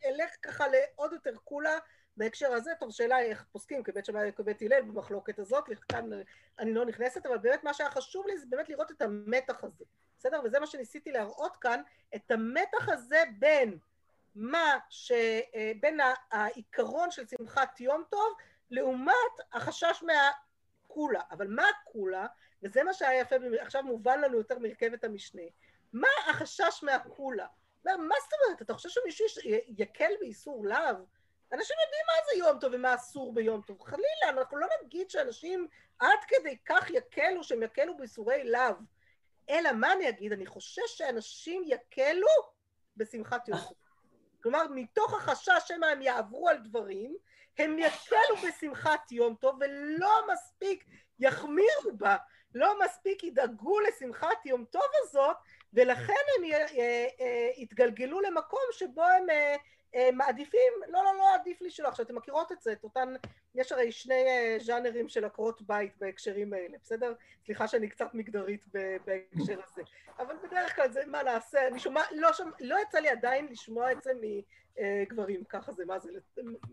אלך 0.04 0.30
ככה 0.42 0.64
לעוד 0.68 1.12
יותר 1.12 1.36
קולה 1.44 1.78
בהקשר 2.18 2.52
הזה. 2.52 2.70
טוב, 2.80 2.90
שאלה 2.90 3.20
איך 3.20 3.44
פוסקים 3.52 3.82
כבית 3.82 4.04
שמאי 4.04 4.28
וכבית 4.28 4.62
הלל 4.62 4.82
במחלוקת 4.82 5.38
הזאת, 5.38 5.64
כאן 5.88 6.10
אני 6.58 6.74
לא 6.74 6.84
נכנסת, 6.84 7.26
אבל 7.26 7.38
באמת 7.38 7.64
מה 7.64 7.74
שהיה 7.74 7.90
חשוב 7.90 8.26
לי 8.26 8.38
זה 8.38 8.46
באמת 8.48 8.68
לראות 8.68 8.90
את 8.90 9.02
המתח 9.02 9.64
הזה, 9.64 9.84
בסדר? 10.18 10.40
וזה 10.44 10.60
מה 10.60 10.66
שניסיתי 10.66 11.12
להראות 11.12 11.56
כאן, 11.56 11.82
את 12.16 12.30
המתח 12.30 12.88
הזה 12.88 13.22
בין 13.38 13.78
מה 14.34 14.78
ש... 14.88 15.12
אה, 15.54 15.72
בין 15.80 16.00
העיקרון 16.30 17.10
של 17.10 17.26
שמחת 17.26 17.80
יום 17.80 18.04
טוב, 18.10 18.34
לעומת 18.70 19.14
החשש 19.52 20.02
מהקולה. 20.02 21.20
אבל 21.30 21.46
מה 21.48 21.62
הקולה? 21.68 22.26
וזה 22.62 22.84
מה 22.84 22.92
שהיה 22.92 23.20
יפה, 23.20 23.36
עכשיו 23.60 23.82
מובן 23.82 24.20
לנו 24.20 24.38
יותר 24.38 24.58
מרכבת 24.58 25.04
המשנה. 25.04 25.42
מה 25.92 26.08
החשש 26.28 26.80
מהקולה? 26.82 27.46
מה, 27.84 27.96
מה 27.96 28.14
זאת 28.22 28.32
אומרת? 28.32 28.62
אתה 28.62 28.74
חושב 28.74 28.88
שמישהו 28.88 29.42
יקל 29.78 30.10
באיסור 30.20 30.66
לאו? 30.66 30.96
אנשים 31.52 31.76
יודעים 31.84 32.02
מה 32.06 32.12
זה 32.30 32.38
יום 32.38 32.58
טוב 32.58 32.72
ומה 32.74 32.94
אסור 32.94 33.34
ביום 33.34 33.62
טוב. 33.62 33.82
חלילה, 33.82 34.28
אנחנו 34.28 34.56
לא 34.56 34.66
נגיד 34.84 35.10
שאנשים 35.10 35.68
עד 35.98 36.18
כדי 36.28 36.56
כך 36.64 36.90
יקלו 36.90 37.44
שהם 37.44 37.62
יקלו 37.62 37.96
באיסורי 37.96 38.44
לאו. 38.44 38.74
אלא 39.50 39.72
מה 39.72 39.92
אני 39.92 40.08
אגיד? 40.08 40.32
אני 40.32 40.46
חושש 40.46 40.80
שאנשים 40.86 41.62
יקלו 41.66 42.28
בשמחת 42.96 43.48
יום 43.48 43.58
טוב. 43.58 43.76
כלומר, 44.42 44.62
מתוך 44.70 45.14
החשש 45.14 45.62
שמא 45.66 45.86
הם 45.86 46.02
יעברו 46.02 46.48
על 46.48 46.58
דברים, 46.58 47.16
הם 47.58 47.78
יקלו 47.78 48.36
בשמחת 48.48 49.12
יום 49.12 49.34
טוב 49.34 49.58
ולא 49.60 50.26
מספיק 50.32 50.84
יחמירו 51.18 51.92
בה, 51.92 52.16
לא 52.54 52.84
מספיק 52.84 53.24
ידאגו 53.24 53.80
לשמחת 53.80 54.46
יום 54.46 54.64
טוב 54.64 54.82
הזאת, 55.02 55.36
ולכן 55.72 56.22
הם 56.36 56.44
י- 56.44 56.54
אה, 56.54 57.50
יתגלגלו 57.56 58.20
למקום 58.20 58.60
שבו 58.72 59.02
הם 59.02 59.30
אה, 59.30 59.56
מעדיפים, 60.12 60.72
לא, 60.88 61.04
לא, 61.04 61.14
לא 61.18 61.34
עדיף 61.34 61.60
לי 61.60 61.70
שלא. 61.70 61.88
עכשיו, 61.88 62.06
אתם 62.06 62.16
מכירות 62.16 62.52
את 62.52 62.60
זה, 62.60 62.72
את 62.72 62.84
אותן, 62.84 63.14
יש 63.54 63.72
הרי 63.72 63.92
שני 63.92 64.24
אה, 64.26 64.56
ז'אנרים 64.60 65.08
של 65.08 65.24
עקרות 65.24 65.62
בית 65.62 65.96
בהקשרים 65.98 66.52
האלה, 66.52 66.78
בסדר? 66.82 67.12
סליחה 67.44 67.68
שאני 67.68 67.88
קצת 67.88 68.14
מגדרית 68.14 68.64
בהקשר 69.04 69.60
הזה. 69.64 69.82
אבל 70.18 70.36
בדרך 70.42 70.76
כלל 70.76 70.92
זה 70.92 71.00
מה 71.06 71.22
נעשה, 71.22 71.68
אני 71.68 71.78
שומע, 71.78 72.02
לא, 72.12 72.32
שומע, 72.32 72.50
לא 72.60 72.76
יצא 72.82 72.98
לי 72.98 73.08
עדיין 73.08 73.46
לשמוע 73.50 73.92
את 73.92 74.02
זה 74.02 74.10
מגברים, 74.20 75.44
ככה 75.44 75.72
זה, 75.72 75.84
מה 75.84 75.98
זה, 75.98 76.10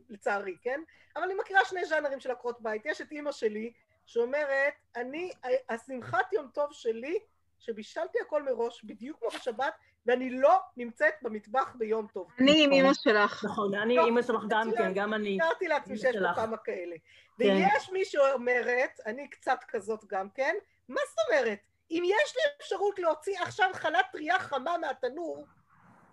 לצערי, 0.09 0.57
כן? 0.61 0.81
אבל 1.15 1.23
אני 1.23 1.33
מכירה 1.33 1.65
שני 1.65 1.85
ז'אנרים 1.85 2.19
של 2.19 2.31
עקרות 2.31 2.61
בית. 2.61 2.85
יש 2.85 3.01
את 3.01 3.11
אימא 3.11 3.31
שלי, 3.31 3.73
שאומרת, 4.05 4.73
אני, 4.95 5.31
השמחת 5.69 6.33
יום 6.33 6.47
טוב 6.53 6.73
שלי, 6.73 7.19
שבישלתי 7.59 8.19
הכל 8.21 8.43
מראש, 8.43 8.83
בדיוק 8.83 9.19
כמו 9.19 9.29
בשבת, 9.29 9.73
ואני 10.05 10.29
לא 10.29 10.59
נמצאת 10.77 11.13
במטבח 11.21 11.75
ביום 11.75 12.07
טוב. 12.13 12.27
אני 12.39 12.63
עם 12.63 12.71
אמא 12.71 12.93
שלך. 12.93 13.45
נכון, 13.45 13.75
אני 13.75 13.95
לא, 13.95 14.05
אימא 14.05 14.21
שלך 14.21 14.43
גם. 14.49 14.71
כן, 14.77 14.93
גם 14.93 15.13
אני. 15.13 15.37
תיארתי 15.37 15.67
לעצמי 15.67 15.97
שיש 15.97 16.15
פה. 16.15 16.33
כמה 16.35 16.57
כאלה. 16.57 16.95
כן. 17.39 17.43
ויש 17.45 17.89
מי 17.91 18.05
שאומרת, 18.05 18.99
אני 19.05 19.29
קצת 19.29 19.59
כזאת 19.67 20.05
גם 20.07 20.29
כן, 20.29 20.55
מה 20.89 21.01
זאת 21.09 21.17
אומרת? 21.29 21.59
אם 21.91 22.03
יש 22.05 22.35
לי 22.35 22.41
אפשרות 22.57 22.99
להוציא 22.99 23.39
עכשיו 23.41 23.69
חלת 23.73 24.05
טריה 24.11 24.39
חמה 24.39 24.77
מהתנור, 24.77 25.45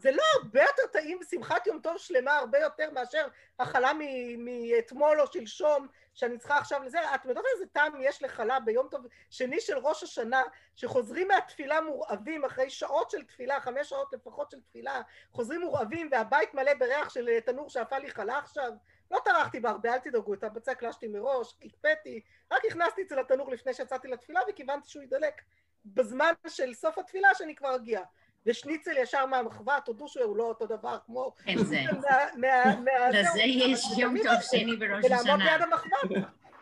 זה 0.02 0.10
לא 0.10 0.22
הרבה 0.42 0.62
יותר 0.62 0.86
טעים 0.92 1.18
בשמחת 1.18 1.66
יום 1.66 1.80
טוב 1.80 1.98
שלמה, 1.98 2.36
הרבה 2.36 2.58
יותר 2.58 2.90
מאשר 2.90 3.26
החלה 3.58 3.92
מאתמול 4.38 5.20
או 5.20 5.26
שלשום, 5.32 5.86
שאני 6.14 6.38
צריכה 6.38 6.58
עכשיו 6.58 6.82
לזה. 6.82 7.14
את 7.14 7.24
יודעת 7.24 7.44
איזה 7.54 7.66
טעם 7.72 7.92
יש 8.00 8.22
לחלה 8.22 8.60
ביום 8.60 8.88
טוב 8.90 9.06
שני 9.30 9.60
של 9.60 9.78
ראש 9.78 10.02
השנה, 10.02 10.42
שחוזרים 10.76 11.28
מהתפילה 11.28 11.80
מורעבים 11.80 12.44
אחרי 12.44 12.70
שעות 12.70 13.10
של 13.10 13.24
תפילה, 13.24 13.60
חמש 13.60 13.88
שעות 13.88 14.12
לפחות 14.12 14.50
של 14.50 14.60
תפילה, 14.60 15.00
חוזרים 15.32 15.60
מורעבים 15.60 16.08
והבית 16.10 16.54
מלא 16.54 16.74
בריח 16.74 17.10
של 17.10 17.28
אה, 17.28 17.40
תנור 17.40 17.70
שאפה 17.70 17.98
לי 17.98 18.10
חלה 18.10 18.38
עכשיו. 18.38 18.72
לא 19.10 19.18
טרחתי 19.24 19.60
בה 19.60 19.70
הרבה, 19.70 19.94
אל 19.94 19.98
תדאגו, 19.98 20.34
את 20.34 20.44
הבצק 20.44 20.82
לשתי 20.82 21.08
מראש, 21.08 21.54
הקפאתי, 21.64 22.20
רק 22.52 22.64
הכנסתי 22.64 23.02
את 23.02 23.08
זה 23.08 23.16
לתנור 23.16 23.50
לפני 23.50 23.74
שיצאתי 23.74 24.08
לתפילה 24.08 24.40
וכיוונתי 24.48 24.88
שהוא 24.88 25.02
ידלק 25.02 25.42
בזמן 25.84 26.32
של 26.48 26.74
סוף 26.74 26.98
התפילה 26.98 27.34
שאני 27.34 27.54
כבר 27.54 27.76
אגיע. 27.76 28.00
ושניצל 28.46 28.96
ישר 28.98 29.26
מהמחווה, 29.26 29.80
תודו 29.84 30.08
שהוא 30.08 30.36
לא 30.36 30.44
אותו 30.44 30.66
דבר 30.66 30.98
כמו... 31.06 31.32
אין 31.46 31.58
זה. 31.58 31.80
לזה 33.12 33.42
יש 33.42 33.84
יום 33.98 34.18
טוב. 34.18 34.40
שני 34.40 34.76
בראש 34.76 35.04
ולעמוד 35.04 35.40
השנה. 35.40 35.44
ליד 35.44 35.62
המחווה. 35.62 35.98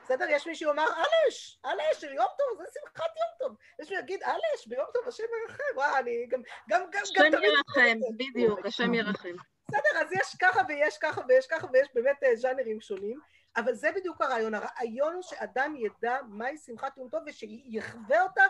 בסדר? 0.04 0.26
יש 0.30 0.46
מי 0.46 0.54
שיאמר 0.54 0.86
אלש, 0.86 1.60
אלש 1.66 2.00
של 2.00 2.12
יום 2.12 2.26
טוב, 2.38 2.58
זה 2.58 2.80
שמחת 2.80 3.10
יום 3.16 3.48
טוב. 3.48 3.56
יש 3.80 3.90
מי 3.90 3.96
שיגיד 3.96 4.22
אלש, 4.22 4.66
ביום 4.66 4.86
טוב 4.94 5.08
השם 5.08 5.22
ירחם. 5.42 5.62
וואי, 5.74 5.98
אני 5.98 6.26
גם, 6.28 6.40
גם, 6.68 6.80
גם, 6.90 6.90
גם 6.92 7.02
השם. 7.02 7.42
ירחם, 7.42 7.98
בדיוק, 8.16 8.66
השם 8.66 8.94
ירחם. 8.94 9.34
בסדר, 9.68 10.00
אז 10.00 10.12
יש 10.12 10.36
ככה 10.40 10.60
ויש 10.68 10.98
ככה 10.98 11.20
ויש 11.28 11.46
ככה 11.46 11.66
ויש 11.72 11.88
באמת 11.94 12.22
אה, 12.22 12.36
ז'אנרים 12.36 12.80
שונים, 12.80 13.18
אבל 13.56 13.74
זה 13.74 13.92
בדיוק 13.96 14.20
הרעיון. 14.20 14.54
הרעיון 14.54 15.14
הוא 15.14 15.22
שאדם 15.22 15.74
ידע 15.76 16.18
מהי 16.28 16.58
שמחת 16.58 16.96
יום 16.96 17.08
טוב 17.08 17.20
ושיחווה 17.26 18.22
אותה 18.22 18.42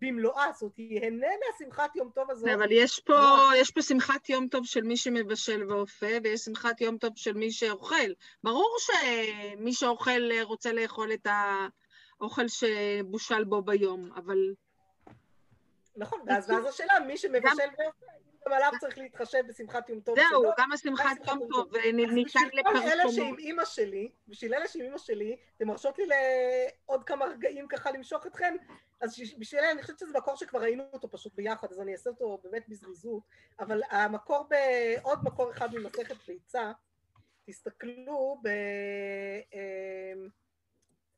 במלואה, 0.00 0.52
זאת 0.52 0.62
אומרת, 0.62 0.78
ייהנה 0.78 1.26
מהשמחת 1.46 1.96
יום 1.96 2.10
טוב 2.14 2.30
הזאת. 2.30 2.48
אבל 2.54 2.72
יש 2.72 3.00
פה, 3.00 3.50
יש 3.56 3.70
פה 3.70 3.82
שמחת 3.82 4.28
יום 4.28 4.48
טוב 4.48 4.66
של 4.66 4.82
מי 4.82 4.96
שמבשל 4.96 5.64
ואופה, 5.68 6.06
ויש 6.24 6.40
שמחת 6.40 6.80
יום 6.80 6.98
טוב 6.98 7.12
של 7.16 7.32
מי 7.32 7.50
שאוכל. 7.50 8.12
ברור 8.42 8.76
שמי 8.80 9.72
שאוכל 9.72 10.30
אה, 10.32 10.44
רוצה 10.44 10.72
לאכול 10.72 11.12
את 11.12 11.26
האוכל 12.20 12.48
שבושל 12.48 13.44
בו 13.44 13.62
ביום, 13.62 14.10
אבל 14.16 14.38
נכון, 15.96 16.20
ואז 16.26 16.50
ואז 16.50 16.66
השאלה, 16.66 17.00
מי 17.06 17.16
שמבשל 17.16 17.68
ואופה, 17.78 18.06
גם 18.48 18.54
עליו 18.54 18.72
צריך 18.80 18.98
להתחשב 18.98 19.38
בשמחת 19.48 19.88
יום 19.88 20.00
טוב 20.00 20.16
זהו, 20.18 20.28
שלו. 20.28 20.50
גם 20.58 20.72
השמחת 20.72 21.16
שמחת 21.16 21.28
יום 21.28 21.48
טוב. 21.52 21.76
אה, 21.76 21.92
ניתן 21.92 22.24
בשביל 22.24 22.62
כל 22.62 22.76
אלה 22.76 22.94
לפרסומות. 22.94 23.14
שעם 23.14 23.38
אימא 23.38 23.64
שלי, 23.64 24.10
בשביל 24.28 24.54
אלה 24.54 24.68
שעם 24.68 24.82
אימא 24.82 24.98
שלי, 24.98 25.36
אתם 25.56 25.66
מרשות 25.66 25.98
לי 25.98 26.04
לעוד 26.06 27.04
כמה 27.04 27.24
רגעים 27.24 27.68
ככה 27.68 27.90
למשוך 27.90 28.26
אתכם, 28.26 28.54
אז 29.00 29.20
בשביל 29.38 29.60
אלה, 29.60 29.70
אני 29.70 29.82
חושבת 29.82 29.98
שזה 29.98 30.18
מקור 30.18 30.36
שכבר 30.36 30.60
ראינו 30.60 30.84
אותו 30.92 31.10
פשוט 31.10 31.34
ביחד, 31.34 31.72
אז 31.72 31.80
אני 31.80 31.92
אעשה 31.92 32.10
אותו 32.10 32.40
באמת 32.44 32.68
בזריזות, 32.68 33.22
אבל 33.60 33.82
המקור 33.90 34.48
בעוד 34.48 35.18
מקור 35.24 35.50
אחד 35.50 35.74
ממסכת 35.74 36.16
ביצה, 36.26 36.72
תסתכלו 37.46 38.40
ב... 38.42 38.48
אמ, 39.52 40.28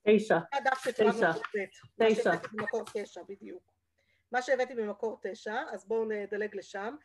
תשע. 0.02 0.38
תשע. 0.92 1.32
ב'. 1.98 2.04
תשע. 2.04 2.32
במקור 2.52 2.84
תשע, 2.94 3.22
בדיוק. 3.28 3.62
מה 4.32 4.42
שהבאתי 4.42 4.74
במקור 4.74 5.20
תשע, 5.22 5.62
אז 5.70 5.84
בואו 5.84 6.04
נדלג 6.04 6.56
לשם. 6.56 6.96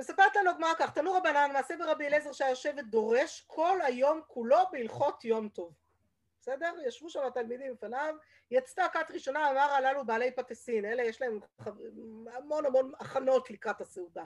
מספרת 0.00 0.36
לנו 0.36 0.50
הגמרא 0.50 0.74
כך, 0.78 0.90
תנו 0.94 1.12
רבנן, 1.12 1.50
מעשה 1.52 1.76
ברבי 1.76 2.06
אליעזר 2.06 2.32
שהיה 2.32 2.50
יושב 2.50 2.72
ודורש 2.78 3.44
כל 3.46 3.82
היום 3.82 4.20
כולו 4.26 4.58
בהלכות 4.72 5.24
יום 5.24 5.48
טוב. 5.48 5.72
בסדר? 6.40 6.74
ישבו 6.86 7.10
שם 7.10 7.20
התלמידים 7.26 7.72
לפניו, 7.72 8.14
יצתה 8.50 8.86
כת 8.92 9.10
ראשונה, 9.10 9.50
אמר 9.50 9.72
הללו 9.72 10.06
בעלי 10.06 10.30
פטסין, 10.30 10.84
אלה 10.84 11.02
יש 11.02 11.20
להם 11.22 11.40
המון 12.34 12.66
המון 12.66 12.92
הכנות 13.00 13.50
לקראת 13.50 13.80
הסעודה. 13.80 14.24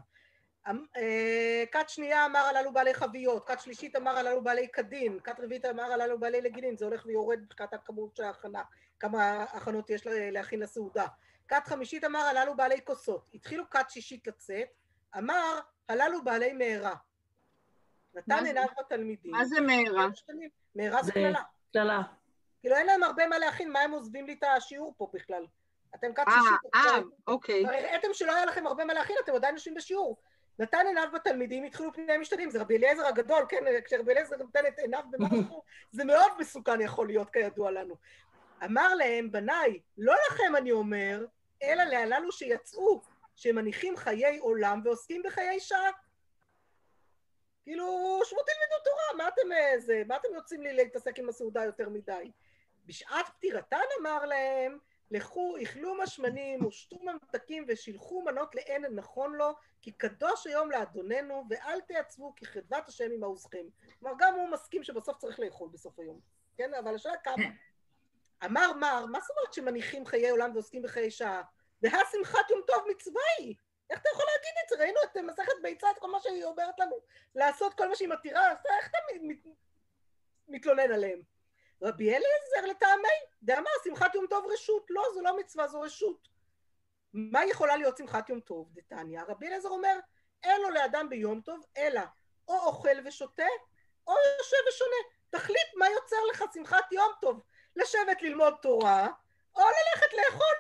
אמ- 0.71 0.87
אה, 0.97 1.65
כת 1.73 1.89
שנייה 1.89 2.27
אמר 2.27 2.39
הללו 2.39 2.73
בעלי 2.73 2.95
חביות, 2.95 3.49
כת 3.49 3.61
שלישית 3.61 3.97
אמר 3.97 4.17
הללו 4.17 4.43
בעלי 4.45 4.69
קדין, 4.69 5.21
כת 5.21 5.41
רביעית 5.41 5.65
אמר 5.65 5.93
הללו 5.93 6.21
בעלי 6.21 6.41
לגינין, 6.41 6.77
זה 6.77 6.85
הולך 6.85 7.07
ויורד 7.07 7.39
מבחינת 7.41 7.75
הכמות 7.75 8.17
של 8.17 8.23
ההכנה, 8.23 8.63
כמה 9.01 9.43
הכנות 9.43 9.91
יש 9.91 10.07
לה- 10.07 10.31
להכין 10.31 10.61
לסעודה. 10.61 11.07
כת 11.49 11.63
חמישית 11.67 12.05
אמר 12.05 12.19
הללו 12.19 12.57
בעלי 12.57 12.85
כוסות, 12.85 13.31
התחילו 13.35 13.71
כת 13.71 13.91
שישית 13.91 14.27
לצאת, 14.27 14.69
אמר 15.19 15.59
הללו 15.89 16.25
בעלי 16.25 16.53
מהרה. 16.53 16.95
נתן 18.15 18.47
עיניו 18.47 18.67
בתלמידים. 18.79 19.33
מה 19.33 19.45
זה 19.45 19.61
מהרה? 19.61 20.07
מהרה 20.75 21.03
זה 21.03 21.13
קללה. 21.13 21.43
קללה. 21.73 22.01
כאילו 22.61 22.77
אין 22.77 22.87
להם 22.87 23.03
הרבה 23.03 23.27
מה 23.27 23.39
להכין, 23.39 23.73
מה 23.73 23.81
הם 23.81 23.91
עוזבים 23.91 24.27
לי 24.27 24.33
את 24.33 24.45
השיעור 24.57 24.95
פה 24.97 25.09
בכלל? 25.15 25.47
אתם 25.95 26.15
כת 26.15 26.29
אה, 26.29 26.33
שישית. 26.33 26.75
אה, 26.75 26.99
אתם- 26.99 27.09
אוקיי. 27.27 27.65
כבר 27.65 27.73
הראיתם 27.73 28.09
שלא 28.13 28.35
היה 28.35 28.45
לכם 28.45 28.67
הרבה 28.67 28.85
מה 28.85 28.95
להכין, 28.95 29.17
אתם 29.25 29.35
עדיין 29.35 29.55
יושבים 29.55 29.75
בשיעור. 29.75 30.17
נתן 30.59 30.87
עיניו 30.87 31.09
בתלמידים, 31.15 31.65
התחילו 31.65 31.93
פני 31.93 32.19
משתנים, 32.19 32.51
זה 32.51 32.61
רבי 32.61 32.77
אליעזר 32.77 33.07
הגדול, 33.07 33.47
כן, 33.49 33.65
כשרבי 33.85 34.13
אליעזר 34.13 34.37
נותן 34.37 34.67
את 34.69 34.79
עיניו 34.79 35.01
במשהו, 35.11 35.63
זה 35.93 36.05
מאוד 36.05 36.33
מסוכן 36.39 36.81
יכול 36.81 37.07
להיות, 37.07 37.31
כידוע 37.31 37.71
לנו. 37.71 37.95
אמר 38.65 38.95
להם, 38.95 39.33
בניי, 39.33 39.81
לא 39.99 40.15
לכם 40.31 40.57
אני 40.57 40.73
אומר, 40.73 41.27
אלא 41.63 41.85
להללו 41.85 42.33
שיצאו, 42.33 43.01
שמניחים 43.35 43.97
חיי 43.97 44.39
עולם 44.39 44.81
ועוסקים 44.85 45.23
בחיי 45.23 45.61
שעה. 45.61 45.91
כאילו, 47.65 47.85
שבו 48.25 48.41
תלמדו 48.43 48.85
תורה, 48.85 49.25
מה 49.25 49.29
אתם, 49.29 49.53
אה, 49.53 49.81
זה, 49.81 50.03
מה 50.07 50.17
אתם 50.17 50.29
יוצאים 50.35 50.63
לי 50.63 50.73
להתעסק 50.73 51.19
עם 51.19 51.29
הסעודה 51.29 51.65
יותר 51.65 51.89
מדי? 51.89 52.31
בשעת 52.87 53.29
פטירתן 53.29 53.85
אמר 54.01 54.25
להם, 54.25 54.79
לכו, 55.11 55.57
אכלו 55.63 55.95
משמנים 56.03 56.65
ושתו 56.65 56.97
ממתקים 57.03 57.65
ושילחו 57.69 58.23
מנות 58.23 58.55
לאין 58.55 58.85
נכון 58.85 59.33
לו, 59.33 59.53
כי 59.83 59.93
קדוש 59.93 60.47
היום 60.47 60.71
לאדוננו, 60.71 61.45
ואל 61.51 61.81
תעצבו 61.81 62.35
כי 62.37 62.47
חדבת 62.47 62.89
השם 62.89 63.11
עמעוזכם. 63.15 63.67
כלומר, 63.99 64.15
גם 64.19 64.35
הוא 64.35 64.49
מסכים 64.49 64.83
שבסוף 64.83 65.19
צריך 65.19 65.41
לאכול 65.41 65.69
בסוף 65.73 65.99
היום. 65.99 66.21
כן, 66.57 66.75
אבל 66.75 66.95
השאלה 66.95 67.17
כמה. 67.17 67.45
אמר 68.45 68.73
מר, 68.73 69.07
מה 69.07 69.21
זאת 69.21 69.31
אומרת 69.31 69.53
שמניחים 69.55 70.07
חיי 70.07 70.31
עולם 70.31 70.51
ועוסקים 70.55 70.83
בחיי 70.83 71.11
שעה? 71.11 71.43
והא 71.83 72.05
שמחת 72.13 72.51
יום 72.51 72.61
טוב 72.67 72.85
מצווה 72.91 73.23
היא. 73.39 73.55
איך 73.91 74.01
אתה 74.01 74.09
יכול 74.13 74.25
להגיד 74.35 74.55
את 74.65 74.69
זה? 74.69 74.77
ראינו 74.77 75.01
את 75.05 75.17
מסכת 75.17 75.53
ביצה, 75.63 75.91
את 75.91 75.99
כל 75.99 76.11
מה 76.11 76.21
שהיא 76.21 76.45
אומרת 76.45 76.79
לנו, 76.79 76.97
לעשות 77.35 77.75
כל 77.75 77.89
מה 77.89 77.95
שהיא 77.95 78.09
מתירה, 78.09 78.51
איך 78.51 78.89
אתה 78.89 78.99
מת- 79.23 79.47
מתלונן 80.49 80.93
עליהם? 80.93 81.23
רבי 81.83 82.09
אליעזר 82.11 82.71
לטעמי, 82.71 83.09
דאמר 83.43 83.71
שמחת 83.85 84.15
יום 84.15 84.27
טוב 84.27 84.47
רשות, 84.53 84.87
לא, 84.91 85.03
זו 85.15 85.21
לא 85.23 85.37
מצווה, 85.39 85.69
זו 85.69 85.81
רשות. 85.81 86.29
מה 87.13 87.45
יכולה 87.45 87.77
להיות 87.77 87.97
שמחת 87.97 88.29
יום 88.29 88.41
טוב, 88.41 88.69
דתניא? 88.73 89.21
רבי 89.29 89.47
אליעזר 89.47 89.69
אומר, 89.69 89.99
אין 90.43 90.61
לו 90.61 90.71
לאדם 90.71 91.09
ביום 91.09 91.41
טוב, 91.41 91.67
אלא 91.77 92.01
או 92.49 92.55
אוכל 92.55 92.97
ושותה, 93.05 93.47
או 94.07 94.15
יושב 94.39 94.57
ושונה. 94.69 94.97
תחליט 95.31 95.75
מה 95.77 95.89
יוצר 95.89 96.17
לך 96.31 96.45
שמחת 96.55 96.93
יום 96.93 97.13
טוב. 97.21 97.43
לשבת 97.77 98.23
ללמוד 98.23 98.55
תורה, 98.63 99.09
או 99.57 99.63
ללכת 99.63 100.13
לאכול. 100.13 100.55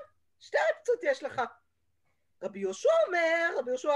שתי 0.44 0.58
אופציות 0.76 1.00
יש 1.02 1.22
לך. 1.22 1.42
רבי 2.42 2.58
יהושע 2.58 2.90
אומר, 3.06 3.54
רבי 3.58 3.70
יהושע 3.70 3.92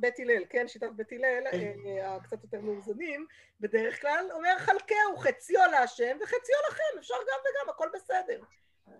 בית 0.00 0.18
הלל, 0.18 0.44
כן, 0.50 0.68
שיטת 0.68 0.90
בית 0.96 1.12
הלל, 1.12 1.44
אה, 1.52 2.14
הקצת 2.14 2.42
יותר 2.42 2.60
מאוזנים, 2.60 3.26
בדרך 3.60 4.00
כלל 4.00 4.28
אומר 4.32 4.58
חלקהו, 4.58 5.16
חציו 5.18 5.60
להשם 5.70 6.16
וחציו 6.22 6.56
לכם, 6.70 6.98
אפשר 6.98 7.14
גם 7.14 7.38
וגם, 7.40 7.70
הכל 7.70 7.88
בסדר. 7.94 8.42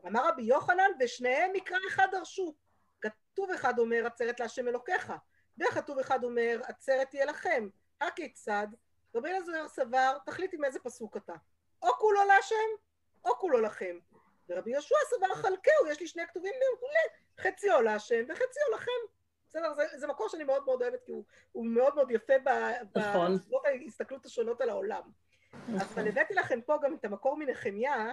אמר 0.07 0.29
רבי 0.29 0.43
יוחנן, 0.43 0.91
ושניהם 1.01 1.51
מקרא 1.53 1.79
אחד 1.89 2.09
דרשו. 2.13 2.55
כתוב 3.01 3.51
אחד 3.51 3.79
אומר, 3.79 4.07
עצרת 4.07 4.41
להשם 4.41 4.69
אלוקיך, 4.69 5.13
וכתוב 5.59 5.99
אחד 5.99 6.25
אומר, 6.25 6.61
עצרת 6.65 7.11
תהיה 7.11 7.25
לכם. 7.25 7.69
הכיצד? 8.01 8.67
רבי 9.15 9.31
אלעזר 9.31 9.69
סבר, 9.69 10.19
תחליט 10.27 10.55
עם 10.55 10.65
איזה 10.65 10.79
פסוק 10.79 11.17
אתה. 11.17 11.35
או 11.83 11.89
כולו 11.99 12.25
להשם, 12.25 12.71
או 13.25 13.35
כולו 13.39 13.61
לכם. 13.61 13.99
ורבי 14.49 14.71
יהושע 14.71 14.95
סבר 15.11 15.35
חלקהו, 15.35 15.87
יש 15.91 16.01
לי 16.01 16.07
שני 16.07 16.23
כתובים 16.27 16.53
מעולה, 16.59 17.01
חציו 17.39 17.83
להשם 17.83 18.25
וחציו 18.29 18.63
לכם. 18.75 18.91
בסדר, 19.49 19.75
זה, 19.75 19.83
זה 19.99 20.07
מקור 20.07 20.29
שאני 20.29 20.45
מאוד 20.45 20.65
מאוד 20.65 20.83
אוהבת, 20.83 21.03
כי 21.05 21.13
הוא, 21.13 21.25
הוא 21.53 21.67
מאוד 21.67 21.95
מאוד 21.95 22.11
יפה 22.11 22.33
נכון. 22.97 23.39
ההסתכלות 23.65 24.27
השונות 24.27 24.61
על 24.61 24.71
העולם. 24.71 25.03
אבל 25.77 26.09
הבאתי 26.09 26.35
לכם 26.35 26.61
פה 26.61 26.79
גם 26.83 26.95
את 26.95 27.05
המקור 27.05 27.37
מנחמיה, 27.39 28.13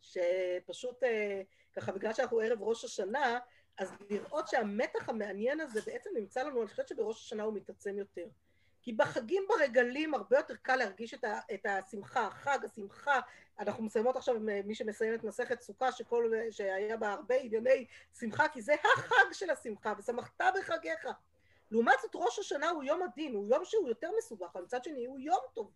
שפשוט 0.00 1.02
אה, 1.02 1.42
ככה 1.76 1.92
בגלל 1.92 2.12
שאנחנו 2.12 2.40
ערב 2.40 2.62
ראש 2.62 2.84
השנה, 2.84 3.38
אז 3.78 3.92
לראות 4.10 4.48
שהמתח 4.48 5.08
המעניין 5.08 5.60
הזה 5.60 5.80
בעצם 5.86 6.10
נמצא 6.14 6.42
לנו, 6.42 6.60
אני 6.62 6.70
חושבת 6.70 6.88
שבראש 6.88 7.26
השנה 7.26 7.42
הוא 7.42 7.54
מתעצם 7.54 7.98
יותר. 7.98 8.26
כי 8.82 8.92
בחגים 8.92 9.44
ברגלים 9.48 10.14
הרבה 10.14 10.36
יותר 10.36 10.54
קל 10.62 10.76
להרגיש 10.76 11.14
את, 11.14 11.24
ה, 11.24 11.40
את 11.54 11.66
השמחה, 11.66 12.26
החג, 12.26 12.58
השמחה. 12.64 13.20
אנחנו 13.58 13.84
מסיימות 13.84 14.16
עכשיו, 14.16 14.36
מי 14.64 14.74
שמסיים 14.74 15.14
את 15.14 15.24
מסכת 15.24 15.60
סוכה, 15.60 15.92
שכל, 15.92 16.32
שהיה 16.50 16.96
בה 16.96 17.12
הרבה 17.12 17.34
ענייני 17.34 17.86
שמחה, 18.18 18.48
כי 18.48 18.62
זה 18.62 18.74
החג 18.94 19.32
של 19.32 19.50
השמחה, 19.50 19.92
ושמחת 19.98 20.40
בחגיך. 20.58 21.08
לעומת 21.70 21.94
זאת, 22.02 22.10
ראש 22.14 22.38
השנה 22.38 22.68
הוא 22.68 22.84
יום 22.84 23.02
הדין, 23.02 23.34
הוא 23.34 23.48
יום 23.48 23.64
שהוא 23.64 23.88
יותר 23.88 24.10
מסובך, 24.18 24.50
אבל 24.54 24.64
מצד 24.64 24.84
שני 24.84 25.06
הוא 25.06 25.18
יום 25.18 25.40
טוב. 25.54 25.70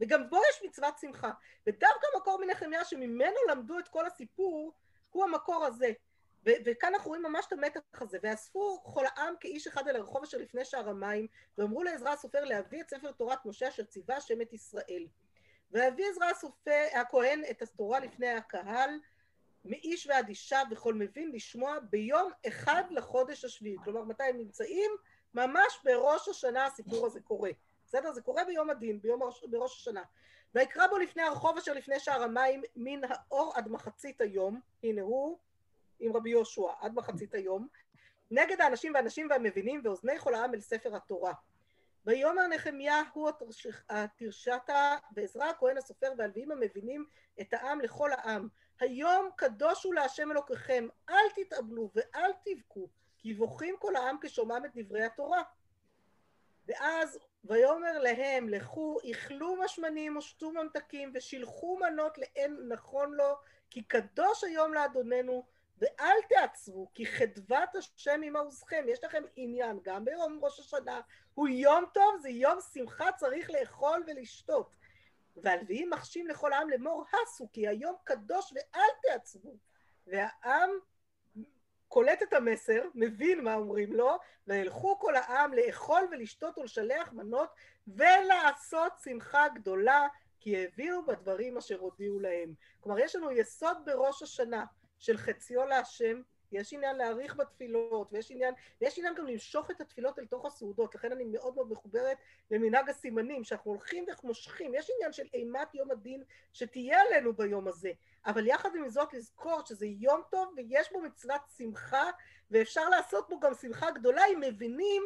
וגם 0.00 0.30
בו 0.30 0.36
יש 0.50 0.62
מצוות 0.68 0.98
שמחה. 0.98 1.30
ודווקא 1.66 2.06
מקור 2.16 2.40
מנחמיה 2.44 2.84
שממנו 2.84 3.36
למדו 3.50 3.78
את 3.78 3.88
כל 3.88 4.06
הסיפור, 4.06 4.72
הוא 5.10 5.24
המקור 5.24 5.64
הזה. 5.64 5.92
ו- 6.46 6.58
וכאן 6.64 6.94
אנחנו 6.94 7.08
רואים 7.08 7.22
ממש 7.22 7.46
את 7.46 7.52
המתח 7.52 7.80
הזה. 8.02 8.18
ואספו 8.22 8.82
כל 8.84 9.04
העם 9.06 9.34
כאיש 9.40 9.66
אחד 9.66 9.88
אל 9.88 9.96
הרחוב 9.96 10.22
אשר 10.22 10.38
לפני 10.38 10.64
שער 10.64 10.88
המים, 10.88 11.26
ואמרו 11.58 11.82
לעזרא 11.82 12.10
הסופר 12.10 12.44
להביא 12.44 12.80
את 12.80 12.90
ספר 12.90 13.12
תורת 13.12 13.46
משה 13.46 13.68
אשר 13.68 13.84
ציווה 13.84 14.16
השם 14.16 14.40
את 14.40 14.52
ישראל. 14.52 15.06
והביא 15.70 16.04
עזרא 16.10 16.26
הסופר, 16.30 16.84
הכהן 17.00 17.42
את 17.50 17.62
התורה 17.62 18.00
לפני 18.00 18.28
הקהל, 18.28 18.90
מאיש 19.64 20.06
ועד 20.06 20.28
אישה 20.28 20.60
וכל 20.70 20.94
מבין 20.94 21.32
לשמוע 21.32 21.78
ביום 21.90 22.32
אחד 22.48 22.84
לחודש 22.90 23.44
השביעי. 23.44 23.76
כלומר, 23.84 24.04
מתי 24.04 24.22
הם 24.22 24.36
נמצאים? 24.36 24.90
ממש 25.34 25.80
בראש 25.84 26.28
השנה 26.28 26.66
הסיפור 26.66 27.06
הזה 27.06 27.20
קורה. 27.20 27.50
בסדר? 27.86 28.12
זה 28.12 28.22
קורה 28.22 28.44
ביום 28.44 28.70
הדין, 28.70 29.00
ביום 29.00 29.22
הראש, 29.22 29.44
בראש 29.44 29.80
השנה. 29.80 30.02
ויקרא 30.54 30.86
בו 30.86 30.98
לפני 30.98 31.22
הרחוב 31.22 31.56
אשר 31.56 31.72
לפני 31.72 32.00
שער 32.00 32.22
המים 32.22 32.62
מן 32.76 33.00
האור 33.08 33.52
עד 33.56 33.68
מחצית 33.68 34.20
היום, 34.20 34.60
הנה 34.82 35.02
הוא 35.02 35.38
עם 36.00 36.16
רבי 36.16 36.30
יהושע, 36.30 36.70
עד 36.80 36.94
מחצית 36.94 37.34
היום, 37.34 37.68
נגד 38.30 38.60
האנשים 38.60 38.94
והנשים 38.94 39.26
והמבינים 39.30 39.80
ואוזני 39.84 40.18
כל 40.18 40.34
העם 40.34 40.54
אל 40.54 40.60
ספר 40.60 40.96
התורה. 40.96 41.32
ויאמר 42.06 42.46
נחמיה 42.46 43.02
הוא 43.12 43.28
התרש- 43.28 43.82
התרשתה 43.90 44.96
ועזרא 45.12 45.44
הכהן 45.44 45.78
הסופר 45.78 46.12
והלוויים 46.18 46.50
המבינים 46.50 47.06
את 47.40 47.54
העם 47.54 47.80
לכל 47.80 48.12
העם. 48.12 48.48
היום 48.80 49.30
קדושו 49.36 49.92
להשם 49.92 50.32
אלוקיכם, 50.32 50.88
אל 51.10 51.30
תתאבלו 51.34 51.90
ואל 51.94 52.30
תבכו, 52.44 52.88
כי 53.18 53.34
בוכים 53.34 53.76
כל 53.78 53.96
העם 53.96 54.16
כשומעם 54.20 54.64
את 54.64 54.70
דברי 54.74 55.02
התורה. 55.02 55.42
ואז 56.66 57.18
ויאמר 57.44 57.98
להם, 57.98 58.48
לכו, 58.48 58.98
אכלו 59.10 59.56
משמנים 59.56 60.16
ושתו 60.16 60.50
ממתקים 60.50 61.12
ושילחו 61.14 61.78
מנות 61.78 62.18
לאין 62.18 62.56
נכון 62.68 63.12
לו, 63.14 63.34
כי 63.70 63.82
קדוש 63.82 64.44
היום 64.44 64.74
לאדוננו, 64.74 65.46
ואל 65.78 66.16
תעצבו, 66.28 66.90
כי 66.94 67.06
חדבת 67.06 67.76
השם 67.76 68.20
עמעוזכם. 68.24 68.84
יש 68.88 69.04
לכם 69.04 69.22
עניין, 69.36 69.80
גם 69.82 70.04
ביום 70.04 70.38
ראש 70.42 70.60
השנה, 70.60 71.00
הוא 71.34 71.48
יום 71.48 71.84
טוב, 71.94 72.16
זה 72.18 72.28
יום 72.28 72.58
שמחה, 72.74 73.12
צריך 73.12 73.50
לאכול 73.50 74.04
ולשתות. 74.06 74.76
והלוויים 75.36 75.90
מחשים 75.90 76.28
לכל 76.28 76.52
העם 76.52 76.70
לאמור, 76.70 77.04
הסו, 77.12 77.48
כי 77.52 77.68
היום 77.68 77.94
קדוש 78.04 78.52
ואל 78.52 78.90
תעצבו. 79.02 79.56
והעם 80.06 80.70
קולט 81.88 82.22
את 82.22 82.32
המסר, 82.32 82.82
מבין 82.94 83.44
מה 83.44 83.54
אומרים 83.54 83.92
לו, 83.92 84.18
וילכו 84.46 84.98
כל 84.98 85.16
העם 85.16 85.54
לאכול 85.54 86.08
ולשתות 86.10 86.58
ולשלח 86.58 87.12
מנות 87.12 87.50
ולעשות 87.88 88.92
שמחה 89.04 89.48
גדולה, 89.48 90.08
כי 90.40 90.64
הביאו 90.64 91.06
בדברים 91.06 91.56
אשר 91.56 91.78
הודיעו 91.78 92.18
להם. 92.18 92.54
כלומר, 92.80 92.98
יש 92.98 93.16
לנו 93.16 93.30
יסוד 93.30 93.76
בראש 93.84 94.22
השנה 94.22 94.64
של 94.98 95.16
חציו 95.16 95.66
להשם, 95.66 96.22
יש 96.52 96.72
עניין 96.72 96.96
להעריך 96.96 97.36
בתפילות, 97.36 98.12
ויש 98.12 98.30
עניין, 98.30 98.54
ויש 98.80 98.98
עניין 98.98 99.14
גם 99.14 99.26
למשוך 99.26 99.70
את 99.70 99.80
התפילות 99.80 100.18
אל 100.18 100.26
תוך 100.26 100.46
הסעודות, 100.46 100.94
לכן 100.94 101.12
אני 101.12 101.24
מאוד 101.24 101.54
מאוד 101.54 101.72
מחוברת 101.72 102.16
למנהג 102.50 102.90
הסימנים, 102.90 103.44
שאנחנו 103.44 103.70
הולכים 103.70 104.04
ומושכים, 104.24 104.74
יש 104.74 104.90
עניין 104.96 105.12
של 105.12 105.26
אימת 105.34 105.74
יום 105.74 105.90
הדין 105.90 106.22
שתהיה 106.52 107.02
עלינו 107.02 107.32
ביום 107.32 107.68
הזה, 107.68 107.90
אבל 108.26 108.46
יחד 108.46 108.70
עם 108.76 108.88
זאת 108.88 109.14
לזכור 109.14 109.60
שזה 109.66 109.86
יום 109.86 110.22
טוב 110.30 110.54
ויש 110.56 110.92
בו 110.92 111.00
מצוות 111.02 111.40
שמחה, 111.56 112.10
ואפשר 112.50 112.88
לעשות 112.88 113.28
בו 113.28 113.40
גם 113.40 113.54
שמחה 113.54 113.90
גדולה 113.90 114.22
אם 114.32 114.40
מבינים 114.40 115.02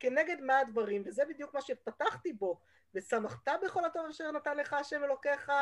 כנגד 0.00 0.40
מה 0.40 0.58
הדברים, 0.58 1.02
וזה 1.06 1.24
בדיוק 1.24 1.54
מה 1.54 1.60
שפתחתי 1.60 2.32
בו, 2.32 2.60
ושמחת 2.94 3.48
בכל 3.64 3.84
הטוב 3.84 4.06
אשר 4.06 4.30
נתן 4.30 4.56
לך 4.56 4.72
השם 4.72 5.04
אלוקיך, 5.04 5.52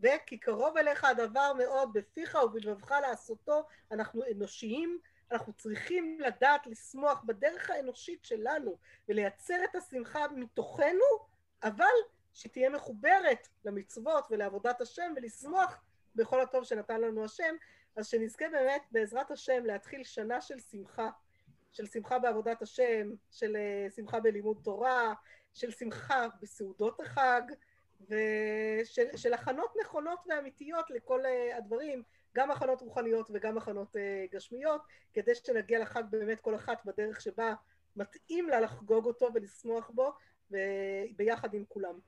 וכי 0.00 0.38
קרוב 0.38 0.76
אליך 0.76 1.04
הדבר 1.04 1.52
מאוד 1.58 1.92
בפיך 1.92 2.38
ובלבבך 2.44 2.90
לעשותו, 2.90 3.66
אנחנו 3.90 4.22
אנושיים, 4.32 4.98
אנחנו 5.32 5.52
צריכים 5.52 6.20
לדעת 6.20 6.66
לשמוח 6.66 7.22
בדרך 7.26 7.70
האנושית 7.70 8.24
שלנו, 8.24 8.78
ולייצר 9.08 9.64
את 9.64 9.74
השמחה 9.74 10.28
מתוכנו, 10.28 11.34
אבל 11.62 11.94
שתהיה 12.34 12.70
מחוברת 12.70 13.48
למצוות 13.64 14.26
ולעבודת 14.30 14.80
השם, 14.80 15.12
ולשמוח 15.16 15.82
בכל 16.14 16.40
הטוב 16.40 16.64
שנתן 16.64 17.00
לנו 17.00 17.24
השם, 17.24 17.54
אז 17.96 18.06
שנזכה 18.06 18.44
באמת 18.48 18.82
בעזרת 18.90 19.30
השם 19.30 19.64
להתחיל 19.64 20.04
שנה 20.04 20.40
של 20.40 20.58
שמחה, 20.58 21.10
של 21.72 21.86
שמחה 21.86 22.18
בעבודת 22.18 22.62
השם, 22.62 23.10
של 23.30 23.56
אה, 23.56 23.90
שמחה 23.96 24.20
בלימוד 24.20 24.60
תורה, 24.62 25.14
של 25.54 25.70
שמחה 25.70 26.26
בסעודות 26.42 27.00
החג, 27.00 27.42
ושל 28.08 29.34
הכנות 29.34 29.74
נכונות 29.80 30.18
ואמיתיות 30.28 30.90
לכל 30.90 31.26
אה, 31.26 31.56
הדברים, 31.56 32.02
גם 32.36 32.50
הכנות 32.50 32.80
רוחניות 32.80 33.30
וגם 33.34 33.58
הכנות 33.58 33.96
אה, 33.96 34.24
גשמיות, 34.32 34.80
כדי 35.14 35.34
שנגיע 35.34 35.78
לחג 35.78 36.02
באמת 36.10 36.40
כל 36.40 36.54
אחת 36.54 36.84
בדרך 36.84 37.20
שבה 37.20 37.54
מתאים 37.96 38.48
לה 38.48 38.60
לחגוג 38.60 39.06
אותו 39.06 39.28
ולשמוח 39.34 39.90
בו, 39.94 40.12
ביחד 41.16 41.54
עם 41.54 41.64
כולם. 41.68 41.98